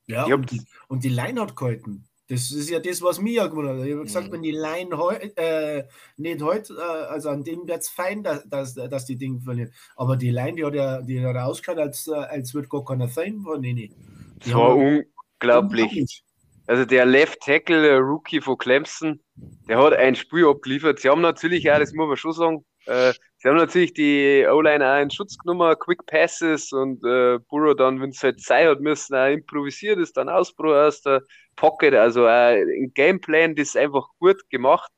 Ja, 0.08 0.26
und 0.26 0.52
die, 0.52 0.62
und 0.88 1.04
die 1.04 1.10
Line 1.10 1.42
hat 1.42 1.56
gehalten. 1.56 2.08
Das 2.28 2.50
ist 2.52 2.70
ja 2.72 2.80
das, 2.80 3.04
was 3.04 3.20
mir 3.20 3.34
ja 3.34 3.48
gewundert 3.48 3.78
hat. 3.78 3.86
Ich 3.86 3.94
habe 3.94 4.04
gesagt, 4.04 4.28
mhm. 4.28 4.32
wenn 4.32 4.42
die 4.42 4.52
Line 4.52 4.98
heu, 4.98 5.14
äh, 5.14 5.84
nicht 6.18 6.42
heute, 6.42 6.74
äh, 6.74 7.06
also 7.06 7.30
an 7.30 7.44
dem 7.44 7.68
wird 7.68 7.82
es 7.82 7.90
fein, 7.90 8.24
dass, 8.24 8.48
dass, 8.50 8.74
dass 8.74 9.06
die 9.06 9.16
Dinge 9.16 9.42
verlieren. 9.42 9.72
Aber 9.96 10.18
die 10.18 10.32
Line, 10.32 10.54
die 10.54 10.66
hat 10.66 10.74
ja, 10.74 11.02
die 11.02 11.24
hat 11.24 11.36
ausgeschaut, 11.36 11.78
als, 11.78 12.08
äh, 12.08 12.14
als 12.14 12.54
wird 12.56 12.70
gar 12.70 12.84
keiner 12.84 13.08
sein 13.10 13.42
von 13.42 13.62
denen. 13.62 13.94
Das 14.40 14.54
war 14.54 14.76
unglaublich. 14.76 16.24
Also 16.68 16.86
der 16.86 17.06
Left 17.06 17.42
Tackle, 17.42 17.84
der 17.84 18.00
Rookie 18.00 18.42
von 18.42 18.58
Clemson, 18.58 19.20
der 19.68 19.78
hat 19.78 19.94
ein 19.94 20.16
Spiel 20.16 20.48
abgeliefert. 20.48 21.00
Sie 21.00 21.10
haben 21.10 21.22
natürlich 21.22 21.70
auch, 21.70 21.78
das 21.78 21.94
muss 21.94 22.08
man 22.08 22.18
schon 22.18 22.34
sagen, 22.34 22.66
äh, 22.88 23.14
sie 23.46 23.50
haben 23.50 23.58
natürlich 23.58 23.94
die 23.94 24.44
O-Line 24.50 24.84
auch 24.84 25.00
in 25.00 25.12
Schutz 25.12 25.38
genommen, 25.38 25.78
Quick 25.78 26.04
Passes 26.08 26.72
und 26.72 27.06
äh, 27.06 27.38
Burrow 27.48 27.76
dann, 27.76 28.02
wenn 28.02 28.10
es 28.10 28.24
halt 28.24 28.42
sein 28.42 28.68
hat 28.68 28.80
müssen, 28.80 29.14
auch 29.14 29.28
improvisiert 29.28 30.00
ist, 30.00 30.18
dann 30.18 30.30
Ausbruch 30.30 30.74
aus 30.74 31.04
der 31.04 31.22
Pocket. 31.56 31.94
Also 31.94 32.26
äh, 32.26 32.64
ein 32.64 32.92
Gameplan, 32.96 33.54
das 33.54 33.68
ist 33.68 33.78
einfach 33.78 34.08
gut 34.18 34.42
gemacht, 34.50 34.92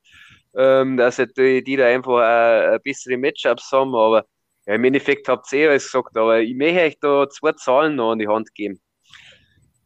ähm, 0.55 0.95
dass 0.95 1.19
halt 1.19 1.37
die, 1.37 1.61
die 1.61 1.75
da 1.75 1.87
einfach 1.87 2.21
äh, 2.75 2.79
bessere 2.81 3.17
Matchups 3.17 3.69
haben. 3.73 3.93
Aber 3.93 4.25
ja, 4.65 4.75
im 4.75 4.83
Endeffekt 4.85 5.27
habt 5.27 5.51
ihr 5.51 5.59
eh 5.59 5.67
alles 5.67 5.91
gesagt, 5.91 6.15
aber 6.15 6.39
ich 6.39 6.55
möchte 6.55 6.79
euch 6.79 6.97
da 7.01 7.29
zwei 7.29 7.51
Zahlen 7.51 7.97
noch 7.97 8.13
an 8.13 8.19
die 8.19 8.29
Hand 8.29 8.55
geben. 8.55 8.79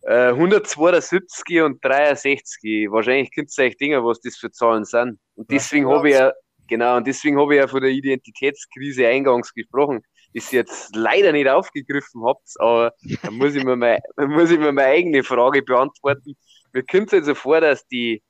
172 0.05 1.49
äh, 1.49 1.61
und 1.61 1.83
63. 1.83 2.91
Wahrscheinlich 2.91 3.33
könnt 3.33 3.51
ihr 3.57 3.65
euch 3.65 3.77
denken, 3.77 4.05
was 4.05 4.21
das 4.21 4.37
für 4.37 4.51
Zahlen 4.51 4.85
sind. 4.85 5.19
Und 5.33 5.49
deswegen 5.49 5.89
habe 5.89 6.09
ich 6.09 6.15
ja, 6.15 6.31
genau, 6.71 6.95
und 6.95 7.05
deswegen 7.05 7.37
habe 7.37 7.53
ich 7.53 7.59
ja 7.59 7.67
von 7.67 7.81
der 7.81 7.91
Identitätskrise 7.91 9.05
eingangs 9.05 9.53
gesprochen, 9.53 10.01
ihr 10.33 10.41
jetzt 10.51 10.95
leider 10.95 11.33
nicht 11.33 11.49
aufgegriffen 11.49 12.23
habt, 12.25 12.47
aber 12.59 12.93
da 13.21 13.29
muss 13.29 13.55
ich 13.55 13.63
mir 13.65 13.75
mal, 13.75 13.99
muss 14.27 14.49
ich 14.49 14.57
mir 14.57 14.71
meine 14.71 14.87
eigene 14.87 15.21
Frage 15.21 15.61
beantworten. 15.61 16.33
Mir 16.71 16.83
kommt 16.83 17.11
es 17.11 17.25
so 17.25 17.35
vor, 17.35 17.59
dass 17.59 17.85
die 17.87 18.23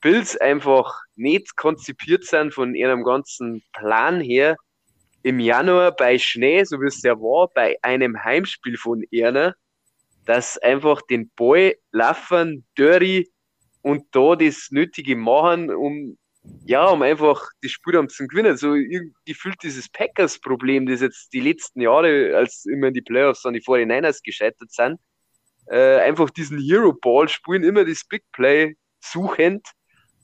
Bills 0.00 0.36
einfach 0.36 1.00
nicht 1.14 1.54
konzipiert 1.56 2.24
sind 2.24 2.52
von 2.52 2.74
ihrem 2.74 3.04
ganzen 3.04 3.62
Plan 3.72 4.20
her, 4.20 4.56
im 5.22 5.38
Januar 5.38 5.92
bei 5.94 6.18
Schnee, 6.18 6.64
so 6.64 6.80
wie 6.80 6.86
es 6.86 7.02
ja 7.02 7.14
war, 7.14 7.48
bei 7.54 7.76
einem 7.82 8.22
Heimspiel 8.22 8.76
von 8.76 9.04
Erna, 9.12 9.54
dass 10.24 10.58
einfach 10.58 11.02
den 11.02 11.30
Ball 11.36 11.76
laufen, 11.92 12.66
Dirty 12.76 13.30
und 13.82 14.04
da 14.10 14.34
das 14.34 14.68
Nötige 14.70 15.14
machen, 15.14 15.72
um 15.72 16.18
ja, 16.66 16.86
um 16.86 17.02
einfach 17.02 17.48
die 17.62 17.68
Spiel 17.68 18.06
zu 18.08 18.26
gewinnen. 18.26 18.56
So 18.56 18.74
gefühlt 19.24 19.62
dieses 19.62 19.88
Packers-Problem, 19.88 20.86
das 20.86 21.00
jetzt 21.00 21.32
die 21.32 21.40
letzten 21.40 21.80
Jahre, 21.80 22.36
als 22.36 22.64
immer 22.66 22.88
in 22.88 22.94
die 22.94 23.02
Playoffs 23.02 23.46
an 23.46 23.54
die 23.54 23.62
49ers 23.62 24.20
gescheitert 24.22 24.72
sind, 24.72 24.98
äh, 25.68 25.98
einfach 26.00 26.30
diesen 26.30 26.58
Hero-Ball 26.58 27.28
spielen, 27.28 27.64
immer 27.64 27.84
das 27.84 28.04
Big 28.08 28.24
Play 28.32 28.76
suchend 29.00 29.66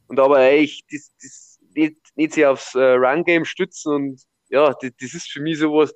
und 0.09 0.19
aber 0.19 0.39
eigentlich 0.39 0.83
das, 0.91 1.13
das 1.21 1.59
nicht, 1.75 1.97
nicht 2.17 2.35
sich 2.35 2.47
aufs 2.47 2.75
äh, 2.75 2.81
Run-Game 2.81 3.45
stützen 3.45 3.93
und 3.93 4.23
ja, 4.51 4.75
das, 4.81 4.91
das 5.01 5.15
ist 5.15 5.31
für 5.31 5.41
mich 5.41 5.59
sowas, 5.59 5.93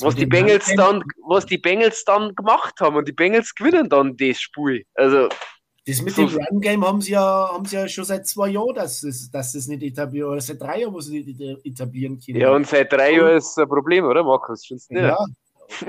was 0.00 0.14
die, 0.14 0.26
Bengals 0.26 0.72
dann, 0.76 1.02
was 1.26 1.46
die 1.46 1.58
Bengals 1.58 2.04
dann 2.04 2.34
gemacht 2.34 2.80
haben 2.80 2.96
und 2.96 3.08
die 3.08 3.12
Bengals 3.12 3.54
gewinnen 3.54 3.88
dann 3.88 4.16
das 4.16 4.40
Spiel. 4.40 4.84
Also, 4.94 5.28
das 5.86 6.02
mit 6.02 6.14
so 6.14 6.26
dem 6.26 6.38
Run-Game 6.38 6.84
haben 6.84 7.00
sie 7.00 7.12
ja, 7.12 7.50
haben 7.52 7.64
sie 7.64 7.76
ja 7.76 7.88
schon 7.88 8.04
seit 8.04 8.26
zwei 8.26 8.48
Jahren, 8.48 8.74
dass 8.74 9.02
es, 9.02 9.30
dass 9.30 9.54
es 9.54 9.66
nicht 9.66 9.82
etablieren, 9.82 10.30
oder 10.30 10.40
seit 10.40 10.60
drei 10.60 10.80
Jahren, 10.80 10.92
wo 10.92 11.00
sie 11.00 11.22
nicht 11.22 11.40
etablieren 11.64 12.20
können. 12.20 12.40
Ja, 12.40 12.52
und 12.54 12.66
seit 12.66 12.92
drei 12.92 13.14
Jahren 13.14 13.36
ist 13.36 13.50
es 13.50 13.58
ein 13.58 13.68
Problem, 13.68 14.04
oder 14.04 14.22
Markus? 14.22 14.66
Findest 14.66 14.90
du 14.90 14.94
nicht? 14.94 15.04
Ja, 15.04 15.18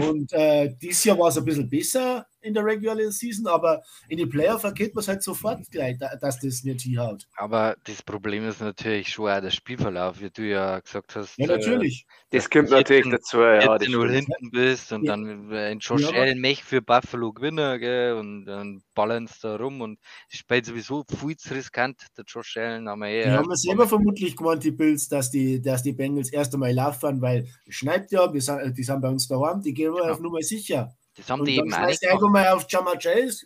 und 0.07 0.31
äh, 0.33 0.73
dieses 0.81 1.03
Jahr 1.03 1.17
war 1.17 1.29
es 1.29 1.37
ein 1.37 1.45
bisschen 1.45 1.69
besser 1.69 2.25
in 2.41 2.53
der 2.53 2.65
Regular 2.65 2.97
Season, 3.11 3.47
aber 3.47 3.81
in 4.09 4.17
die 4.17 4.25
Playoff 4.25 4.63
erkennt 4.63 4.95
man 4.95 5.01
es 5.01 5.07
halt 5.07 5.23
sofort 5.23 5.69
gleich, 5.71 5.97
dass 5.97 6.39
das 6.39 6.63
nicht 6.63 6.81
hinhaut. 6.81 7.27
Aber 7.35 7.75
das 7.83 8.01
Problem 8.01 8.47
ist 8.47 8.61
natürlich 8.61 9.09
schon 9.09 9.29
auch 9.29 9.41
der 9.41 9.51
Spielverlauf, 9.51 10.19
wie 10.21 10.29
du 10.29 10.43
ja 10.43 10.79
gesagt 10.79 11.15
hast. 11.15 11.37
Ja, 11.37 11.47
natürlich. 11.47 12.05
Äh, 12.29 12.37
das 12.37 12.49
kommt 12.49 12.69
natürlich 12.69 13.09
dazu, 13.09 13.39
ja. 13.39 13.79
Wenn 13.79 13.91
du 13.91 14.05
hinten 14.05 14.51
bist 14.51 14.91
und 14.91 15.03
ja. 15.03 15.15
dann 15.15 15.51
ein 15.51 15.79
Josh 15.79 16.01
ja. 16.01 16.11
Allen 16.11 16.39
Mech 16.39 16.63
für 16.63 16.81
Buffalo 16.81 17.33
gewinnen 17.33 17.79
gell, 17.79 18.13
und 18.13 18.45
dann 18.45 18.81
balance 18.93 19.35
da 19.41 19.55
rum 19.55 19.81
und 19.81 19.99
es 20.29 20.39
spielt 20.39 20.65
sowieso 20.65 21.03
viel 21.07 21.37
zu 21.37 21.53
riskant, 21.53 22.05
der 22.17 22.25
Josh 22.27 22.57
Allen. 22.57 22.87
Haben 22.87 23.01
wir 23.01 23.09
eh, 23.09 23.23
die 23.23 23.29
haben 23.29 23.55
selber 23.55 23.87
vermutlich 23.87 24.35
gemeint, 24.35 24.63
die 24.63 24.71
Bills, 24.71 25.07
dass 25.07 25.31
die, 25.31 25.61
dass 25.61 25.83
die 25.83 25.93
Bengals 25.93 26.31
erst 26.31 26.53
einmal 26.53 26.73
laufen, 26.73 27.21
weil 27.21 27.47
es 27.67 27.75
schneit 27.75 28.11
ja, 28.11 28.27
die 28.27 28.41
sind, 28.41 28.77
die 28.77 28.83
sind 28.83 29.01
bei 29.01 29.09
uns 29.09 29.27
daheim, 29.27 29.61
die 29.61 29.73
gehen 29.73 29.93
wir 29.93 30.05
ja. 30.05 30.11
auf 30.11 30.19
Nummer 30.19 30.41
sicher. 30.41 30.95
Das 31.15 31.29
haben 31.29 31.41
und 31.41 31.45
die 31.45 31.57
eben 31.57 31.73
auch 31.73 31.87
gemacht. 32.19 32.31
mal 32.31 32.47
auf 32.49 32.65
Jama 32.69 32.95
Chase 32.95 33.45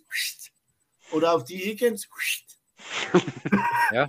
oder 1.11 1.33
auf 1.33 1.43
die 1.43 1.57
Higgins. 1.57 2.07
ja. 3.91 4.07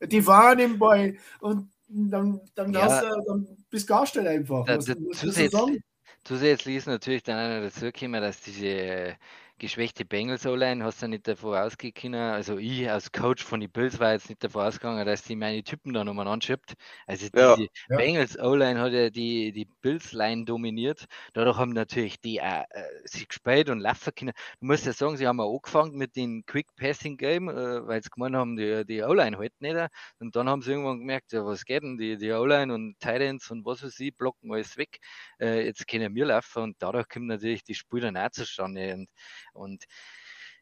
Die 0.00 0.22
fahren 0.22 0.58
im 0.60 0.78
Ball 0.78 1.16
und 1.40 1.70
dann, 1.88 2.40
dann, 2.54 2.72
ja. 2.72 2.82
hast 2.82 3.02
du, 3.02 3.24
dann 3.26 3.66
bist 3.70 3.88
du 3.88 3.94
garstellt 3.94 4.26
einfach. 4.26 4.64
Da, 4.66 4.78
da, 4.78 4.94
zusätzlich, 5.12 5.82
zusätzlich 6.24 6.76
ist 6.76 6.86
natürlich 6.86 7.22
dann 7.22 7.36
einer 7.36 7.60
dazu 7.62 7.80
gekommen, 7.80 8.20
dass 8.20 8.40
diese 8.40 9.16
geschwächte 9.58 10.04
Bengals 10.04 10.46
O-Line, 10.46 10.84
hast 10.84 11.02
du 11.02 11.08
nicht 11.08 11.28
davor 11.28 11.62
ausgehen 11.62 11.94
können. 11.94 12.14
Also 12.14 12.58
ich 12.58 12.90
als 12.90 13.12
Coach 13.12 13.44
von 13.44 13.60
den 13.60 13.70
Bills 13.70 13.98
war 14.00 14.12
jetzt 14.12 14.28
nicht 14.28 14.42
davor 14.42 14.66
ausgegangen, 14.66 15.06
dass 15.06 15.22
die 15.22 15.36
meine 15.36 15.62
Typen 15.62 15.92
da 15.92 16.04
nochmal 16.04 16.26
anschippt. 16.28 16.74
Also 17.06 17.28
ja, 17.34 17.56
die 17.56 17.70
ja. 17.88 17.96
Bengals 17.96 18.38
O-Line 18.38 18.80
hat 18.80 18.92
ja 18.92 19.10
die, 19.10 19.52
die 19.52 19.66
Bills-Line 19.80 20.44
dominiert. 20.44 21.06
Dadurch 21.32 21.56
haben 21.56 21.72
natürlich 21.72 22.20
die 22.20 22.42
auch, 22.42 22.64
äh, 22.70 22.82
sich 23.04 23.28
gespielt 23.28 23.70
und 23.70 23.80
laufen 23.80 24.12
können. 24.14 24.32
Du 24.60 24.66
musst 24.66 24.86
ja 24.86 24.92
sagen, 24.92 25.16
sie 25.16 25.26
haben 25.26 25.40
auch 25.40 25.54
angefangen 25.54 25.96
mit 25.96 26.16
dem 26.16 26.44
Quick 26.46 26.74
Passing 26.76 27.16
Game, 27.16 27.48
äh, 27.48 27.86
weil 27.86 28.02
sie 28.02 28.10
gemeint 28.10 28.36
haben, 28.36 28.56
die, 28.56 28.84
die 28.84 29.02
O-Line 29.02 29.38
halt 29.38 29.52
nicht. 29.60 29.76
Und 30.18 30.34
dann 30.36 30.48
haben 30.48 30.62
sie 30.62 30.72
irgendwann 30.72 30.98
gemerkt, 30.98 31.32
ja, 31.32 31.44
was 31.44 31.64
geht 31.64 31.82
denn? 31.82 31.96
Die, 31.96 32.16
die 32.16 32.32
O-Line 32.32 32.74
und 32.74 32.98
Titans 32.98 33.50
und 33.50 33.64
was 33.64 33.82
weiß 33.82 33.98
ich, 34.00 34.16
blocken 34.16 34.52
alles 34.52 34.76
weg. 34.76 34.98
Äh, 35.40 35.64
jetzt 35.66 35.86
können 35.86 36.14
wir 36.14 36.26
laufen 36.26 36.62
und 36.62 36.76
dadurch 36.80 37.08
kommt 37.08 37.26
natürlich 37.26 37.62
die 37.64 37.74
Spiele 37.74 38.12
dann 38.12 38.16
auch 38.16 38.30
zustande. 38.30 38.94
Und 38.94 39.08
und 39.54 39.84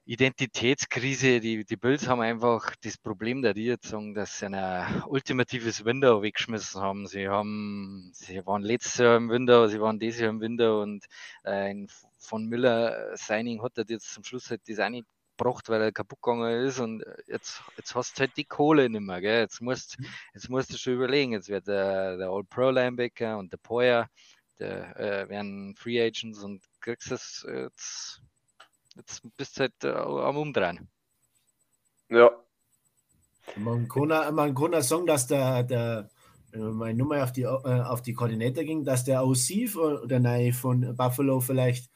Identitätskrise, 0.05 1.39
die, 1.39 1.65
die 1.65 1.77
Bills 1.77 2.09
haben 2.09 2.21
einfach 2.21 2.75
das 2.83 2.99
Problem 2.99 3.41
der 3.41 3.55
sagen, 3.83 4.15
dass 4.15 4.39
sie 4.39 4.47
ein 4.47 5.03
ultimatives 5.05 5.85
Window 5.85 6.23
weggeschmissen 6.23 6.81
haben. 6.81 7.07
Sie 7.07 7.29
haben, 7.29 8.11
sie 8.13 8.45
waren 8.45 8.63
letztes 8.63 8.97
Jahr 8.97 9.17
im 9.17 9.31
Window, 9.31 9.69
sie 9.69 9.81
waren 9.81 10.01
dieses 10.01 10.21
Jahr 10.21 10.31
im 10.31 10.41
Window 10.41 10.83
und 10.83 11.05
ein 11.45 11.89
von 12.19 12.47
Miller 12.47 13.17
Signing 13.17 13.63
hat 13.63 13.79
er 13.79 13.85
jetzt 13.87 14.13
zum 14.13 14.25
Schluss 14.25 14.51
halt 14.51 14.63
das 14.67 14.81
auch 14.81 14.89
nicht 14.89 15.07
gebracht, 15.37 15.69
weil 15.69 15.83
er 15.83 15.93
kaputt 15.93 16.21
gegangen 16.21 16.67
ist 16.67 16.81
und 16.81 17.05
jetzt, 17.29 17.63
jetzt 17.77 17.95
hast 17.95 18.19
du 18.19 18.21
halt 18.21 18.37
die 18.37 18.45
Kohle 18.45 18.91
nicht 18.91 19.01
mehr, 19.01 19.21
gell? 19.21 19.41
Jetzt 19.41 19.61
musst, 19.61 19.99
mhm. 20.01 20.07
jetzt 20.35 20.49
musst 20.49 20.73
du 20.73 20.79
schon 20.79 20.95
überlegen, 20.95 21.33
jetzt 21.33 21.49
wird 21.49 21.69
der, 21.69 22.17
der 22.17 22.29
All-Pro-Linebacker 22.29 23.39
und 23.39 23.53
der 23.53 23.59
Poyer, 23.59 24.09
der 24.59 24.97
äh, 24.99 25.29
werden 25.29 25.77
Free 25.77 26.01
Agents 26.01 26.43
und 26.43 26.63
kriegst 26.81 27.13
es 27.13 27.47
jetzt 27.49 28.21
Jetzt 28.97 29.23
bist 29.37 29.57
du 29.57 29.61
halt 29.61 29.85
äh, 29.85 29.89
am 29.89 30.37
Umdrehen. 30.37 30.89
Ja. 32.09 32.31
Man 33.57 33.89
kann, 33.89 34.35
man 34.35 34.55
kann 34.55 34.83
sagen, 34.83 35.07
dass 35.07 35.27
der, 35.27 35.63
der 35.63 36.11
meine 36.55 36.99
Nummer 36.99 37.23
auf 37.23 37.33
die, 37.33 37.43
äh, 37.43 37.47
auf 37.47 38.03
die 38.03 38.13
Koordinator 38.13 38.65
ging, 38.65 38.85
dass 38.85 39.05
der 39.05 39.25
OC 39.25 39.75
oder 39.77 40.21
nein, 40.21 40.53
von 40.53 40.95
Buffalo 40.97 41.41
vielleicht 41.41 41.91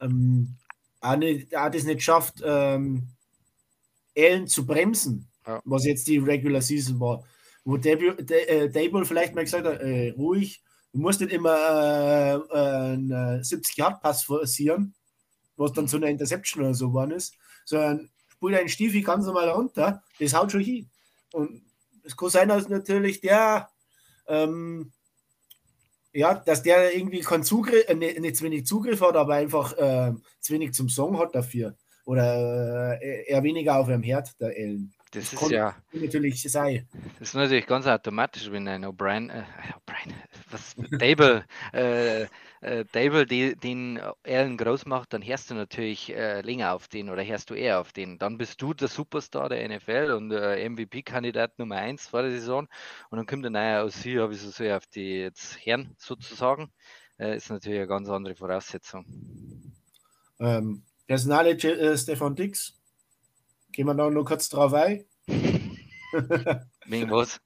ähm, 0.00 0.56
auch, 1.00 1.16
nicht, 1.16 1.56
auch 1.56 1.70
das 1.70 1.84
nicht 1.84 2.02
schafft, 2.02 2.40
ähm, 2.44 3.08
Allen 4.16 4.46
zu 4.46 4.66
bremsen, 4.66 5.28
ja. 5.46 5.60
was 5.64 5.84
jetzt 5.84 6.06
die 6.06 6.18
Regular 6.18 6.62
Season 6.62 7.00
war. 7.00 7.24
Wo 7.64 7.76
Dable, 7.76 8.16
äh, 8.18 9.04
vielleicht 9.04 9.34
mal 9.34 9.44
gesagt 9.44 9.66
hat, 9.66 9.80
äh, 9.80 10.10
ruhig, 10.16 10.62
du 10.92 11.00
musst 11.00 11.20
nicht 11.20 11.32
immer 11.32 11.54
äh, 11.54 12.34
äh 12.34 12.92
einen 12.92 13.42
70-Yard-Pass 13.42 14.22
forcieren, 14.22 14.94
was 15.60 15.72
dann 15.72 15.86
zu 15.86 15.96
einer 15.96 16.08
Interception 16.08 16.64
oder 16.64 16.74
so 16.74 16.88
geworden 16.88 17.12
ist, 17.12 17.36
sondern 17.64 18.10
spielt 18.28 18.58
einen 18.58 18.68
Stiefel 18.68 19.02
ganz 19.02 19.26
normal 19.26 19.50
runter, 19.50 20.02
das 20.18 20.34
haut 20.34 20.50
schon 20.50 20.62
hin. 20.62 20.90
Und 21.32 21.62
es 22.02 22.16
kann 22.16 22.30
sein, 22.30 22.48
dass 22.48 22.68
natürlich 22.68 23.20
der, 23.20 23.68
ähm, 24.26 24.92
ja, 26.12 26.34
dass 26.34 26.62
der 26.62 26.96
irgendwie 26.96 27.20
keinen 27.20 27.44
Zugriff, 27.44 27.84
äh, 27.86 27.94
nicht, 27.94 28.36
zu 28.36 28.44
wenig 28.44 28.66
Zugriff 28.66 29.00
hat, 29.02 29.14
aber 29.14 29.34
einfach 29.34 29.76
äh, 29.76 30.14
zu 30.40 30.54
wenig 30.54 30.72
zum 30.72 30.88
Song 30.88 31.18
hat 31.18 31.34
dafür. 31.34 31.76
Oder 32.04 33.00
äh, 33.00 33.26
eher 33.28 33.42
weniger 33.42 33.76
auf 33.76 33.86
dem 33.86 34.02
Herd, 34.02 34.40
der 34.40 34.56
Ellen. 34.58 34.92
Das, 35.12 35.30
das 35.30 35.42
ist 35.42 35.50
ja 35.50 35.76
natürlich 35.92 36.42
sein. 36.42 36.88
Das 37.18 37.28
ist 37.28 37.34
natürlich 37.34 37.66
ganz 37.66 37.86
automatisch, 37.86 38.50
wenn 38.50 38.66
ein 38.68 38.84
O'Brien, 38.84 39.28
äh, 39.28 39.42
O'Brien, 39.74 40.14
was 40.50 40.74
Dable, 40.98 41.44
äh, 41.72 42.26
äh, 42.60 42.84
Dable 42.92 43.26
die, 43.26 43.56
den 43.56 44.00
Allen 44.24 44.56
groß 44.56 44.86
macht, 44.86 45.12
dann 45.12 45.24
hörst 45.24 45.50
du 45.50 45.54
natürlich 45.54 46.14
äh, 46.14 46.40
länger 46.42 46.74
auf 46.74 46.88
den 46.88 47.08
oder 47.08 47.24
hörst 47.24 47.50
du 47.50 47.54
eher 47.54 47.80
auf 47.80 47.92
den. 47.92 48.18
Dann 48.18 48.38
bist 48.38 48.60
du 48.60 48.74
der 48.74 48.88
Superstar 48.88 49.48
der 49.48 49.68
NFL 49.68 50.12
und 50.16 50.30
äh, 50.32 50.68
MVP-Kandidat 50.68 51.58
Nummer 51.58 51.76
1 51.76 52.06
vor 52.08 52.22
der 52.22 52.32
Saison 52.32 52.68
und 53.10 53.16
dann 53.16 53.26
kommt 53.26 53.44
der 53.44 53.50
neue 53.50 53.82
aus 53.82 54.02
hier, 54.02 54.22
habe 54.22 54.34
ich 54.34 54.40
so 54.40 54.64
auf 54.70 54.86
die 54.86 55.20
jetzt 55.20 55.58
Herren 55.64 55.94
sozusagen. 55.98 56.70
Äh, 57.18 57.36
ist 57.36 57.50
natürlich 57.50 57.78
eine 57.78 57.88
ganz 57.88 58.08
andere 58.08 58.34
Voraussetzung. 58.34 59.04
Ähm, 60.38 60.82
Personale 61.06 61.50
äh, 61.50 61.96
Stefan 61.98 62.34
Dix. 62.34 62.74
Gehen 63.72 63.86
wir 63.86 63.94
noch, 63.94 64.10
noch 64.10 64.24
kurz 64.24 64.48
drauf 64.48 64.72
ein. 64.74 65.04
Wegen 66.86 67.10
was? 67.10 67.40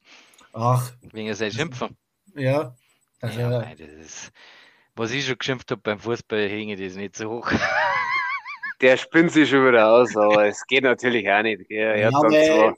Ach. 0.53 0.93
Wegen 1.13 1.35
sein 1.35 1.53
Schimpfen. 1.53 1.97
Ja. 2.35 2.75
ja, 3.23 3.51
nein, 3.51 3.77
das 3.79 3.89
ist, 3.89 4.33
was 4.97 5.11
ich 5.13 5.27
schon 5.27 5.39
geschimpft 5.39 5.71
habe 5.71 5.81
beim 5.83 5.99
Fußball, 5.99 6.49
hänge 6.49 6.77
das 6.77 6.95
nicht 6.97 7.17
so 7.17 7.31
hoch. 7.31 7.51
der 8.81 8.97
spinnt 8.97 9.33
sich 9.33 9.49
schon 9.51 9.67
wieder 9.67 9.91
aus, 9.91 10.17
aber 10.17 10.47
es 10.47 10.65
geht 10.67 10.85
natürlich 10.85 11.29
auch 11.31 11.43
nicht. 11.43 11.71
Er, 11.71 11.97
Ja, 11.99 12.11
er, 12.31 12.75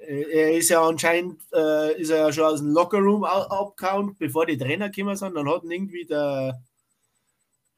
er 0.00 0.52
ist 0.56 0.68
ja 0.70 0.82
anscheinend 0.86 1.40
äh, 1.52 2.00
ist 2.00 2.10
er 2.10 2.18
ja 2.18 2.32
schon 2.32 2.44
aus 2.44 2.60
dem 2.60 2.70
Lockerroom 2.72 3.24
au- 3.24 3.48
abgehauen, 3.48 4.16
bevor 4.18 4.46
die 4.46 4.56
Trainer 4.56 4.88
gekommen 4.90 5.16
sind. 5.16 5.34
Dann 5.34 5.48
hat 5.48 5.64
ihn 5.64 5.70
irgendwie 5.70 6.06
der 6.06 6.60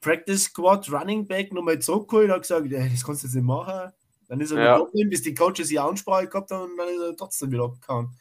Practice 0.01 0.45
Squad 0.45 0.91
Running 0.91 1.27
Back 1.27 1.53
nochmal 1.53 1.79
zurückgeholt 1.79 2.27
und 2.29 2.33
hat 2.35 2.41
gesagt, 2.43 2.71
"Ey, 2.71 2.89
das 2.89 3.03
kannst 3.05 3.23
du 3.23 3.27
jetzt 3.27 3.35
nicht 3.35 3.43
machen. 3.45 3.91
Dann 4.27 4.39
ist 4.39 4.51
er 4.51 4.63
Ja. 4.63 4.77
noch 4.77 4.85
geblieben, 4.85 5.09
bis 5.09 5.21
die 5.21 5.33
Coaches 5.33 5.67
die 5.67 5.77
Ansprache 5.79 6.27
gehabt 6.27 6.51
haben 6.51 6.71
und 6.71 6.77
dann 6.77 6.87
ist 6.89 7.01
er 7.01 7.15
trotzdem 7.17 7.51
wieder 7.51 7.65
abgehauen. 7.65 8.17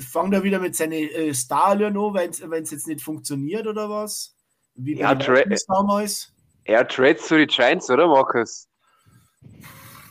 Fangt 0.00 0.34
er 0.34 0.42
wieder 0.42 0.60
mit 0.60 0.76
seinen 0.76 0.92
äh, 0.92 1.34
Starlern 1.34 1.96
an, 1.96 2.50
wenn 2.50 2.62
es 2.62 2.70
jetzt 2.70 2.86
nicht 2.86 3.02
funktioniert 3.02 3.66
oder 3.66 3.88
was? 3.90 4.34
Wie 4.74 4.94
bei 4.94 5.00
Ja, 5.00 5.14
den 5.14 5.20
damals? 5.66 6.32
er 6.64 6.86
trades 6.86 7.26
zu 7.26 7.36
die 7.38 7.46
Giants, 7.46 7.90
oder 7.90 8.06
Markus? 8.06 8.68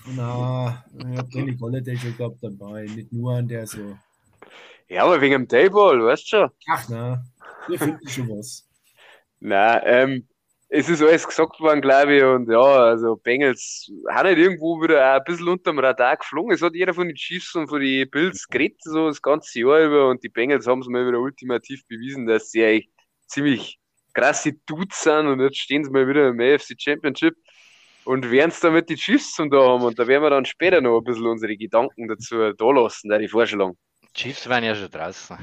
Na, 0.05 0.83
ich 0.97 1.17
habe 1.17 1.29
Kenny 1.29 1.55
Golladay 1.55 1.97
schon 1.97 2.15
gehabt 2.15 2.37
dabei, 2.41 2.85
nicht 2.85 3.11
nur 3.11 3.33
an 3.33 3.47
der 3.47 3.67
so. 3.67 3.97
Ja, 4.89 5.03
aber 5.03 5.19
wegen 5.21 5.33
dem 5.33 5.47
Dayball, 5.47 6.01
weißt 6.03 6.23
du 6.23 6.27
schon. 6.27 6.49
Ach 6.69 6.87
na, 6.89 7.23
wir 7.67 7.77
finden 7.77 8.07
schon 8.07 8.29
was. 8.29 8.65
Nein, 9.39 9.81
ähm, 9.85 10.27
es 10.69 10.89
ist 10.89 11.01
alles 11.01 11.25
gesagt 11.25 11.59
worden, 11.61 11.81
glaube 11.81 12.17
ich, 12.17 12.23
und 12.23 12.49
ja, 12.51 12.59
also 12.59 13.15
Bengals 13.15 13.89
haben 14.09 14.27
nicht 14.27 14.37
irgendwo 14.37 14.81
wieder 14.81 15.15
ein 15.15 15.23
bisschen 15.23 15.47
unterm 15.47 15.79
Radar 15.79 16.17
geflogen. 16.17 16.53
Es 16.53 16.61
hat 16.61 16.75
jeder 16.75 16.93
von 16.93 17.07
den 17.07 17.15
Chiefs 17.15 17.55
und 17.55 17.69
von 17.69 17.79
den 17.79 18.09
Bills 18.09 18.47
geredet, 18.47 18.81
so 18.81 19.07
das 19.07 19.21
ganze 19.21 19.61
Jahr 19.61 19.85
über, 19.85 20.09
und 20.09 20.21
die 20.23 20.29
Bengals 20.29 20.67
haben 20.67 20.81
es 20.81 20.87
mal 20.87 21.07
wieder 21.07 21.19
ultimativ 21.19 21.87
bewiesen, 21.87 22.25
dass 22.25 22.51
sie 22.51 22.65
eigentlich 22.65 22.89
ziemlich 23.27 23.79
krasse 24.13 24.53
Dudes 24.65 25.01
sind, 25.01 25.27
und 25.27 25.39
jetzt 25.39 25.57
stehen 25.57 25.85
sie 25.85 25.91
mal 25.91 26.07
wieder 26.07 26.27
im 26.27 26.39
AFC 26.39 26.75
Championship 26.77 27.35
und 28.03 28.29
werden 28.29 28.49
es 28.49 28.59
damit 28.59 28.89
die 28.89 28.95
Chiefs 28.95 29.35
zum 29.35 29.49
da 29.49 29.59
haben, 29.59 29.83
und 29.83 29.97
da 29.97 30.05
werden 30.05 30.23
wir 30.23 30.31
dann 30.31 30.45
später 30.45 30.81
noch 30.81 30.97
ein 30.97 31.03
bisschen 31.05 31.27
unsere 31.27 31.55
Gedanken 31.55 32.09
dazu 32.09 32.51
da 32.51 32.71
lassen, 32.71 33.09
da 33.09 33.17
die 33.17 33.29
Vorstellung. 33.29 33.77
Chiefs 34.13 34.49
waren 34.49 34.65
ja 34.65 34.75
schon 34.75 34.91
draußen. 34.91 35.37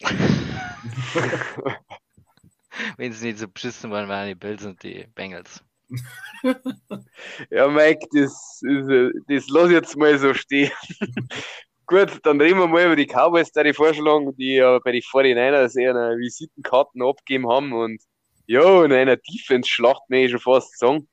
Wenn 2.96 3.12
sie 3.12 3.28
nicht 3.28 3.38
so 3.38 3.48
beschissen 3.48 3.90
waren, 3.90 4.08
waren 4.08 4.28
die 4.28 4.34
Bills 4.34 4.64
und 4.64 4.82
die 4.82 5.06
Bengals. 5.14 5.62
Ja, 7.50 7.68
Mike, 7.68 8.06
das, 8.12 8.60
ist, 8.62 8.88
äh, 8.90 9.10
das 9.28 9.48
lass 9.48 9.66
ich 9.66 9.72
jetzt 9.72 9.96
mal 9.96 10.18
so 10.18 10.34
stehen. 10.34 10.70
Gut, 11.86 12.18
dann 12.24 12.40
reden 12.40 12.58
wir 12.58 12.66
mal 12.66 12.86
über 12.86 12.96
die 12.96 13.06
Cowboys, 13.06 13.52
da 13.52 13.62
die 13.62 13.72
Vorstellung, 13.72 14.34
die 14.36 14.56
ja 14.56 14.80
bei 14.80 14.90
den 14.90 15.02
49ers 15.02 15.80
eher 15.80 15.94
eine 15.94 16.18
Visitenkarten 16.18 17.00
abgegeben 17.02 17.48
haben 17.48 17.72
und 17.72 18.02
ja, 18.46 18.84
in 18.84 18.92
einer 18.92 19.16
Defense-Schlacht, 19.16 20.02
möchte 20.08 20.24
ich 20.24 20.30
schon 20.32 20.40
fast 20.40 20.78
sagen, 20.78 21.08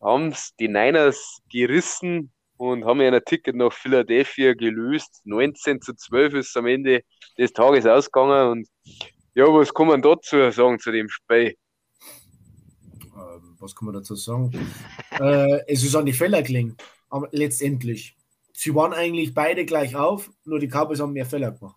haben 0.00 0.28
es 0.28 0.54
die 0.58 0.68
Niners 0.68 1.40
gerissen 1.50 2.32
und 2.56 2.84
haben 2.84 3.00
ihren 3.00 3.24
Ticket 3.24 3.56
nach 3.56 3.72
Philadelphia 3.72 4.54
gelöst. 4.54 5.20
19 5.24 5.80
zu 5.80 5.94
12 5.94 6.34
ist 6.34 6.56
am 6.56 6.66
Ende 6.66 7.02
des 7.38 7.52
Tages 7.52 7.86
ausgegangen 7.86 8.50
und 8.50 8.68
ja, 9.34 9.44
was 9.46 9.72
kann 9.72 9.86
man 9.86 10.02
dazu 10.02 10.50
sagen 10.50 10.78
zu 10.78 10.90
dem 10.90 11.08
Spiel? 11.08 11.56
Ähm, 13.14 13.56
was 13.58 13.74
kann 13.74 13.86
man 13.86 13.94
dazu 13.94 14.14
sagen? 14.14 14.50
äh, 15.20 15.60
es 15.66 15.82
ist 15.82 15.94
an 15.94 16.06
die 16.06 16.12
Fälle 16.12 16.42
gelingen, 16.42 16.76
aber 17.08 17.28
letztendlich. 17.32 18.16
Sie 18.54 18.74
waren 18.74 18.92
eigentlich 18.92 19.34
beide 19.34 19.64
gleich 19.64 19.96
auf, 19.96 20.30
nur 20.44 20.58
die 20.58 20.68
Cowboys 20.68 21.00
haben 21.00 21.12
mehr 21.12 21.26
Fälle 21.26 21.52
gemacht. 21.52 21.76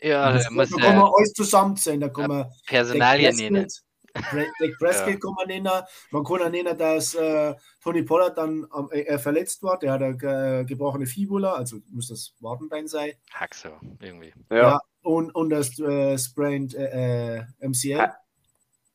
Ja, 0.00 0.32
das, 0.32 0.44
da 0.44 0.48
da 0.48 0.54
muss 0.54 0.70
kann 0.70 0.80
äh, 0.80 0.96
man 0.96 1.12
alles 1.14 1.32
zusammenzählen. 1.34 2.00
Da 2.00 2.08
kann 2.08 2.28
man 2.28 2.50
Personalien 2.66 3.68
Dak. 4.14 4.24
Prescott- 4.30 4.78
Prescott 4.78 5.20
kann 5.20 5.34
man 5.34 5.46
nennen. 5.48 5.82
Man 6.10 6.24
kann 6.24 6.42
auch 6.42 6.50
nennen, 6.50 6.76
dass 6.76 7.14
äh, 7.14 7.54
Tony 7.82 8.02
Pollard 8.02 8.36
dann 8.38 8.66
am- 8.70 8.90
äh, 8.90 9.18
verletzt 9.18 9.62
war. 9.62 9.78
Der 9.78 9.92
hat 9.92 10.02
eine 10.02 10.60
äh, 10.60 10.64
gebrochene 10.64 11.06
Fibula, 11.06 11.52
also 11.54 11.78
muss 11.90 12.08
das 12.08 12.34
Wadenbein 12.40 12.86
sein. 12.88 13.12
Hack 13.32 13.54
so, 13.54 13.70
irgendwie. 14.00 14.32
Ja, 14.50 14.56
Ja. 14.56 14.80
Und, 15.02 15.34
und 15.34 15.50
das 15.50 15.78
äh, 15.78 16.18
Sprained 16.18 16.74
äh, 16.74 17.38
äh, 17.38 17.42
MCL. 17.60 18.10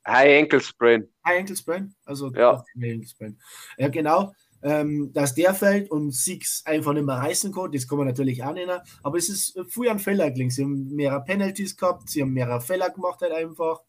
High 0.08 0.40
Ankle 0.44 0.62
Sprain. 0.62 1.08
High 1.26 1.40
Ankle 1.40 1.56
Sprain, 1.56 1.96
also 2.06 2.32
Ja. 2.34 2.64
Ankle 2.76 3.08
Sprain. 3.08 3.40
Ja, 3.78 3.88
genau. 3.88 4.32
Ähm, 4.62 5.12
dass 5.14 5.36
der 5.36 5.54
fällt 5.54 5.92
und 5.92 6.12
Six 6.12 6.64
einfach 6.66 6.94
nicht 6.94 7.06
mehr 7.06 7.16
reißen 7.18 7.54
kann, 7.54 7.72
das 7.72 7.88
kann 7.88 8.00
man 8.00 8.08
natürlich 8.08 8.44
auch 8.44 8.54
nennen. 8.54 8.80
Aber 9.04 9.18
es 9.18 9.30
ist 9.30 9.60
früher 9.70 9.92
ein 9.92 10.00
Fehler 10.00 10.30
gelingen. 10.32 10.50
Sie 10.50 10.64
haben 10.64 10.88
mehrere 10.96 11.24
Penalties 11.24 11.76
gehabt, 11.78 12.10
sie 12.10 12.22
haben 12.22 12.34
mehrere 12.34 12.62
Fehler 12.62 12.90
gemacht, 12.90 13.22
halt 13.22 13.32
einfach. 13.34 13.82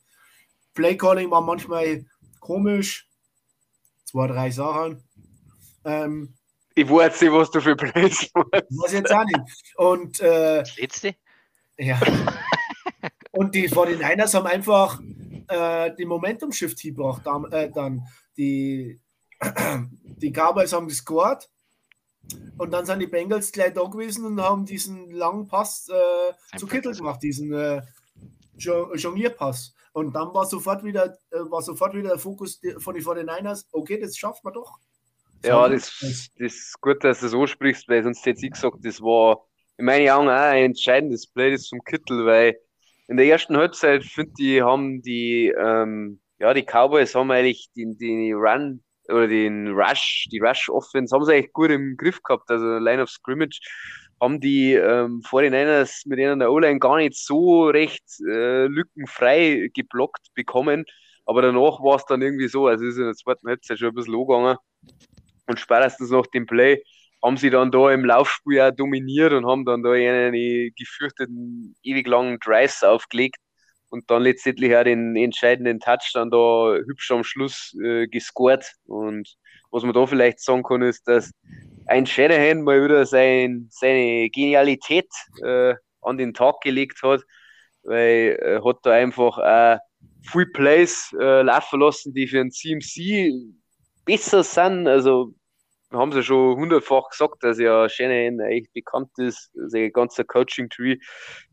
Playcalling 0.77 1.31
war 1.31 1.41
manchmal 1.41 2.05
komisch. 2.39 3.09
Zwei, 4.05 4.29
drei 4.29 4.51
Sachen. 4.53 5.03
Ähm, 5.85 6.35
Ich 6.77 6.89
weiß 6.89 7.20
nicht, 7.20 7.33
was 7.33 7.51
du 7.51 7.61
für 7.61 7.74
Plays 7.74 8.31
machst. 8.35 8.53
weiß 8.53 8.93
jetzt 8.93 9.12
auch 9.12 9.24
nicht. 9.24 9.41
Und 9.77 10.20
äh, 10.20 10.62
letzte? 10.79 11.16
Ja. 11.79 12.01
Und 13.33 13.55
die 13.55 13.68
49ers 13.68 14.35
haben 14.35 14.47
einfach 14.47 15.01
äh, 15.49 15.95
den 15.97 16.09
Momentum-Shift 16.09 16.81
gebracht. 16.81 17.22
Dann, 17.24 17.51
äh, 17.53 17.70
dann 17.70 18.03
die, 18.37 19.01
die 20.05 20.31
Cowboys 20.33 20.72
haben 20.72 20.89
gescored 20.89 21.49
und 22.59 22.70
dann 22.72 22.87
sind 22.87 23.01
die 23.01 23.07
Bengals 23.07 23.53
gleich 23.53 23.72
da 23.74 23.83
gewesen 23.85 24.24
und 24.24 24.41
haben 24.41 24.64
diesen 24.64 25.11
langen 25.11 25.47
Pass 25.49 25.89
äh, 25.89 26.59
zu 26.59 26.66
Kittel 26.66 26.95
gemacht, 26.95 27.22
diesen 27.22 27.53
äh, 27.53 27.83
Jo- 28.59 28.95
Jonglierpass. 28.95 29.74
Und 29.97 30.12
dann 30.14 30.34
war 30.34 30.44
sofort 30.44 30.84
wieder, 30.84 31.16
äh, 31.30 31.38
war 31.49 31.62
sofort 31.62 31.94
wieder 31.94 32.11
der 32.11 32.18
Fokus 32.18 32.61
von 32.80 32.94
den 32.94 33.03
49ers, 33.03 33.64
okay, 33.72 33.99
das 33.99 34.14
schafft 34.14 34.44
man 34.44 34.53
doch. 34.53 34.76
Ja, 35.42 35.66
das, 35.70 35.90
das 36.01 36.28
ist 36.36 36.78
gut, 36.82 37.03
dass 37.03 37.20
du 37.20 37.28
so 37.28 37.47
sprichst, 37.47 37.88
weil 37.88 38.03
sonst 38.03 38.26
hätte 38.26 38.44
ich 38.44 38.53
gesagt, 38.53 38.76
das 38.82 39.01
war 39.01 39.47
in 39.78 39.86
meinen 39.86 40.11
Augen 40.11 40.28
auch 40.28 40.32
ein 40.32 40.64
entscheidendes 40.64 41.26
Play 41.26 41.53
das 41.53 41.62
zum 41.62 41.82
Kittel, 41.82 42.26
weil 42.26 42.59
in 43.09 43.16
der 43.16 43.24
ersten 43.24 43.57
Halbzeit, 43.57 44.05
finde 44.05 44.34
ich, 44.38 44.61
haben 44.61 45.01
die, 45.01 45.47
ähm, 45.59 46.20
ja, 46.40 46.53
die 46.53 46.66
Cowboys 46.66 47.14
haben 47.14 47.30
eigentlich 47.30 47.70
den, 47.74 47.97
den 47.97 48.34
Run 48.34 48.84
oder 49.09 49.28
den 49.28 49.68
Rush, 49.68 50.26
die 50.30 50.40
Rush-Offense, 50.40 51.16
haben 51.16 51.24
sie 51.24 51.32
eigentlich 51.32 51.55
gut 51.55 51.70
im 51.70 51.97
Griff 51.97 52.22
gehabt, 52.22 52.51
also 52.51 52.76
Line 52.76 53.03
of 53.03 53.09
Scrimmage 53.09 53.61
haben 54.21 54.41
die 54.41 54.75
ähm, 54.75 55.23
49ers 55.23 56.03
mit 56.07 56.19
denen 56.19 56.39
der 56.39 56.51
O-Line 56.51 56.79
gar 56.79 56.97
nicht 56.97 57.17
so 57.17 57.67
recht 57.69 58.05
äh, 58.27 58.67
lückenfrei 58.67 59.71
geblockt 59.75 60.29
bekommen, 60.35 60.85
aber 61.27 61.43
danach 61.43 61.81
war 61.83 61.97
es 61.97 62.05
dann 62.07 62.23
irgendwie 62.23 62.49
so, 62.49 62.67
also 62.67 62.85
ist 62.85 62.97
in 62.97 63.05
der 63.05 63.14
zweiten 63.14 63.49
Halbzeit 63.49 63.79
schon 63.79 63.89
ein 63.89 63.95
bisschen 63.95 64.14
angegangen 64.14 64.57
und 65.47 65.61
spätestens 65.61 66.11
nach 66.11 66.27
dem 66.29 66.47
Play 66.47 66.83
haben 67.23 67.37
sie 67.37 67.51
dann 67.51 67.71
da 67.71 67.91
im 67.91 68.05
Laufspiel 68.05 68.61
auch 68.61 68.71
dominiert 68.71 69.33
und 69.33 69.47
haben 69.47 69.64
dann 69.64 69.83
da 69.83 69.93
eine 69.93 70.71
gefürchteten, 70.73 71.75
ewig 71.83 72.07
langen 72.07 72.39
Drives 72.39 72.83
aufgelegt 72.85 73.37
und 73.89 74.11
dann 74.11 74.23
letztendlich 74.23 74.77
auch 74.77 74.85
den 74.85 75.17
entscheidenden 75.17 75.81
Touchdown 75.81 76.31
da 76.31 76.77
hübsch 76.87 77.11
am 77.11 77.25
Schluss 77.25 77.77
äh, 77.83 78.07
gescored. 78.07 78.71
Und 78.85 79.37
was 79.71 79.83
man 79.83 79.93
da 79.93 80.07
vielleicht 80.07 80.41
sagen 80.41 80.62
kann, 80.62 80.83
ist, 80.83 81.07
dass 81.09 81.33
ein 81.87 82.07
Shanahan 82.07 82.62
mal 82.62 82.84
wieder 82.84 83.07
sein, 83.07 83.68
seine 83.70 84.28
Genialität 84.30 85.09
äh, 85.43 85.74
an 86.03 86.18
den 86.18 86.34
Tag 86.34 86.61
gelegt 86.61 87.03
hat, 87.03 87.22
weil 87.82 88.39
er 88.41 88.64
hat 88.64 88.78
da 88.82 88.93
einfach 88.93 89.39
äh, 89.39 89.78
Full 90.28 90.47
Plays 90.53 91.14
äh, 91.18 91.43
laufen 91.43 91.80
lassen, 91.80 92.12
die 92.12 92.26
für 92.26 92.41
ein 92.41 92.51
CMC 92.51 93.32
besser 94.05 94.43
sind. 94.43 94.89
Also 94.89 95.32
haben 95.93 96.11
sie 96.12 96.22
schon 96.22 96.57
hundertfach 96.57 97.09
gesagt, 97.11 97.45
dass 97.45 97.59
ja 97.59 97.87
Shanahan 97.89 98.41
echt 98.41 98.72
bekannt 98.72 99.11
ist, 99.18 99.51
sein 99.55 99.93
ganzer 99.93 100.24
Coaching-Tree 100.24 100.97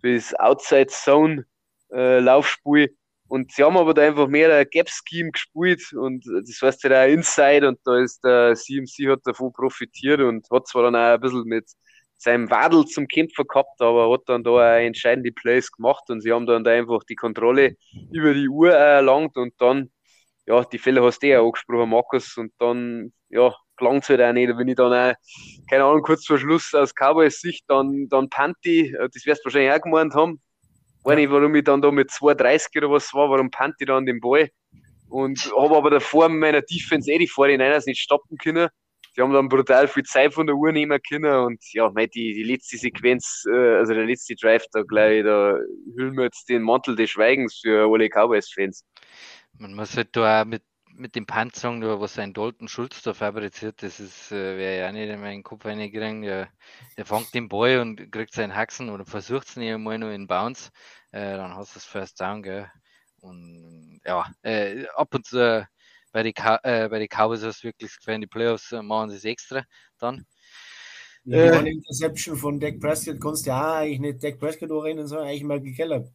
für 0.02 0.16
das 0.16 0.34
Outside-Zone-Laufspiel. 0.36 2.96
Und 3.34 3.52
sie 3.52 3.64
haben 3.64 3.78
aber 3.78 3.96
da 3.96 4.04
einfach 4.04 4.28
mehr 4.28 4.56
ein 4.56 4.68
Gap-Scheme 4.70 5.32
gespielt 5.32 5.92
und 5.94 6.24
das 6.24 6.62
heißt 6.62 6.84
ja 6.84 7.04
auch 7.04 7.08
Inside 7.08 7.68
und 7.68 7.80
da 7.84 7.98
ist 7.98 8.24
der 8.24 8.54
CMC 8.54 9.10
hat 9.10 9.22
davon 9.26 9.52
profitiert 9.52 10.22
und 10.22 10.48
hat 10.52 10.68
zwar 10.68 10.84
dann 10.84 10.96
auch 10.96 11.16
ein 11.16 11.20
bisschen 11.20 11.46
mit 11.46 11.66
seinem 12.16 12.48
Wadel 12.52 12.86
zum 12.86 13.08
Kämpfer 13.08 13.44
gehabt, 13.44 13.82
aber 13.82 14.14
hat 14.14 14.22
dann 14.28 14.44
da 14.44 14.52
auch 14.52 14.80
entscheidende 14.80 15.32
Plays 15.32 15.72
gemacht 15.72 16.04
und 16.12 16.22
sie 16.22 16.32
haben 16.32 16.46
dann 16.46 16.64
da 16.64 16.72
einfach 16.74 17.04
die 17.10 17.16
Kontrolle 17.16 17.76
über 18.12 18.36
die 18.36 18.48
Uhr 18.48 18.72
erlangt 18.72 19.36
und 19.36 19.56
dann 19.58 19.90
ja, 20.46 20.64
die 20.66 20.78
Fälle 20.78 21.02
hast 21.02 21.24
du 21.24 21.28
ja 21.28 21.42
angesprochen, 21.42 21.90
Markus, 21.90 22.38
und 22.38 22.54
dann, 22.60 23.14
ja, 23.30 23.56
klang 23.78 23.98
es 23.98 24.10
halt 24.10 24.22
auch 24.22 24.34
nicht. 24.34 24.56
Wenn 24.56 24.68
ich 24.68 24.76
dann 24.76 24.94
auch, 24.94 25.16
keine 25.70 25.86
Ahnung, 25.86 26.04
kurz 26.04 26.26
vor 26.28 26.38
Schluss 26.38 26.74
aus 26.74 26.94
Cowboys 26.94 27.40
Sicht 27.40 27.64
dann, 27.68 28.10
dann 28.10 28.30
Panty, 28.30 28.94
äh, 28.94 29.10
das 29.12 29.26
wirst 29.26 29.42
du 29.42 29.46
wahrscheinlich 29.46 29.72
auch 29.72 29.82
gemeint 29.82 30.14
haben. 30.14 30.42
Weiß 31.04 31.16
nicht, 31.16 31.30
warum 31.30 31.54
ich 31.56 31.64
dann 31.64 31.82
da 31.82 31.92
mit 31.92 32.10
2,30 32.10 32.78
oder 32.78 32.92
was 32.92 33.14
war, 33.14 33.30
warum 33.30 33.52
Panty 33.52 33.86
dann 33.86 34.06
den 34.06 34.20
Ball. 34.20 34.50
Und 35.10 35.40
habe 35.58 35.76
aber 35.76 35.90
davor 35.90 36.30
mit 36.30 36.40
meiner 36.40 36.62
Defense 36.62 37.12
eh 37.12 37.18
die 37.18 37.30
49ers 37.30 37.86
nicht 37.86 38.00
stoppen 38.00 38.38
können. 38.38 38.70
Die 39.16 39.22
haben 39.22 39.32
dann 39.32 39.48
brutal 39.48 39.88
viel 39.88 40.04
Zeit 40.04 40.34
von 40.34 40.48
der 40.48 40.56
Uhr 40.56 40.72
nehmen 40.72 41.00
können 41.08 41.32
und 41.32 41.64
ja, 41.72 41.92
mei, 41.92 42.08
die, 42.08 42.34
die 42.34 42.44
letzte 42.44 42.78
Sequenz, 42.78 43.44
äh, 43.48 43.76
also 43.76 43.94
der 43.94 44.06
letzte 44.06 44.34
Drive, 44.34 44.66
da 44.72 44.82
gleich, 44.82 45.24
da 45.24 45.56
hüllen 45.96 46.18
wir 46.18 46.24
jetzt 46.24 46.50
den 46.50 46.64
Mantel 46.64 46.96
des 46.96 47.12
Schweigens 47.12 47.60
für 47.62 47.88
alle 47.92 48.10
Cowboys-Fans. 48.10 48.84
Man 49.60 49.76
muss 49.76 49.96
halt 49.96 50.16
da 50.16 50.42
auch 50.42 50.46
mit, 50.46 50.64
mit 50.96 51.16
dem 51.16 51.26
Panzern, 51.26 51.82
was 51.82 52.20
ein 52.20 52.34
Dalton 52.34 52.68
Schulz 52.68 53.02
da 53.02 53.14
fabriziert, 53.14 53.82
das 53.82 54.00
ist, 54.00 54.32
äh, 54.32 54.58
wäre 54.58 54.80
ja 54.80 54.92
nicht 54.92 55.10
in 55.10 55.22
meinen 55.22 55.44
Kopf 55.44 55.66
reingegangen. 55.66 56.22
Der, 56.22 56.50
der 56.98 57.06
fängt 57.06 57.34
den 57.34 57.50
Ball 57.50 57.80
und 57.80 58.12
kriegt 58.12 58.34
seinen 58.34 58.56
Haxen 58.56 58.90
oder 58.90 59.06
versucht 59.06 59.48
es 59.48 59.56
nicht 59.56 59.72
einmal 59.72 59.98
nur 59.98 60.12
in 60.12 60.28
Bounce. 60.28 60.72
Äh, 61.12 61.38
dann 61.38 61.56
hast 61.56 61.72
du 61.72 61.76
das 61.76 61.86
First 61.86 62.20
Down, 62.22 62.44
gell? 62.44 62.70
Und 63.22 64.02
ja, 64.06 64.26
äh, 64.42 64.86
ab 64.96 65.14
und 65.14 65.26
zu 65.26 65.40
äh, 65.40 65.66
bei 66.12 66.24
den 66.24 66.34
äh, 66.36 66.90
bei 66.90 67.00
die 67.00 67.08
Cowboys 67.08 67.44
hast 67.44 67.64
du 67.64 67.68
wirklich 67.68 67.96
gefallen, 67.98 68.22
die 68.22 68.28
Playoffs 68.28 68.72
äh, 68.72 68.82
machen 68.82 69.10
sie 69.10 69.18
es 69.18 69.26
extra 69.26 69.64
dann. 69.98 70.26
Ja, 71.26 71.38
äh, 71.38 71.52
eine 71.52 71.72
Interception 71.72 72.36
von 72.36 72.60
Dak 72.60 72.80
Prescott 72.80 73.22
kannst 73.22 73.46
du 73.46 73.52
ja 73.52 73.78
eigentlich 73.78 74.00
nicht 74.00 74.24
Dak 74.24 74.40
Prescott 74.40 74.70
rennen, 74.72 75.08
sondern 75.08 75.28
eigentlich 75.28 75.44
mal 75.44 75.62
gekellert. 75.62 76.08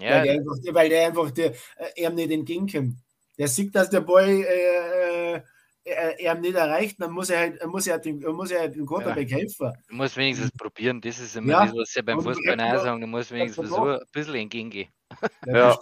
Ja. 0.00 0.16
Weil 0.16 0.22
der 0.22 0.32
einfach, 0.32 0.74
weil 0.74 0.88
der, 0.88 1.06
einfach 1.06 1.30
der, 1.30 1.54
äh, 1.76 2.06
ihm 2.06 2.14
nicht 2.14 2.30
entgegenkommt. 2.30 2.96
Der 3.40 3.48
sieht, 3.48 3.74
dass 3.74 3.88
der 3.88 4.02
Boy 4.02 4.42
äh, 4.42 5.36
äh, 5.84 6.22
er 6.22 6.34
nicht 6.34 6.54
erreicht, 6.54 7.00
dann 7.00 7.10
muss 7.10 7.30
er 7.30 7.38
halt, 7.38 7.66
muss 7.66 7.86
er 7.86 7.98
den, 7.98 8.18
muss 8.18 8.50
er 8.50 8.68
dem 8.68 8.84
Quarterback 8.84 9.30
ja. 9.30 9.38
helfen. 9.38 9.72
Du 9.88 9.94
musst 9.94 10.14
wenigstens 10.18 10.50
probieren, 10.52 11.00
das 11.00 11.18
ist 11.18 11.36
immer 11.36 11.52
ja. 11.52 11.64
das, 11.64 11.74
was 11.74 11.94
ja 11.94 12.02
beim 12.02 12.20
Fußball 12.20 12.60
auch 12.60 12.82
sagen, 12.82 13.00
du 13.00 13.06
musst 13.06 13.32
wenigstens 13.32 13.70
so 13.70 13.84
ein 13.84 14.00
bisschen 14.12 14.34
entgegengehen. 14.34 14.90
Ja. 15.46 15.74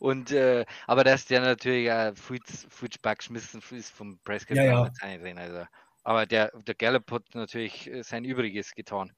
Und 0.00 0.32
äh, 0.32 0.64
aber 0.88 1.04
dass 1.04 1.24
der 1.24 1.42
natürlich 1.42 1.88
auch 1.88 2.12
Futschback 2.16 3.18
geschmissen 3.18 3.62
ist 3.70 3.90
vom 3.90 4.18
Prescott 4.24 4.56
ja, 4.56 4.64
ja. 4.64 4.90
Drin, 5.00 5.38
also. 5.38 5.64
Aber 6.02 6.26
der, 6.26 6.50
der 6.66 6.74
Gallup 6.74 7.08
hat 7.12 7.22
natürlich 7.34 7.88
äh, 7.88 8.02
sein 8.02 8.24
Übriges 8.24 8.74
getan. 8.74 9.12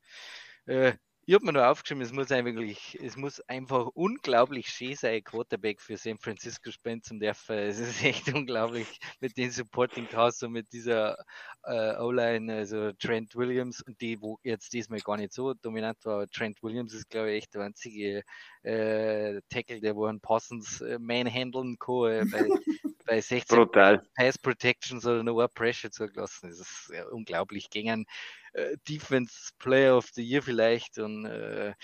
Äh, 0.66 0.92
ich 1.26 1.34
habe 1.34 1.46
mir 1.46 1.52
nur 1.52 1.68
aufgeschrieben, 1.68 2.02
es 2.02 2.12
muss 2.12 2.30
eigentlich, 2.30 2.98
es 3.02 3.16
muss 3.16 3.40
einfach 3.48 3.86
unglaublich 3.94 4.68
schön 4.68 4.94
sein, 4.94 5.24
Quarterback 5.24 5.80
für 5.80 5.96
San 5.96 6.18
Francisco 6.18 6.70
spielen 6.70 7.02
zum 7.02 7.18
dürfen. 7.18 7.56
Es 7.56 7.78
ist 7.78 8.02
echt 8.04 8.32
unglaublich 8.34 8.98
mit 9.20 9.36
den 9.36 9.50
Supporting 9.50 10.06
Cast 10.06 10.42
und 10.44 10.52
mit 10.52 10.72
dieser 10.72 11.16
äh, 11.62 11.96
O-Line, 11.96 12.52
also 12.52 12.92
Trent 12.92 13.34
Williams 13.36 13.80
und 13.80 14.00
die, 14.00 14.20
wo 14.20 14.38
jetzt 14.42 14.72
diesmal 14.72 15.00
gar 15.00 15.16
nicht 15.16 15.32
so 15.32 15.54
dominant 15.54 16.04
war. 16.04 16.28
Trent 16.28 16.62
Williams 16.62 16.92
ist, 16.92 17.08
glaube 17.08 17.32
ich, 17.32 17.44
echt 17.44 17.54
der 17.54 17.62
einzige 17.62 18.22
äh, 18.64 19.40
Tackle, 19.50 19.80
der 19.80 19.94
wo 19.94 20.06
einen 20.06 20.20
Parsons 20.20 20.80
äh, 20.80 20.98
manhandeln 20.98 21.78
kann, 21.78 22.10
äh, 22.10 22.24
bei, 22.30 22.48
bei 23.06 23.20
16 23.20 23.56
Brutal. 23.56 24.02
Pass 24.16 24.38
Protections 24.38 25.06
oder 25.06 25.22
No 25.22 25.46
Pressure 25.48 25.90
zugelassen. 25.90 26.48
Das 26.48 26.60
ist 26.60 26.90
äh, 26.90 27.04
unglaublich. 27.10 27.68
Gegen 27.70 28.06
äh, 28.54 28.76
Defense 28.88 29.50
Player 29.58 29.96
of 29.96 30.08
the 30.14 30.22
Year 30.22 30.42
vielleicht. 30.42 30.98
Und, 30.98 31.26
äh, 31.26 31.74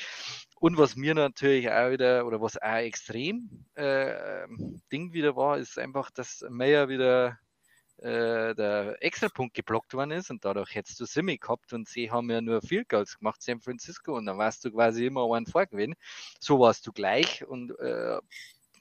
und 0.57 0.78
was 0.78 0.97
mir 0.97 1.14
natürlich 1.14 1.70
auch 1.70 1.91
wieder, 1.91 2.26
oder 2.26 2.41
was 2.41 2.57
auch 2.57 2.76
extrem 2.76 3.66
äh, 3.74 4.47
Ding 4.91 5.12
wieder 5.12 5.37
war, 5.37 5.59
ist 5.59 5.78
einfach, 5.78 6.11
dass 6.11 6.45
Meyer 6.49 6.89
wieder 6.89 7.39
äh, 8.03 8.55
der 8.55 8.96
Extrapunkt 9.03 9.55
geblockt 9.55 9.94
worden 9.94 10.12
ist 10.12 10.30
und 10.30 10.44
dadurch 10.44 10.74
hättest 10.74 11.01
du 11.01 11.05
Simi 11.05 11.38
gehabt 11.38 11.72
und 11.72 11.88
sie 11.88 12.11
haben 12.11 12.30
ja 12.30 12.40
nur 12.40 12.62
Field 12.62 12.88
Goals 12.88 13.18
gemacht, 13.18 13.42
San 13.42 13.61
Francisco, 13.61 14.16
und 14.16 14.26
dann 14.26 14.38
warst 14.38 14.64
du 14.64 14.70
quasi 14.70 15.07
immer 15.07 15.32
einen 15.34 15.46
vorgewinnen. 15.46 15.96
So 16.38 16.61
warst 16.61 16.86
du 16.86 16.92
gleich 16.92 17.44
und 17.46 17.78
äh, 17.78 18.18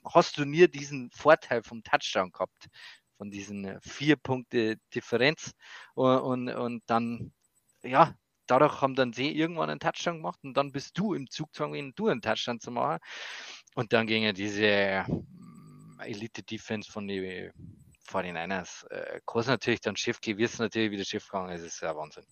hast 0.04 0.38
du 0.38 0.44
nie 0.44 0.68
diesen 0.68 1.10
Vorteil 1.10 1.62
vom 1.62 1.82
Touchdown 1.82 2.32
gehabt, 2.32 2.68
von 3.18 3.30
diesen 3.30 3.78
vier 3.82 4.16
Punkte 4.16 4.76
Differenz 4.94 5.52
und, 5.94 6.18
und, 6.18 6.48
und 6.48 6.82
dann 6.86 7.32
ja, 7.82 8.14
dadurch 8.46 8.80
haben 8.80 8.94
dann 8.94 9.12
sie 9.12 9.30
irgendwann 9.30 9.70
einen 9.70 9.80
Touchdown 9.80 10.16
gemacht 10.16 10.40
und 10.42 10.54
dann 10.54 10.72
bist 10.72 10.98
du 10.98 11.14
im 11.14 11.30
Zug 11.30 11.52
gezwungen, 11.52 11.92
du 11.94 12.08
einen 12.08 12.20
Touchdown 12.20 12.60
zu 12.60 12.70
machen. 12.70 13.00
Und 13.74 13.92
dann 13.92 14.06
ging 14.06 14.24
ja 14.24 14.32
diese 14.32 15.04
mm, 15.06 16.00
Elite-Defense 16.00 16.90
von 16.90 17.06
den 17.06 17.52
49ers. 18.10 18.88
Äh, 18.90 19.20
kann 19.26 19.44
natürlich 19.46 19.80
dann 19.80 19.96
schief 19.96 20.20
gehen, 20.20 20.38
wird 20.38 20.52
es 20.52 20.58
natürlich 20.58 20.90
wieder 20.90 21.04
schief 21.04 21.26
gegangen, 21.26 21.50
es 21.50 21.62
ist 21.62 21.80
ja 21.80 21.96
Wahnsinn. 21.96 22.24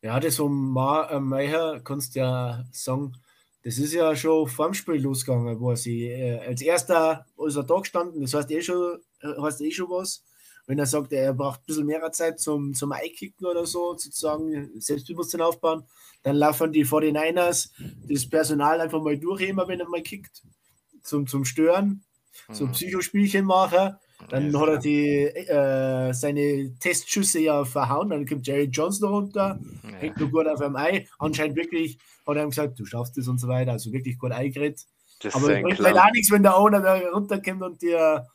Ja, 0.00 0.18
das 0.18 0.40
um 0.40 0.72
Meier 0.72 1.80
kannst 1.84 2.14
du 2.14 2.20
ja 2.20 2.64
sagen, 2.72 3.14
das 3.62 3.78
ist 3.78 3.92
ja 3.92 4.16
schon 4.16 4.48
vor 4.48 4.66
dem 4.66 4.74
Spiel 4.74 5.00
losgegangen, 5.00 5.60
wo 5.60 5.74
sie 5.76 6.08
äh, 6.08 6.40
als 6.40 6.60
erster 6.60 7.26
ist 7.46 7.56
er 7.56 7.62
da 7.62 7.78
gestanden, 7.78 8.20
das 8.20 8.34
heißt 8.34 8.50
eh 8.50 8.62
schon, 8.62 8.98
äh, 9.20 9.40
heißt 9.40 9.60
eh 9.60 9.70
schon 9.70 9.90
was 9.90 10.24
wenn 10.66 10.78
er 10.78 10.86
sagt, 10.86 11.12
er 11.12 11.34
braucht 11.34 11.60
ein 11.60 11.66
bisschen 11.66 11.86
mehr 11.86 12.12
Zeit 12.12 12.40
zum, 12.40 12.74
zum 12.74 12.92
Eikicken 12.92 13.46
oder 13.46 13.66
so, 13.66 13.96
sozusagen 13.96 14.80
Selbstbewusstsein 14.80 15.40
aufbauen, 15.40 15.84
dann 16.22 16.36
laufen 16.36 16.72
die 16.72 16.86
49ers 16.86 17.70
das 18.08 18.28
Personal 18.28 18.80
einfach 18.80 19.02
mal 19.02 19.18
durch, 19.18 19.42
immer 19.42 19.66
wenn 19.66 19.80
er 19.80 19.88
mal 19.88 20.02
kickt, 20.02 20.42
zum, 21.02 21.26
zum 21.26 21.44
Stören, 21.44 22.04
so 22.50 22.66
mhm. 22.66 22.72
Psychospielchen 22.72 23.44
machen. 23.44 23.96
Dann 24.28 24.50
ja, 24.50 24.60
hat 24.60 24.68
er 24.68 24.78
die, 24.78 25.24
äh, 25.24 26.12
seine 26.12 26.74
Testschüsse 26.78 27.40
ja 27.40 27.64
verhauen, 27.64 28.10
dann 28.10 28.26
kommt 28.26 28.46
Jerry 28.46 28.64
Johnson 28.64 29.08
runter, 29.08 29.58
ja. 29.82 29.90
hängt 29.98 30.18
nur 30.18 30.30
gut 30.30 30.46
auf 30.46 30.60
einem 30.60 30.76
Ei. 30.76 31.06
Anscheinend 31.18 31.56
wirklich 31.56 31.98
hat 32.26 32.36
er 32.36 32.44
ihm 32.44 32.50
gesagt, 32.50 32.78
du 32.78 32.84
schaffst 32.84 33.18
es 33.18 33.28
und 33.28 33.38
so 33.38 33.48
weiter, 33.48 33.72
also 33.72 33.92
wirklich 33.92 34.18
gut 34.18 34.32
eingeredet. 34.32 34.86
Aber 35.32 35.54
es 35.54 35.62
bringt 35.62 35.80
halt 35.80 35.98
auch 35.98 36.12
nichts, 36.12 36.30
wenn 36.30 36.42
der 36.42 36.56
Owner 36.56 36.80
da 36.80 36.96
runterkommt 37.10 37.62
und 37.62 37.82
dir 37.82 38.26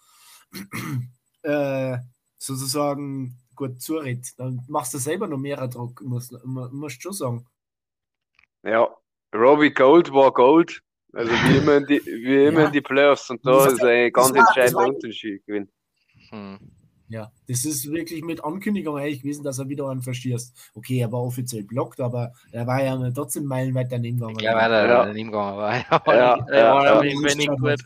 äh, 1.43 1.97
sozusagen 2.37 3.37
gut 3.55 3.81
zuredet, 3.81 4.27
dann 4.37 4.61
machst 4.67 4.93
du 4.93 4.97
selber 4.97 5.27
noch 5.27 5.37
mehr 5.37 5.67
Druck, 5.67 6.01
musst, 6.01 6.33
musst 6.45 7.01
schon 7.01 7.13
sagen. 7.13 7.45
Ja, 8.63 8.87
Robbie 9.33 9.73
Gold 9.73 10.13
war 10.13 10.31
Gold. 10.31 10.81
Also 11.13 11.31
wie 11.31 11.57
immer 11.57 11.77
in 11.77 11.85
die, 11.87 12.05
wie 12.05 12.45
immer 12.45 12.61
ja. 12.61 12.65
in 12.67 12.73
die 12.73 12.81
Playoffs 12.81 13.29
und 13.29 13.43
da 13.45 13.65
ist 13.65 13.83
ein 13.83 14.11
ganz 14.11 14.31
entscheidender 14.31 14.87
Unterschied 14.87 15.45
gewesen. 15.45 15.71
Hm. 16.29 16.59
Ja, 17.09 17.31
das 17.47 17.63
ist 17.63 17.89
wirklich 17.89 18.21
mit 18.21 18.43
Ankündigung 18.43 18.97
eigentlich 18.97 19.21
gewesen, 19.21 19.43
dass 19.43 19.59
er 19.59 19.69
wieder 19.69 19.87
einen 19.87 20.01
verschießt. 20.01 20.71
Okay, 20.75 20.99
er 20.99 21.11
war 21.11 21.23
offiziell 21.23 21.63
blockt, 21.63 22.01
aber 22.01 22.33
er 22.51 22.67
war 22.67 22.83
ja 22.83 23.11
trotzdem 23.11 23.45
meilenweit 23.45 23.91
daneben 23.91 24.19
gegangen. 24.19 24.39
Ja, 24.39 24.55
war 24.55 24.69
er 24.69 24.87
ja. 24.89 25.05
daneben 25.05 25.31
gegangen, 25.31 25.57
war 25.57 25.77
ja, 25.77 25.85
ja, 26.05 26.13
ja, 26.13 27.01
ja, 27.01 27.03
ja, 27.03 27.55
gut. 27.55 27.79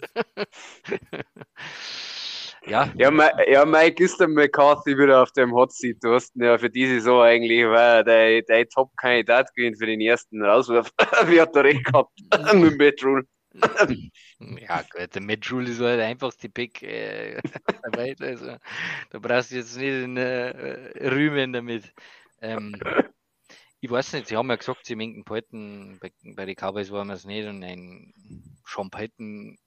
Ja. 2.67 2.87
Ja, 2.95 3.09
ja, 3.51 3.65
Mike 3.65 4.03
ist 4.03 4.19
der 4.19 4.27
McCarthy 4.27 4.95
wieder 4.95 5.23
auf 5.23 5.31
dem 5.31 5.51
Hot 5.51 5.73
Seat. 5.73 5.97
Du 6.01 6.13
hast 6.13 6.31
ja 6.35 6.57
für 6.59 6.69
diese 6.69 6.95
Saison 6.95 7.23
eigentlich 7.23 7.65
war 7.65 8.03
der, 8.03 8.43
der 8.43 8.69
Top-Kandidat 8.69 9.53
gewesen 9.55 9.77
für 9.77 9.87
den 9.87 9.99
ersten 9.99 10.43
Rauswurf. 10.43 10.91
Wie 11.27 11.41
hat 11.41 11.55
er 11.55 11.63
recht 11.63 11.85
gehabt 11.85 12.11
mit 12.53 12.77
Matt 12.77 13.03
Rule. 13.03 13.23
Ja, 14.39 14.81
gut, 14.83 15.13
der 15.15 15.21
Matt 15.21 15.51
Rule 15.51 15.69
ist 15.69 15.79
halt 15.79 15.99
der 15.99 16.07
einfachste 16.07 16.49
Pick 16.49 16.81
äh, 16.83 17.41
Also, 18.21 18.57
da 19.09 19.19
brauchst 19.19 19.51
du 19.51 19.55
jetzt 19.55 19.75
nicht 19.75 19.87
in, 19.87 20.17
äh, 20.17 21.07
rühmen 21.09 21.53
damit. 21.53 21.93
Ähm, 22.41 22.75
ich 23.81 23.89
weiß 23.89 24.13
nicht, 24.13 24.27
sie 24.27 24.37
haben 24.37 24.49
ja 24.49 24.55
gesagt, 24.55 24.85
sie 24.85 24.95
mengen 24.95 25.23
Palten, 25.25 25.97
bei, 25.99 26.11
bei 26.35 26.45
den 26.45 26.55
Cowboys 26.55 26.91
waren 26.91 27.07
wir 27.07 27.15
es 27.15 27.25
nicht 27.25 27.47
und 27.47 27.63
ein 27.63 28.13
Sean 28.65 28.89
Palten 28.89 29.57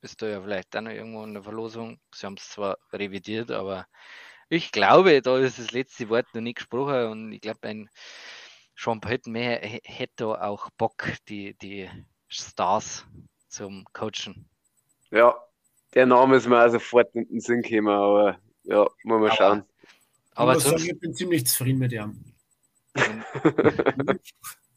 ist 0.00 0.22
da 0.22 0.28
ja 0.28 0.40
vielleicht 0.42 0.74
dann 0.74 0.86
irgendwo 0.86 1.24
in 1.24 1.34
der 1.34 1.42
Verlosung. 1.42 2.00
Sie 2.14 2.26
haben 2.26 2.34
es 2.34 2.48
zwar 2.48 2.78
revidiert, 2.92 3.50
aber 3.50 3.86
ich 4.48 4.72
glaube, 4.72 5.22
da 5.22 5.38
ist 5.38 5.58
das 5.58 5.72
letzte 5.72 6.08
Wort 6.08 6.26
noch 6.34 6.40
nicht 6.40 6.56
gesprochen 6.56 7.06
und 7.06 7.32
ich 7.32 7.40
glaube, 7.40 7.68
ein 7.68 7.88
Sean 8.76 9.00
Payton 9.00 9.32
mehr 9.32 9.60
hätte 9.84 10.42
auch 10.42 10.70
Bock, 10.76 11.04
die, 11.28 11.54
die 11.58 11.88
Stars 12.32 13.06
zum 13.48 13.84
Coachen. 13.92 14.48
Ja, 15.10 15.34
der 15.94 16.06
Name 16.06 16.36
ist 16.36 16.48
mir 16.48 16.64
auch 16.64 16.70
sofort 16.70 17.14
in 17.14 17.28
den 17.28 17.40
Sinn 17.40 17.62
gekommen, 17.62 17.88
aber 17.88 18.38
ja, 18.64 18.86
muss 19.04 19.20
man 19.20 19.32
schauen. 19.32 19.64
Aber 20.34 20.56
ich, 20.56 20.62
sagen, 20.62 20.82
ich 20.84 20.98
bin 20.98 21.14
ziemlich 21.14 21.46
zufrieden 21.46 21.78
mit 21.78 21.92
ihm. 21.92 22.24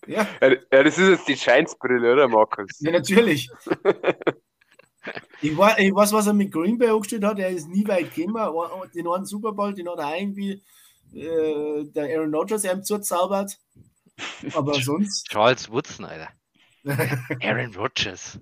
ja. 0.07 0.27
ja. 0.41 0.83
das 0.83 0.97
ist 0.97 1.09
jetzt 1.09 1.27
die 1.27 1.37
Scheinsbrille, 1.37 2.11
oder 2.11 2.27
Markus? 2.27 2.79
Ja, 2.79 2.91
natürlich. 2.91 3.49
Ich, 5.41 5.55
war, 5.55 5.77
ich 5.77 5.93
weiß, 5.93 6.13
was 6.13 6.25
er 6.25 6.33
mit 6.33 6.51
Green 6.51 6.79
Bay 6.79 6.89
angestellt 6.89 7.23
hat. 7.23 7.37
Er 7.37 7.49
ist 7.49 7.67
nie 7.67 7.87
weit 7.87 8.15
gekommen. 8.15 8.89
Den 8.95 9.07
einen 9.07 9.25
Super 9.25 9.51
Bowl, 9.51 9.71
den 9.71 9.87
hat 9.87 9.99
er 9.99 10.17
irgendwie 10.17 10.63
äh, 11.13 11.83
der 11.83 12.05
Aaron 12.05 12.33
Rodgers 12.33 12.63
ihm 12.63 12.83
zuzaubert. 12.83 13.59
Aber 14.53 14.73
sonst. 14.81 15.27
Charles 15.29 15.69
Woodson, 15.69 16.05
Alter. 16.05 16.29
Aaron 17.41 17.75
Rodgers. 17.75 18.39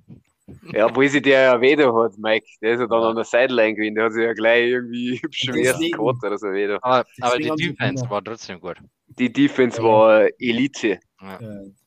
Ja, 0.74 0.94
wo 0.94 1.08
sie 1.08 1.22
der 1.22 1.42
ja 1.42 1.62
weder 1.62 1.94
hat, 1.94 2.18
Mike. 2.18 2.46
Der 2.62 2.74
ist 2.74 2.80
ja 2.82 2.88
dann 2.88 3.04
an 3.04 3.16
der 3.16 3.24
Sideline 3.24 3.76
gewesen. 3.76 3.96
Der 3.96 4.06
hat 4.06 4.14
sich 4.14 4.24
ja 4.24 4.34
gleich 4.34 4.70
irgendwie 4.70 5.18
hübsch 5.24 5.48
im 5.48 5.56
ersten 5.56 5.96
oder 5.96 6.38
so 6.38 6.48
wieder. 6.48 6.80
Aber, 6.82 7.06
aber 7.22 7.38
die 7.38 7.50
Defense 7.50 8.10
war 8.10 8.24
trotzdem 8.24 8.60
gut. 8.60 8.78
Die 9.08 9.32
Defense 9.32 9.78
ja. 9.78 9.84
war 9.84 10.28
Elite. 10.40 11.00
Ja. 11.22 11.40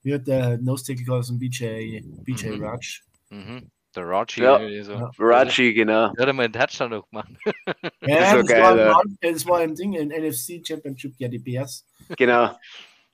Wie 0.02 0.14
hat 0.14 0.26
der 0.26 0.59
Nose-Tackle 0.59 1.14
aus 1.14 1.28
dem 1.28 1.38
BJ, 1.38 2.00
BJ 2.24 2.48
mhm. 2.48 2.64
Raj? 2.64 3.00
Mhm. 3.30 3.70
Der 3.94 4.07
Raji. 4.07 4.42
Ja, 4.42 4.84
so. 4.84 5.11
Raji, 5.18 5.72
genau. 5.72 6.12
Der 6.12 6.26
hat 6.26 6.34
mal 6.34 6.44
einen 6.44 6.52
Touchdown 6.52 6.90
noch 6.90 7.09
gemacht. 7.09 7.30
Ja, 8.02 8.18
das, 8.20 8.30
so 8.32 8.44
geil, 8.44 8.62
war, 8.62 8.76
ja. 8.76 9.02
das 9.32 9.46
war 9.46 9.59
ein 9.61 9.74
Ding 9.74 9.94
in 9.94 10.09
NFC 10.09 10.61
Championship, 10.66 11.14
ja, 11.18 11.28
die 11.28 11.38
Bears. 11.38 11.86
Genau. 12.16 12.50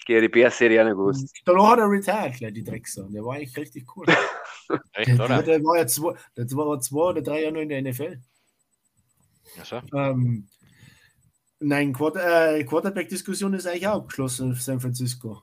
Ja, 0.08 0.20
die 0.20 0.28
Bears-Serie 0.28 0.80
auch 0.80 0.84
nicht 0.86 0.96
gewusst. 0.96 1.40
Danach 1.44 1.70
hat 1.70 1.78
er 1.78 1.88
retired, 1.90 2.34
gleich, 2.38 2.52
die 2.52 2.64
Drecksau. 2.64 3.08
Der 3.08 3.24
war 3.24 3.34
eigentlich 3.36 3.56
richtig 3.56 3.86
cool. 3.96 4.06
Echt, 4.94 5.08
der, 5.18 5.28
der, 5.28 5.42
der, 5.42 5.64
war 5.64 5.76
ja 5.78 5.86
zwei, 5.86 6.14
der 6.36 6.50
war 6.52 6.80
zwei 6.80 7.00
oder 7.10 7.22
drei 7.22 7.42
Jahre 7.42 7.52
noch 7.54 7.60
in 7.60 7.68
der 7.68 7.82
NFL. 7.82 8.20
Ach 9.60 9.64
so. 9.66 9.80
Ähm, 9.94 10.46
nein, 11.60 11.92
Quarter, 11.92 12.56
äh, 12.56 12.64
Quarterback-Diskussion 12.64 13.54
ist 13.54 13.66
eigentlich 13.66 13.86
auch 13.86 13.96
abgeschlossen 13.96 14.50
in 14.50 14.54
San 14.56 14.80
Francisco. 14.80 15.42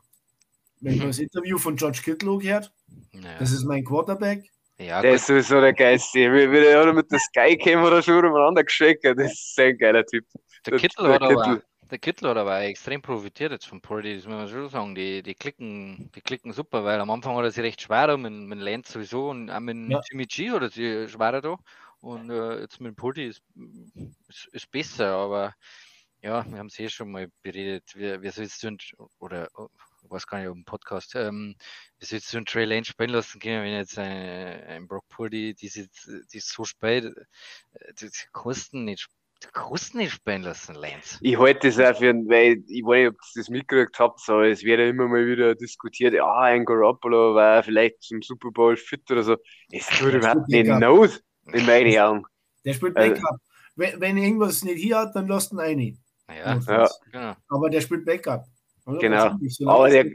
Wenn 0.81 0.97
man 0.97 1.05
Mhm. 1.07 1.09
das 1.09 1.19
Interview 1.19 1.57
von 1.57 1.75
George 1.75 2.01
Kittle 2.03 2.39
hört, 2.41 2.71
Naja. 3.13 3.37
das 3.39 3.51
ist 3.51 3.65
mein 3.65 3.83
Quarterback. 3.83 4.43
ja, 4.79 5.01
Der 5.01 5.11
gut. 5.11 5.19
ist 5.19 5.27
sowieso 5.27 5.59
der 5.61 5.73
Geilste. 5.73 6.19
Wie, 6.19 6.51
wie 6.51 6.61
der 6.61 6.93
mit 6.93 7.11
der 7.11 7.19
Sky-Camera 7.19 8.01
schon 8.01 8.25
umeinander 8.25 8.63
geschickt. 8.63 9.03
Das 9.03 9.31
ist 9.31 9.59
ein 9.59 9.77
geiler 9.77 10.05
Typ. 10.05 10.25
Der 10.65 10.71
der- 10.71 10.79
Kittel 10.79 11.07
der 11.07 11.19
Kittel. 11.19 11.63
Der 11.91 11.99
Kittel 11.99 12.29
hat 12.29 12.37
aber 12.37 12.61
extrem 12.61 13.01
profitiert 13.01 13.51
jetzt 13.51 13.67
von 13.67 13.81
Purdy, 13.81 14.15
das 14.15 14.25
muss 14.25 14.35
man 14.35 14.47
schon 14.49 14.69
sagen. 14.69 14.95
Die, 14.95 15.23
die, 15.23 15.35
klicken, 15.35 16.11
die 16.15 16.21
klicken 16.21 16.53
super, 16.53 16.83
weil 16.83 16.99
am 16.99 17.09
Anfang 17.09 17.35
hat 17.35 17.43
er 17.43 17.51
sich 17.51 17.63
recht 17.63 17.81
schwer 17.81 18.15
mit, 18.17 18.31
mit 18.31 18.59
Lance 18.59 18.93
sowieso 18.93 19.29
und 19.29 19.49
auch 19.49 19.59
mit 19.59 19.89
Ja. 19.89 20.01
Jimmy 20.09 20.25
G 20.25 20.51
hat 20.51 20.61
er 20.61 20.69
sich 20.69 21.11
schwerer 21.11 21.41
da. 21.41 21.57
Und 22.01 22.29
äh, 22.29 22.61
jetzt 22.61 22.79
mit 22.79 22.95
Purdy 22.95 23.27
ist, 23.27 23.41
ist, 24.27 24.47
ist 24.51 24.71
besser, 24.71 25.07
aber 25.15 25.53
ja, 26.21 26.45
wir 26.49 26.59
haben 26.59 26.67
es 26.67 26.79
eh 26.79 26.89
schon 26.89 27.11
mal 27.11 27.29
beredet. 27.41 27.95
Wir, 27.95 28.21
wir 28.21 28.31
soll 28.31 28.45
jetzt 28.45 28.59
so 28.59 28.67
ein, 28.67 28.77
oder 29.19 29.49
ich 30.03 30.09
weiß 30.09 30.27
gar 30.27 30.39
nicht, 30.39 30.47
ob 30.47 30.55
im 30.55 30.65
Podcast, 30.65 31.15
ähm, 31.15 31.55
wir 31.97 32.07
jetzt 32.07 32.29
so 32.29 32.37
einen 32.37 32.45
Trey 32.45 32.65
Lane 32.65 32.85
spielen 32.85 33.11
lassen 33.11 33.39
können, 33.39 33.63
wenn 33.63 33.73
jetzt 33.73 33.97
ein, 33.97 34.63
ein 34.63 34.87
Brock 34.87 35.07
Purdy, 35.09 35.53
die, 35.53 35.69
die 35.69 36.37
ist 36.37 36.49
so 36.49 36.63
spät, 36.63 37.05
die, 37.99 38.09
die 38.09 38.27
kosten 38.31 38.85
nicht 38.85 39.07
die 39.43 39.47
kosten 39.53 39.97
nicht 39.99 40.11
spielen 40.11 40.43
lassen, 40.43 40.75
Lance. 40.75 41.17
Ich 41.21 41.37
halte 41.39 41.67
das 41.69 41.79
auch 41.79 41.97
für 41.99 42.09
ein, 42.09 42.27
weil 42.27 42.63
ich 42.67 42.83
weiß 42.83 42.97
nicht, 42.99 43.07
ob 43.09 43.15
ihr 43.15 43.41
das 43.41 43.49
mitgekriegt 43.49 43.99
habt, 43.99 44.21
aber 44.27 44.47
es 44.47 44.63
wird 44.63 44.79
ja 44.79 44.87
immer 44.87 45.07
mal 45.07 45.25
wieder 45.25 45.55
diskutiert, 45.55 46.13
ja, 46.13 46.29
ein 46.41 46.65
Garoppolo 46.65 47.35
war 47.35 47.63
vielleicht 47.63 48.01
zum 48.03 48.21
Super 48.21 48.51
Bowl 48.51 48.75
fit 48.75 49.09
oder 49.11 49.23
so. 49.23 49.37
Es 49.71 49.87
tut 49.87 50.13
überhaupt 50.13 50.47
nicht 50.49 50.67
not, 50.67 51.21
in 51.53 51.65
meinen 51.65 51.97
Augen. 51.99 52.23
Der 52.65 52.73
spielt 52.73 52.97
Also- 52.97 53.13
Backup. 53.13 53.37
wenn, 53.75 54.01
wenn 54.01 54.17
irgendwas 54.17 54.63
nicht 54.63 54.81
hier 54.81 54.97
hat, 54.99 55.15
dann 55.15 55.27
lasst 55.27 55.53
ihn 55.53 55.59
ein. 55.59 55.97
Ja, 56.29 56.59
Ja. 56.67 56.89
genau. 57.11 57.33
Aber 57.49 57.69
der 57.69 57.81
spielt 57.81 58.05
Backup. 58.05 58.43
Oder? 58.85 58.99
Genau. 58.99 59.35
So 59.47 59.67
Aber 59.69 59.89
der, 59.89 60.05
ist 60.05 60.13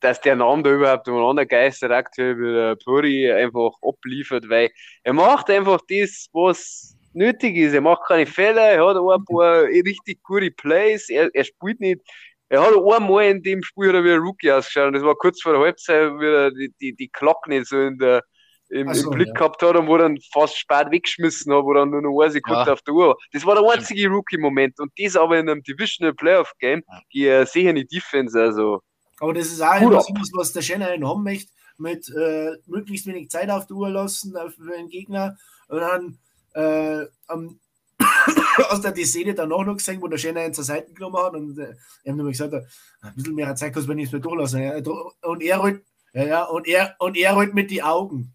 dass 0.00 0.20
der 0.20 0.36
Name 0.36 0.62
da 0.62 0.70
überhaupt 0.74 1.08
umeinander 1.08 1.46
geistert, 1.46 1.90
aktuell 1.92 2.36
wie 2.38 2.52
der 2.52 2.76
Puri 2.76 3.30
einfach 3.32 3.72
abliefert, 3.82 4.48
weil 4.48 4.70
er 5.02 5.12
macht 5.14 5.48
einfach 5.50 5.80
das, 5.88 6.28
was 6.32 6.93
nötig 7.14 7.56
ist. 7.56 7.74
Er 7.74 7.80
macht 7.80 8.02
keine 8.06 8.26
Fehler, 8.26 8.62
er 8.62 8.86
hat 8.86 8.96
ein 8.96 9.24
paar 9.24 9.62
richtig 9.64 10.22
gute 10.22 10.50
Plays, 10.50 11.08
er, 11.08 11.30
er 11.34 11.44
spielt 11.44 11.80
nicht. 11.80 12.00
Er 12.48 12.62
hat 12.62 12.74
einmal 12.74 13.24
in 13.24 13.42
dem 13.42 13.62
Spiel 13.62 13.88
hat 13.88 13.94
er 13.96 14.04
wie 14.04 14.12
ein 14.12 14.20
Rookie 14.20 14.50
ausgeschaut 14.52 14.88
und 14.88 14.92
das 14.92 15.02
war 15.02 15.14
kurz 15.14 15.40
vor 15.40 15.52
der 15.52 15.62
Halbzeit, 15.62 16.12
wie 16.20 16.26
er 16.26 16.50
die, 16.50 16.72
die, 16.80 16.94
die 16.94 17.10
Glock 17.10 17.46
nicht 17.48 17.66
so 17.66 17.80
in 17.80 17.98
der, 17.98 18.22
im, 18.68 18.92
so, 18.92 19.10
im 19.10 19.16
Blick 19.16 19.28
ja. 19.28 19.34
gehabt 19.34 19.62
hat 19.62 19.76
und 19.76 19.86
wo 19.86 19.96
dann 19.96 20.18
fast 20.32 20.58
spät 20.58 20.90
weggeschmissen 20.90 21.52
hat, 21.52 21.64
wo 21.64 21.72
dann 21.72 21.90
nur 21.90 22.02
noch 22.02 22.20
eine 22.20 22.30
Sekunde 22.30 22.64
Ja. 22.66 22.72
auf 22.72 22.82
der 22.82 22.94
Uhr 22.94 23.08
war. 23.08 23.16
Das 23.32 23.44
war 23.46 23.54
der 23.54 23.72
einzige 23.72 24.08
Rookie-Moment 24.08 24.78
und 24.78 24.92
das 24.98 25.16
aber 25.16 25.38
in 25.38 25.48
einem 25.48 25.62
Divisional 25.62 26.14
Playoff-Game, 26.14 26.82
die 27.12 27.26
äh, 27.26 27.46
sicher 27.46 27.72
nicht 27.72 27.92
Defense, 27.92 28.40
also 28.40 28.80
Aber 29.20 29.32
das 29.32 29.46
ist 29.46 29.62
auch 29.62 29.80
so 29.80 30.38
was, 30.38 30.52
der 30.52 30.62
Shanahan 30.62 31.06
haben 31.06 31.22
möchte, 31.22 31.50
mit 31.78 32.08
äh, 32.10 32.52
möglichst 32.66 33.06
wenig 33.06 33.30
Zeit 33.30 33.50
auf 33.50 33.66
der 33.66 33.76
Uhr 33.76 33.90
lassen 33.90 34.34
für 34.50 34.76
den 34.76 34.88
Gegner 34.88 35.36
und 35.68 35.80
dann 35.80 36.18
äh, 36.54 37.06
am, 37.26 37.60
aus 38.68 38.80
der 38.80 38.92
die 38.92 39.04
Szene 39.04 39.34
danach 39.34 39.64
noch 39.64 39.76
gesehen, 39.76 40.00
wo 40.00 40.08
der 40.08 40.18
Shanahan 40.18 40.54
zur 40.54 40.64
Seite 40.64 40.92
genommen 40.92 41.18
hat 41.18 41.34
und 41.34 41.58
äh, 41.58 41.74
er 42.04 42.12
hat 42.12 42.16
mir 42.16 42.24
gesagt, 42.24 42.54
ein 42.54 43.14
bisschen 43.14 43.34
mehr 43.34 43.54
Zeit 43.54 43.72
kannst 43.72 43.86
du 43.86 43.92
mir 43.92 43.96
nicht 43.96 44.12
mehr 44.12 44.20
durchlassen. 44.20 44.62
Ja, 44.62 44.76
und 45.22 45.42
er 45.42 45.58
rollt, 45.58 45.84
ja, 46.12 46.24
ja, 46.24 46.44
und 46.44 46.66
er 46.66 46.94
und 46.98 47.16
er 47.16 47.32
rollt 47.34 47.54
mit 47.54 47.70
die 47.70 47.82
Augen. 47.82 48.32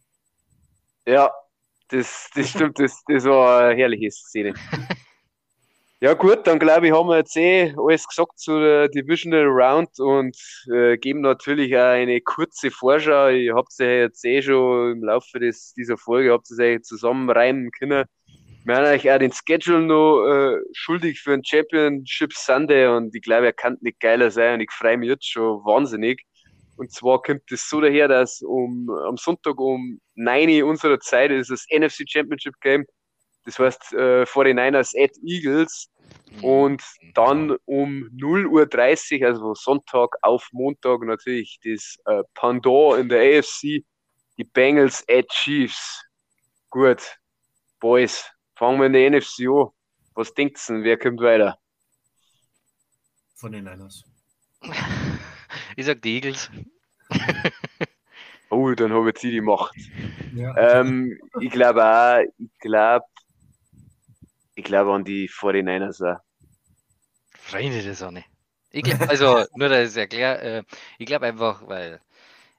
Ja, 1.06 1.32
das, 1.90 2.30
das 2.36 2.50
stimmt, 2.50 2.80
das, 2.80 3.02
das 3.08 3.24
war 3.24 3.62
eine 3.62 3.76
herrliche 3.76 4.12
Szene. 4.12 4.54
Ja 6.02 6.14
gut, 6.14 6.48
dann 6.48 6.60
glaube 6.60 6.88
ich, 6.88 6.94
haben 6.94 7.10
wir 7.10 7.18
jetzt 7.18 7.36
eh 7.36 7.76
alles 7.78 8.08
gesagt 8.08 8.40
zu 8.40 8.58
der 8.58 8.88
Divisional 8.88 9.48
Round 9.48 10.00
und 10.00 10.38
äh, 10.72 10.98
geben 10.98 11.20
natürlich 11.20 11.76
auch 11.76 11.92
eine 11.92 12.22
kurze 12.22 12.72
Vorschau. 12.72 13.28
Ihr 13.28 13.54
habt 13.54 13.72
es 13.72 13.80
ja 13.80 13.88
jetzt 13.88 14.24
eh 14.24 14.42
schon 14.42 14.94
im 14.94 15.04
Laufe 15.04 15.40
des, 15.40 15.74
dieser 15.74 15.98
Folge 15.98 16.32
habt 16.32 16.50
es 16.50 16.58
euch 16.58 16.84
zusammenreimen 16.84 17.70
können. 17.72 18.06
Wir 18.64 18.76
haben 18.76 18.86
euch 18.86 19.12
auch 19.12 19.20
den 19.20 19.34
Schedule 19.34 19.82
noch 19.82 20.26
äh, 20.26 20.58
schuldig 20.72 21.20
für 21.20 21.32
den 21.32 21.44
Championship 21.44 22.32
Sunday 22.32 22.88
und 22.88 23.14
ich 23.14 23.22
glaube, 23.22 23.48
er 23.48 23.54
kann 23.54 23.78
nicht 23.82 24.00
geiler 24.00 24.32
sein 24.32 24.54
und 24.54 24.62
ich 24.62 24.72
freue 24.72 24.96
mich 24.98 25.10
jetzt 25.10 25.30
schon 25.30 25.66
wahnsinnig. 25.66 26.24
Und 26.78 26.94
zwar 26.94 27.22
kommt 27.22 27.52
es 27.52 27.68
so 27.68 27.82
daher, 27.82 28.08
dass 28.08 28.42
um, 28.42 28.90
am 28.90 29.18
Sonntag 29.18 29.60
um 29.60 30.00
9 30.16 30.62
Uhr 30.62 30.70
unserer 30.70 31.02
Zeit 31.02 31.30
ist 31.32 31.52
das 31.52 31.66
NFC 31.70 32.10
Championship 32.10 32.54
Game. 32.62 32.86
Das 33.46 33.60
heißt 33.60 33.94
äh, 33.94 34.24
49ers 34.24 34.94
at 35.02 35.12
Eagles. 35.24 35.90
Mhm. 36.32 36.44
Und 36.44 36.84
dann 37.14 37.58
um 37.66 38.10
0.30 38.16 39.22
Uhr, 39.22 39.28
also 39.28 39.54
Sonntag 39.54 40.16
auf 40.22 40.48
Montag 40.52 41.02
natürlich 41.02 41.60
das 41.64 41.98
äh, 42.06 42.24
Pendant 42.34 43.00
in 43.00 43.10
der 43.10 43.40
AFC, 43.40 43.84
die 44.38 44.44
Bengals 44.44 45.04
at 45.10 45.28
Chiefs. 45.30 46.04
Gut, 46.70 47.18
Boys, 47.80 48.30
fangen 48.56 48.80
wir 48.80 48.88
in 48.88 48.94
der 48.94 49.10
NFC 49.10 49.48
an. 49.48 49.70
Was 50.14 50.34
denkt 50.34 50.60
ihr, 50.70 50.84
wer 50.84 50.98
kommt 50.98 51.22
weiter? 51.22 51.58
Von 53.36 53.52
den 53.52 53.66
Niners. 53.66 54.04
Ich 55.76 55.86
sag 55.86 56.02
die 56.02 56.16
Eagles. 56.16 56.52
Oh, 58.50 58.72
dann 58.74 58.92
habe 58.92 59.10
ich 59.10 59.16
die 59.22 59.42
Macht. 59.42 59.76
Ja. 60.34 60.56
Ähm, 60.58 61.20
ich 61.40 61.52
glaube 61.52 61.86
auch, 61.86 62.20
ich 62.38 62.60
glaube, 62.60 63.06
ich 64.60 64.66
glaube 64.66 64.94
an 64.94 65.06
die 65.06 65.30
49ers 65.30 66.04
auch. 66.06 66.20
Freunde 67.34 68.06
auch 68.06 68.12
nicht. 68.12 68.28
Ich 68.72 68.84
glaub, 68.84 69.02
also, 69.10 69.46
nur 69.56 69.70
dass 69.70 69.80
ich 69.80 69.88
es 69.88 69.96
erkläre, 69.96 70.42
äh, 70.42 70.64
ich 70.98 71.06
glaube 71.08 71.26
einfach, 71.26 71.66
weil 71.68 72.02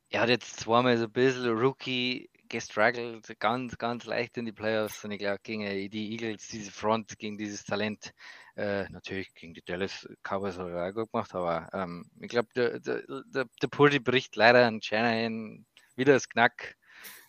er 0.08 0.20
hat 0.22 0.28
jetzt 0.30 0.58
zweimal 0.58 0.96
so 0.96 1.04
ein 1.04 1.12
bisschen 1.12 1.56
Rookie 1.56 2.30
gestruggelt, 2.48 3.38
ganz, 3.38 3.78
ganz 3.78 4.06
leicht 4.06 4.36
in 4.38 4.46
die 4.46 4.52
Playoffs 4.52 5.04
und 5.04 5.12
ich 5.12 5.18
glaube, 5.18 5.38
gegen 5.42 5.62
äh, 5.62 5.88
die 5.88 6.12
Eagles, 6.12 6.48
diese 6.48 6.72
Front, 6.72 7.18
gegen 7.18 7.36
dieses 7.36 7.64
Talent, 7.64 8.12
äh, 8.56 8.88
natürlich 8.88 9.32
gegen 9.34 9.54
die 9.54 9.62
Dallas 9.62 10.08
Cowboys 10.22 10.58
hat 10.58 10.68
er 10.68 10.88
auch 10.88 10.94
gut 10.94 11.12
gemacht, 11.12 11.34
aber 11.34 11.68
ähm, 11.74 12.10
ich 12.18 12.28
glaube, 12.28 12.48
der, 12.56 12.80
der, 12.80 13.02
der, 13.26 13.44
der 13.62 13.68
Purdy 13.68 14.00
bricht 14.00 14.34
leider 14.36 14.66
an 14.66 14.82
Shanahan 14.82 15.64
wieder 15.94 16.14
das 16.14 16.28
Knack. 16.28 16.76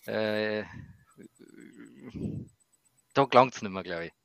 Äh, 0.06 0.64
da 3.14 3.26
gelangt 3.26 3.54
es 3.54 3.62
nicht 3.62 3.72
mehr, 3.72 3.84
glaube 3.84 4.06
ich. 4.06 4.21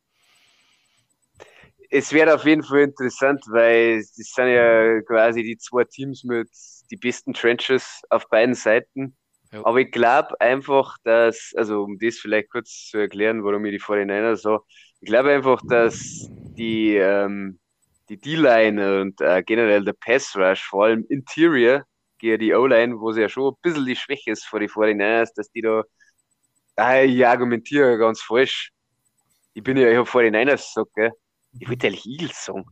Es 1.90 2.12
wäre 2.12 2.34
auf 2.34 2.44
jeden 2.44 2.62
Fall 2.62 2.80
interessant, 2.80 3.42
weil 3.48 3.98
das 3.98 4.32
sind 4.34 4.48
ja 4.48 5.00
quasi 5.02 5.42
die 5.42 5.58
zwei 5.58 5.84
Teams 5.84 6.24
mit 6.24 6.48
die 6.90 6.96
besten 6.96 7.34
Trenches 7.34 8.02
auf 8.10 8.28
beiden 8.28 8.54
Seiten. 8.54 9.16
Ja. 9.52 9.64
Aber 9.64 9.80
ich 9.80 9.90
glaube 9.90 10.40
einfach, 10.40 10.96
dass, 11.04 11.52
also 11.56 11.82
um 11.84 11.98
das 11.98 12.18
vielleicht 12.18 12.50
kurz 12.50 12.88
zu 12.90 12.98
erklären, 12.98 13.44
warum 13.44 13.64
ich 13.64 13.72
die 13.72 13.80
49er 13.80 14.36
so, 14.36 14.60
ich 15.00 15.06
glaube 15.06 15.30
einfach, 15.30 15.60
dass 15.68 16.28
die, 16.56 16.96
ähm, 16.96 17.58
die 18.08 18.18
D-Line 18.18 19.02
und 19.02 19.20
äh, 19.20 19.42
generell 19.42 19.84
der 19.84 19.94
Pass 19.94 20.34
Rush, 20.36 20.64
vor 20.68 20.86
allem 20.86 21.04
Interior, 21.08 21.84
gegen 22.18 22.38
die 22.40 22.54
O-Line, 22.54 22.98
wo 22.98 23.12
sie 23.12 23.20
ja 23.22 23.28
schon 23.28 23.52
ein 23.52 23.56
bisschen 23.62 23.84
die 23.84 23.96
Schwäche 23.96 24.30
ist 24.30 24.46
vor 24.46 24.60
die 24.60 24.68
49ers, 24.68 25.30
dass 25.34 25.50
die 25.50 25.62
da, 25.62 25.82
ah, 26.76 27.02
ich 27.02 27.26
argumentiere 27.26 27.98
ganz 27.98 28.22
falsch. 28.22 28.70
Ich 29.54 29.62
bin 29.62 29.76
ja, 29.76 29.90
ich 29.90 29.96
habe 29.96 30.08
49ers 30.08 30.74
gesagt, 30.74 30.94
gell? 30.94 31.12
Ich 31.58 31.68
wollte 31.68 31.86
eigentlich 31.86 32.06
Eagles 32.06 32.44
sagen. 32.44 32.64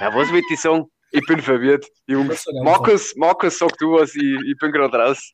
Ja, 0.00 0.14
was 0.14 0.30
wollte 0.32 0.46
ich 0.52 0.60
sagen? 0.60 0.84
Ich 1.10 1.24
bin 1.26 1.40
verwirrt, 1.40 1.86
Jungs. 2.06 2.44
Markus, 2.62 3.14
Markus, 3.16 3.58
sag 3.58 3.76
du 3.78 3.92
was, 3.92 4.14
ich, 4.16 4.36
ich 4.46 4.58
bin 4.58 4.72
gerade 4.72 4.96
raus. 4.98 5.32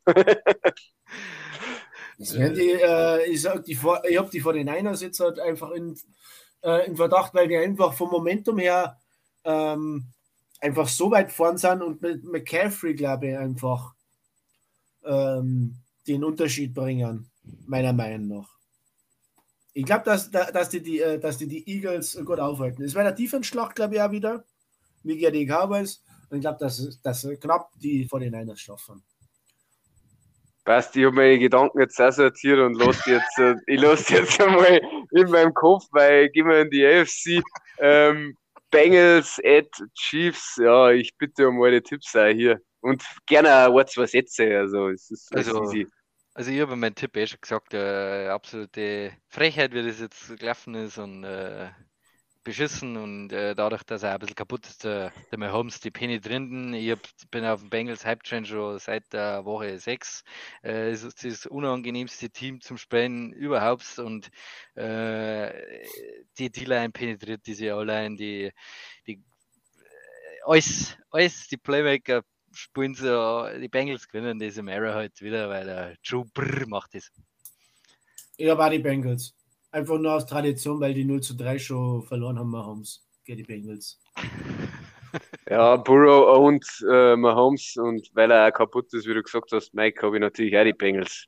Die, 2.17 2.71
äh, 2.71 3.25
ich 3.31 3.41
sag, 3.41 3.63
die, 3.65 3.73
Vor- 3.73 4.03
ich 4.07 4.15
habe 4.17 4.29
die 4.29 4.43
49ers 4.43 5.01
jetzt 5.01 5.19
halt 5.19 5.39
einfach 5.39 5.71
in, 5.71 5.97
äh, 6.63 6.85
in 6.85 6.95
Verdacht, 6.95 7.33
weil 7.33 7.47
die 7.47 7.57
einfach 7.57 7.93
vom 7.95 8.11
Momentum 8.11 8.59
her 8.59 8.99
ähm, 9.43 10.05
einfach 10.59 10.87
so 10.87 11.09
weit 11.09 11.31
vorn 11.31 11.57
sind 11.57 11.81
und 11.81 11.99
mit 12.03 12.23
McCaffrey, 12.23 12.93
glaube 12.93 13.29
ich, 13.29 13.37
einfach 13.37 13.93
ähm, 15.03 15.77
den 16.07 16.23
Unterschied 16.23 16.75
bringen, 16.75 17.31
meiner 17.65 17.93
Meinung 17.93 18.27
nach. 18.27 18.49
Ich 19.73 19.85
glaube, 19.85 20.03
dass, 20.05 20.29
da- 20.29 20.51
dass, 20.51 20.69
die, 20.69 20.81
die, 20.81 20.99
äh, 20.99 21.19
dass 21.19 21.37
die 21.37 21.47
die 21.47 21.67
Eagles 21.69 22.19
gut 22.25 22.39
aufhalten. 22.39 22.83
Es 22.83 22.93
wäre 22.93 23.05
der 23.05 23.13
Defense-Schlacht, 23.13 23.75
glaube 23.75 23.95
ich, 23.95 24.01
auch 24.01 24.11
wieder, 24.11 24.43
wie 25.03 25.17
gegen 25.17 25.33
die 25.33 25.45
Cowboys. 25.45 26.03
Und 26.29 26.37
ich 26.37 26.41
glaube, 26.41 26.59
dass, 26.59 26.99
dass 27.01 27.27
knapp 27.39 27.69
die 27.79 28.07
49ers 28.07 28.57
schaffen. 28.57 29.03
Passt, 30.63 30.95
ich 30.95 31.05
habe 31.05 31.15
meine 31.15 31.39
Gedanken 31.39 31.79
jetzt 31.79 31.99
auch 31.99 32.11
sortiert 32.11 32.59
und 32.59 32.79
die 32.79 33.09
jetzt, 33.11 33.37
äh, 33.39 33.55
ich 33.65 33.81
lasse 33.81 34.05
die 34.07 34.13
jetzt 34.13 34.39
einmal 34.41 34.79
in 35.11 35.29
meinem 35.31 35.53
Kopf, 35.53 35.85
weil 35.91 36.29
gehen 36.29 36.47
wir 36.47 36.61
in 36.61 36.69
die 36.69 36.85
AFC. 36.85 37.41
Ähm, 37.79 38.37
Bengals 38.69 39.41
at 39.43 39.67
Chiefs, 39.95 40.57
ja, 40.61 40.91
ich 40.91 41.17
bitte 41.17 41.47
um 41.47 41.59
eure 41.59 41.81
Tipps 41.81 42.15
auch 42.15 42.27
hier. 42.27 42.61
Und 42.79 43.03
gerne 43.25 43.67
auch 43.67 43.77
ein, 43.79 43.87
zwei 43.87 44.05
Sätze, 44.05 44.57
also 44.57 44.89
es 44.89 45.09
ist 45.11 45.35
Also, 45.35 45.63
easy. 45.63 45.87
Also 46.33 46.49
ich 46.51 46.61
habe 46.61 46.75
meinen 46.77 46.95
Tipp 46.95 47.15
eh 47.17 47.27
schon 47.27 47.41
gesagt, 47.41 47.73
äh, 47.73 48.27
absolute 48.29 49.11
Frechheit, 49.27 49.73
wie 49.73 49.83
das 49.85 49.99
jetzt 49.99 50.37
gelaufen 50.39 50.75
ist 50.75 50.97
und 50.97 51.25
äh, 51.25 51.69
beschissen 52.43 52.95
und 52.97 53.33
äh, 53.33 53.53
dadurch, 53.53 53.83
dass 53.83 54.03
er 54.03 54.13
ein 54.13 54.19
bisschen 54.19 54.35
kaputt 54.35 54.65
ist, 54.65 54.85
der, 54.85 55.11
der 55.29 55.37
Mahomes, 55.39 55.81
die 55.81 55.91
penetrieren. 55.91 56.73
Ich 56.73 56.91
hab, 56.91 56.99
bin 57.31 57.45
auf 57.45 57.59
dem 57.59 57.69
Bengals 57.69 58.05
Hype 58.05 58.23
Train 58.23 58.45
schon 58.45 58.79
seit 58.79 59.11
der 59.11 59.43
Woche 59.45 59.77
6. 59.77 60.23
Äh, 60.63 60.91
es 60.91 61.03
ist 61.03 61.23
das 61.23 61.45
unangenehmste 61.47 62.29
Team 62.29 62.61
zum 62.61 62.77
Spielen 62.77 63.33
überhaupt 63.33 63.99
und 63.99 64.29
äh, 64.75 65.51
die 66.39 66.49
D-Line 66.49 66.91
penetriert 66.91 67.45
diese 67.45 67.75
O-Line, 67.75 68.15
die, 68.15 68.51
die 69.05 69.15
äh, 69.15 70.41
alles, 70.45 70.97
alles, 71.11 71.47
die 71.49 71.57
Playmaker 71.57 72.23
spielen 72.53 72.95
so, 72.95 73.47
die 73.59 73.67
Bengals 73.67 74.07
gewinnen 74.07 74.39
diese 74.39 74.63
Mara 74.63 74.93
halt 74.93 75.21
wieder, 75.21 75.49
weil 75.49 75.65
der 75.65 75.95
Joe 76.03 76.25
Brr 76.33 76.67
macht 76.67 76.93
das. 76.95 77.11
Ich 78.37 78.49
habe 78.49 78.65
auch 78.65 78.69
die 78.69 78.79
Bengals. 78.79 79.33
Einfach 79.71 79.97
nur 79.97 80.13
aus 80.13 80.25
Tradition, 80.25 80.79
weil 80.79 80.93
die 80.93 81.05
0 81.05 81.21
zu 81.21 81.35
3 81.35 81.59
schon 81.59 82.03
verloren 82.03 82.37
haben, 82.37 82.49
Mahomes. 82.49 83.05
Gegen 83.23 83.37
die 83.37 83.43
Bengals. 83.43 83.99
Ja, 85.49 85.75
Burrow 85.75 86.37
und 86.39 86.65
äh, 86.89 87.17
Mahomes 87.17 87.75
und 87.75 88.09
weil 88.13 88.31
er 88.31 88.47
auch 88.47 88.53
kaputt 88.53 88.93
ist, 88.93 89.05
wie 89.05 89.13
du 89.13 89.21
gesagt 89.21 89.51
hast, 89.51 89.73
Mike, 89.73 90.01
habe 90.01 90.15
ich 90.15 90.21
natürlich 90.21 90.57
auch 90.57 90.63
die 90.63 90.71
Bengals. 90.71 91.27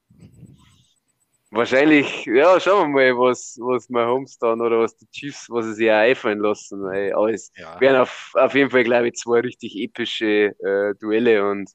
Wahrscheinlich, 1.54 2.26
ja, 2.26 2.60
schauen 2.60 2.94
wir 2.96 3.14
mal, 3.14 3.20
was, 3.30 3.58
was 3.62 3.88
Mahomes 3.90 4.38
dann 4.40 4.60
oder 4.62 4.80
was 4.80 4.96
die 4.98 5.08
Chiefs, 5.12 5.50
was 5.50 5.66
sie 5.68 5.74
sich 5.76 5.90
auch 5.92 5.96
einfallen 5.96 6.40
lassen. 6.40 6.82
Weil 6.84 7.14
alles 7.14 7.52
Ja. 7.56 7.80
werden 7.80 8.02
auf, 8.02 8.32
auf 8.36 8.56
jeden 8.56 8.72
Fall, 8.72 8.84
glaube 8.84 9.10
ich, 9.10 9.16
zwei 9.16 9.42
richtig 9.42 9.76
epische 9.78 10.56
äh, 10.60 10.96
Duelle 11.00 11.48
und 11.50 11.70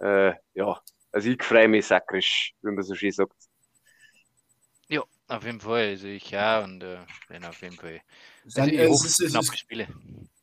äh, 0.00 0.34
ja, 0.54 0.80
also 1.12 1.30
ich 1.30 1.42
freue 1.42 1.68
mich 1.68 1.86
sakrisch, 1.86 2.54
wie 2.62 2.72
man 2.72 2.82
so 2.84 2.94
schön 2.94 3.12
sagt. 3.12 3.34
Ja, 4.88 5.02
auf 5.28 5.44
jeden 5.44 5.60
Fall. 5.60 5.88
Also 5.88 6.06
ich 6.06 6.36
auch 6.36 6.64
und 6.64 6.82
äh, 6.82 6.98
bin 7.28 7.44
auf 7.44 7.62
jeden 7.62 7.76
Fall. 7.78 8.00
Es 8.44 8.54
Also 8.54 8.70
sind- 8.70 8.74
ich 8.74 8.78
es, 8.78 9.04
ist, 9.04 9.20
es, 9.20 9.34
ist, 9.34 9.58
Spiele. 9.58 9.88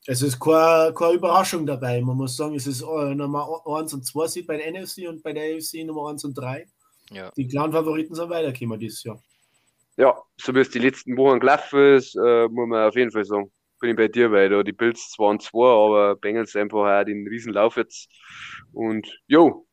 es 0.08 0.22
ist 0.22 0.40
keine, 0.40 0.94
keine 0.94 1.14
Überraschung 1.14 1.66
dabei. 1.66 2.02
Man 2.02 2.18
muss 2.18 2.36
sagen, 2.38 2.56
es 2.56 2.68
ist 2.68 2.82
äh, 2.82 3.16
Nummer 3.16 3.62
1 3.68 3.94
und 3.94 4.06
2 4.06 4.28
Seed 4.28 4.48
bei 4.48 4.58
der 4.58 4.68
NFC 4.68 5.08
und 5.08 5.24
bei 5.24 5.34
der 5.34 5.44
AFC 5.56 5.84
Nummer 5.84 6.10
1 6.10 6.24
und 6.26 6.36
3. 6.36 6.68
Ja. 7.10 7.32
Die 7.36 7.48
kleinen 7.48 7.72
Favoriten 7.72 8.16
sind 8.16 8.30
weitergekommen 8.30 8.80
dieses 8.80 9.04
Jahr. 9.04 9.22
Ja, 9.98 10.16
so 10.38 10.56
wie 10.56 10.60
es 10.60 10.70
die 10.70 10.80
letzten 10.80 11.18
Wochen 11.18 11.40
gelaufen 11.40 11.96
ist, 11.96 12.16
äh, 12.16 12.48
muss 12.48 12.68
man 12.68 12.88
auf 12.88 12.96
jeden 12.96 13.12
Fall 13.12 13.26
sagen. 13.26 13.52
Bin 13.82 13.92
ich 13.92 13.96
bei 13.96 14.08
dir, 14.10 14.32
weil 14.32 14.50
da 14.50 14.62
die 14.62 14.74
Bills 14.74 15.10
zwar 15.12 15.30
und 15.30 15.42
zwei, 15.42 15.68
aber 15.68 16.16
Bengals 16.16 16.56
einfach 16.56 16.80
auch 16.80 17.04
den 17.06 17.26
Riesenlauf 17.28 17.78
jetzt. 17.78 18.10
Und 18.74 19.08
jo, 19.28 19.66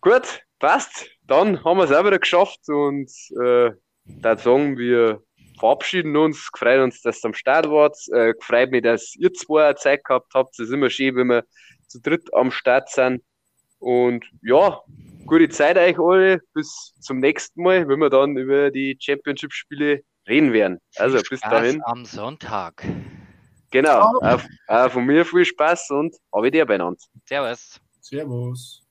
gut, 0.00 0.42
passt. 0.58 1.10
Dann 1.22 1.64
haben 1.64 1.78
wir 1.78 1.84
es 1.84 1.92
auch 1.92 2.04
wieder 2.04 2.18
geschafft 2.18 2.68
und 2.68 3.10
äh, 3.42 3.70
da 4.04 4.36
sagen 4.36 4.76
wir 4.76 5.22
verabschieden 5.58 6.16
uns, 6.16 6.50
gefreut 6.52 6.80
uns, 6.80 7.00
dass 7.00 7.24
ihr 7.24 7.28
am 7.28 7.34
Start 7.34 7.70
wart, 7.70 7.96
äh, 8.12 8.34
gefreut 8.34 8.70
mich, 8.70 8.82
dass 8.82 9.14
ihr 9.16 9.32
zwei 9.32 9.72
Zeit 9.74 10.04
gehabt 10.04 10.32
habt. 10.34 10.58
Es 10.58 10.68
ist 10.68 10.72
immer 10.72 10.90
schön, 10.90 11.16
wenn 11.16 11.28
wir 11.28 11.44
zu 11.86 12.00
dritt 12.00 12.32
am 12.34 12.50
Start 12.50 12.90
sind. 12.90 13.22
Und 13.84 14.24
ja, 14.40 14.80
gute 15.26 15.46
Zeit 15.50 15.76
euch 15.76 15.98
alle. 15.98 16.40
Bis 16.54 16.94
zum 17.00 17.20
nächsten 17.20 17.62
Mal, 17.62 17.86
wenn 17.86 17.98
wir 17.98 18.08
dann 18.08 18.34
über 18.34 18.70
die 18.70 18.96
Championship-Spiele 18.98 20.02
reden 20.26 20.54
werden. 20.54 20.78
Also 20.96 21.18
bis 21.18 21.38
Spaß 21.38 21.50
dahin. 21.50 21.82
Am 21.84 22.06
Sonntag. 22.06 22.82
Genau. 23.70 24.10
Auch, 24.22 24.40
auch 24.68 24.90
von 24.90 25.04
mir 25.04 25.26
viel 25.26 25.44
Spaß 25.44 25.90
und 25.90 26.16
habe 26.34 26.50
dir 26.50 26.64
beieinander. 26.64 26.98
Servus. 27.26 27.78
Servus. 28.00 28.83